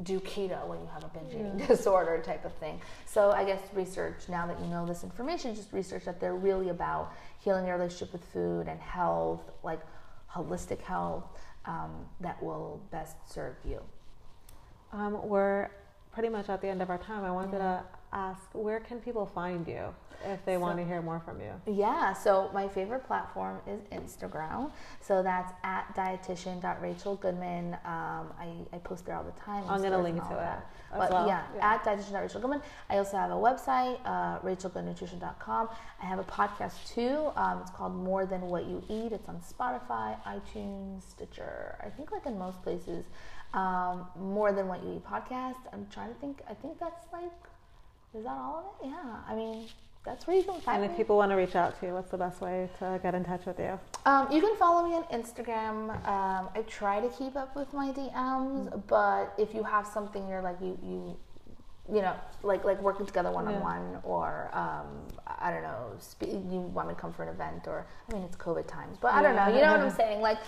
do 0.03 0.19
keto 0.19 0.67
when 0.67 0.79
you 0.79 0.87
have 0.93 1.03
a 1.03 1.07
binge 1.07 1.33
eating 1.33 1.57
disorder 1.67 2.21
type 2.23 2.45
of 2.45 2.53
thing. 2.57 2.79
So 3.07 3.31
I 3.31 3.43
guess 3.43 3.59
research 3.73 4.29
now 4.29 4.45
that 4.45 4.59
you 4.59 4.67
know 4.67 4.85
this 4.85 5.03
information, 5.03 5.55
just 5.55 5.73
research 5.73 6.05
that 6.05 6.19
they're 6.19 6.35
really 6.35 6.69
about 6.69 7.11
healing 7.39 7.65
your 7.65 7.75
relationship 7.77 8.13
with 8.13 8.23
food 8.25 8.67
and 8.67 8.79
health, 8.79 9.49
like 9.63 9.79
holistic 10.31 10.79
health, 10.81 11.23
um, 11.65 11.89
that 12.21 12.41
will 12.43 12.79
best 12.91 13.15
serve 13.33 13.55
you. 13.65 13.81
Um, 14.93 15.27
we're 15.27 15.69
pretty 16.17 16.29
much 16.29 16.49
at 16.49 16.61
the 16.61 16.67
end 16.67 16.81
of 16.81 16.89
our 16.89 16.97
time. 16.97 17.23
I 17.23 17.29
wanted 17.29 17.59
to 17.59 17.83
ask, 18.11 18.41
where 18.53 18.79
can 18.79 18.99
people 18.99 19.27
find 19.27 19.67
you 19.67 19.93
if 20.25 20.43
they 20.45 20.57
want 20.57 20.79
to 20.79 20.83
hear 20.83 20.99
more 20.99 21.19
from 21.23 21.39
you? 21.39 21.51
Yeah, 21.67 22.11
so 22.13 22.49
my 22.55 22.67
favorite 22.67 23.05
platform 23.05 23.59
is 23.67 23.81
Instagram. 23.91 24.71
So 24.99 25.21
that's 25.21 25.53
at 25.63 25.93
dietitian.rachelgoodman. 25.95 27.73
Um, 27.85 28.33
I, 28.39 28.49
I 28.73 28.77
post 28.83 29.05
there 29.05 29.15
all 29.15 29.23
the 29.23 29.39
time. 29.39 29.63
I'm 29.69 29.83
gonna 29.83 30.01
link 30.01 30.17
to 30.17 30.33
it 30.33 30.37
that. 30.37 30.71
as 30.91 30.97
But 30.97 31.11
well. 31.11 31.27
yeah, 31.27 31.43
Yeah. 31.55 31.73
at 31.75 31.83
dietitian.rachelgoodman. 31.83 32.63
I 32.89 32.97
also 32.97 33.15
have 33.17 33.29
a 33.29 33.35
website, 33.35 33.99
uh, 34.05 34.39
rachelgoodnutrition.com. 34.39 35.69
I 36.01 36.05
have 36.07 36.17
a 36.17 36.23
podcast 36.23 36.91
too. 36.95 37.29
Um, 37.35 37.59
it's 37.61 37.69
called 37.69 37.93
More 37.95 38.25
Than 38.25 38.41
What 38.41 38.65
You 38.65 38.81
Eat. 38.89 39.11
It's 39.11 39.29
on 39.29 39.39
Spotify, 39.41 40.17
iTunes, 40.25 41.03
Stitcher. 41.11 41.77
I 41.85 41.89
think 41.89 42.11
like 42.11 42.25
in 42.25 42.39
most 42.39 42.63
places. 42.63 43.05
Um, 43.53 44.07
More 44.19 44.51
Than 44.51 44.67
What 44.67 44.83
You 44.83 44.95
Eat 44.95 45.05
podcast. 45.05 45.55
I'm 45.73 45.87
trying 45.91 46.13
to 46.13 46.19
think. 46.19 46.41
I 46.49 46.53
think 46.53 46.79
that's 46.79 47.05
like, 47.11 47.31
is 48.13 48.23
that 48.23 48.29
all 48.29 48.77
of 48.81 48.85
it? 48.85 48.91
Yeah. 48.91 49.15
I 49.27 49.35
mean, 49.35 49.67
that's 50.07 50.25
where 50.25 50.37
you 50.37 50.43
can 50.43 50.61
find 50.61 50.81
And 50.81 50.91
if 50.91 50.97
people 50.97 51.17
want 51.17 51.31
to 51.31 51.35
reach 51.35 51.55
out 51.55 51.79
to 51.79 51.85
you, 51.85 51.93
what's 51.93 52.11
the 52.11 52.17
best 52.17 52.39
way 52.39 52.69
to 52.79 52.99
get 53.03 53.13
in 53.13 53.25
touch 53.25 53.45
with 53.45 53.59
you? 53.59 53.77
Um, 54.05 54.31
you 54.31 54.39
can 54.39 54.55
follow 54.55 54.87
me 54.87 54.95
on 54.95 55.03
Instagram. 55.05 55.89
Um, 56.07 56.49
I 56.55 56.63
try 56.67 57.01
to 57.01 57.09
keep 57.09 57.35
up 57.35 57.55
with 57.55 57.73
my 57.73 57.91
DMs, 57.91 58.81
but 58.87 59.33
if 59.37 59.53
you 59.53 59.63
have 59.63 59.85
something 59.85 60.27
you're 60.29 60.41
like 60.41 60.57
you 60.61 60.79
you 60.81 61.17
you 61.91 62.01
know 62.01 62.15
like 62.43 62.63
like 62.63 62.81
working 62.81 63.05
together 63.05 63.31
one 63.31 63.47
on 63.47 63.61
one, 63.61 63.99
or 64.03 64.49
um, 64.53 64.87
I 65.25 65.51
don't 65.51 65.63
know, 65.63 65.91
spe- 65.99 66.23
you 66.23 66.61
want 66.73 66.87
me 66.87 66.95
to 66.95 66.99
come 66.99 67.13
for 67.13 67.23
an 67.23 67.29
event, 67.29 67.67
or 67.67 67.85
I 68.09 68.13
mean 68.13 68.23
it's 68.23 68.37
COVID 68.37 68.67
times, 68.67 68.97
but 69.01 69.13
I 69.13 69.21
don't 69.21 69.35
know. 69.35 69.47
You 69.47 69.61
know 69.61 69.71
what 69.71 69.81
I'm 69.81 69.95
saying? 69.95 70.21
Like 70.21 70.39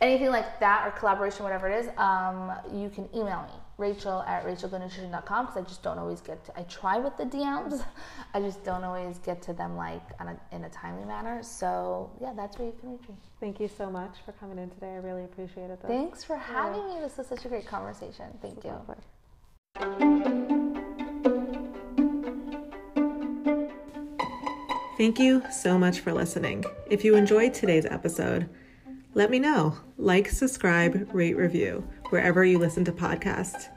anything 0.00 0.28
like 0.30 0.60
that 0.60 0.86
or 0.86 0.90
collaboration, 0.92 1.44
whatever 1.44 1.68
it 1.68 1.84
is. 1.84 1.88
Um, 1.98 2.52
you 2.72 2.90
can 2.90 3.08
email 3.14 3.42
me. 3.42 3.52
Rachel 3.78 4.22
at 4.26 4.44
rachelgoodnutrition.com 4.44 5.46
because 5.46 5.56
I 5.56 5.62
just 5.62 5.84
don't 5.84 5.98
always 5.98 6.20
get 6.20 6.44
to. 6.46 6.58
I 6.58 6.64
try 6.64 6.98
with 6.98 7.16
the 7.16 7.24
DMs, 7.24 7.84
I 8.34 8.40
just 8.40 8.64
don't 8.64 8.82
always 8.82 9.18
get 9.18 9.40
to 9.42 9.52
them 9.52 9.76
like 9.76 10.02
on 10.18 10.28
a, 10.28 10.36
in 10.54 10.64
a 10.64 10.68
timely 10.68 11.04
manner. 11.04 11.42
So 11.44 12.10
yeah, 12.20 12.32
that's 12.34 12.58
where 12.58 12.66
you 12.66 12.74
can 12.80 12.90
reach 12.90 13.08
me. 13.08 13.14
Thank 13.38 13.60
you 13.60 13.68
so 13.68 13.88
much 13.88 14.16
for 14.24 14.32
coming 14.32 14.58
in 14.58 14.68
today. 14.70 14.94
I 14.94 14.96
really 14.96 15.24
appreciated 15.24 15.80
this. 15.80 15.88
Thanks 15.88 16.24
for 16.24 16.36
having 16.36 16.84
me. 16.88 16.96
This 17.00 17.16
was 17.18 17.28
such 17.28 17.44
a 17.44 17.48
great 17.48 17.66
conversation. 17.66 18.36
Thank 18.42 18.64
you. 18.64 18.74
Thank 24.98 25.20
you 25.20 25.44
so 25.52 25.78
much 25.78 26.00
for 26.00 26.12
listening. 26.12 26.64
If 26.90 27.04
you 27.04 27.14
enjoyed 27.14 27.54
today's 27.54 27.86
episode, 27.86 28.48
let 29.14 29.30
me 29.30 29.38
know. 29.38 29.76
Like, 29.96 30.28
subscribe, 30.28 31.08
rate, 31.14 31.36
review 31.36 31.88
wherever 32.08 32.44
you 32.44 32.58
listen 32.58 32.84
to 32.84 32.92
podcasts. 32.92 33.68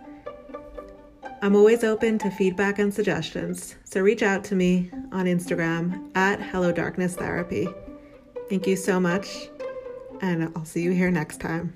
I'm 1.44 1.56
always 1.56 1.84
open 1.84 2.18
to 2.20 2.32
feedback 2.32 2.80
and 2.80 2.92
suggestions, 2.92 3.76
so 3.84 4.02
reach 4.02 4.24
out 4.24 4.44
to 4.46 4.56
me 4.56 4.90
on 5.12 5.26
Instagram 5.26 6.10
at 6.16 6.42
Hello 6.42 6.72
Darkness 6.72 7.16
Therapy. 7.16 7.70
Thank 8.50 8.66
you 8.66 8.76
so 8.76 9.00
much, 9.00 9.48
and 10.22 10.52
I'll 10.56 10.66
see 10.66 10.82
you 10.82 10.92
here 10.92 11.12
next 11.12 11.40
time. 11.40 11.72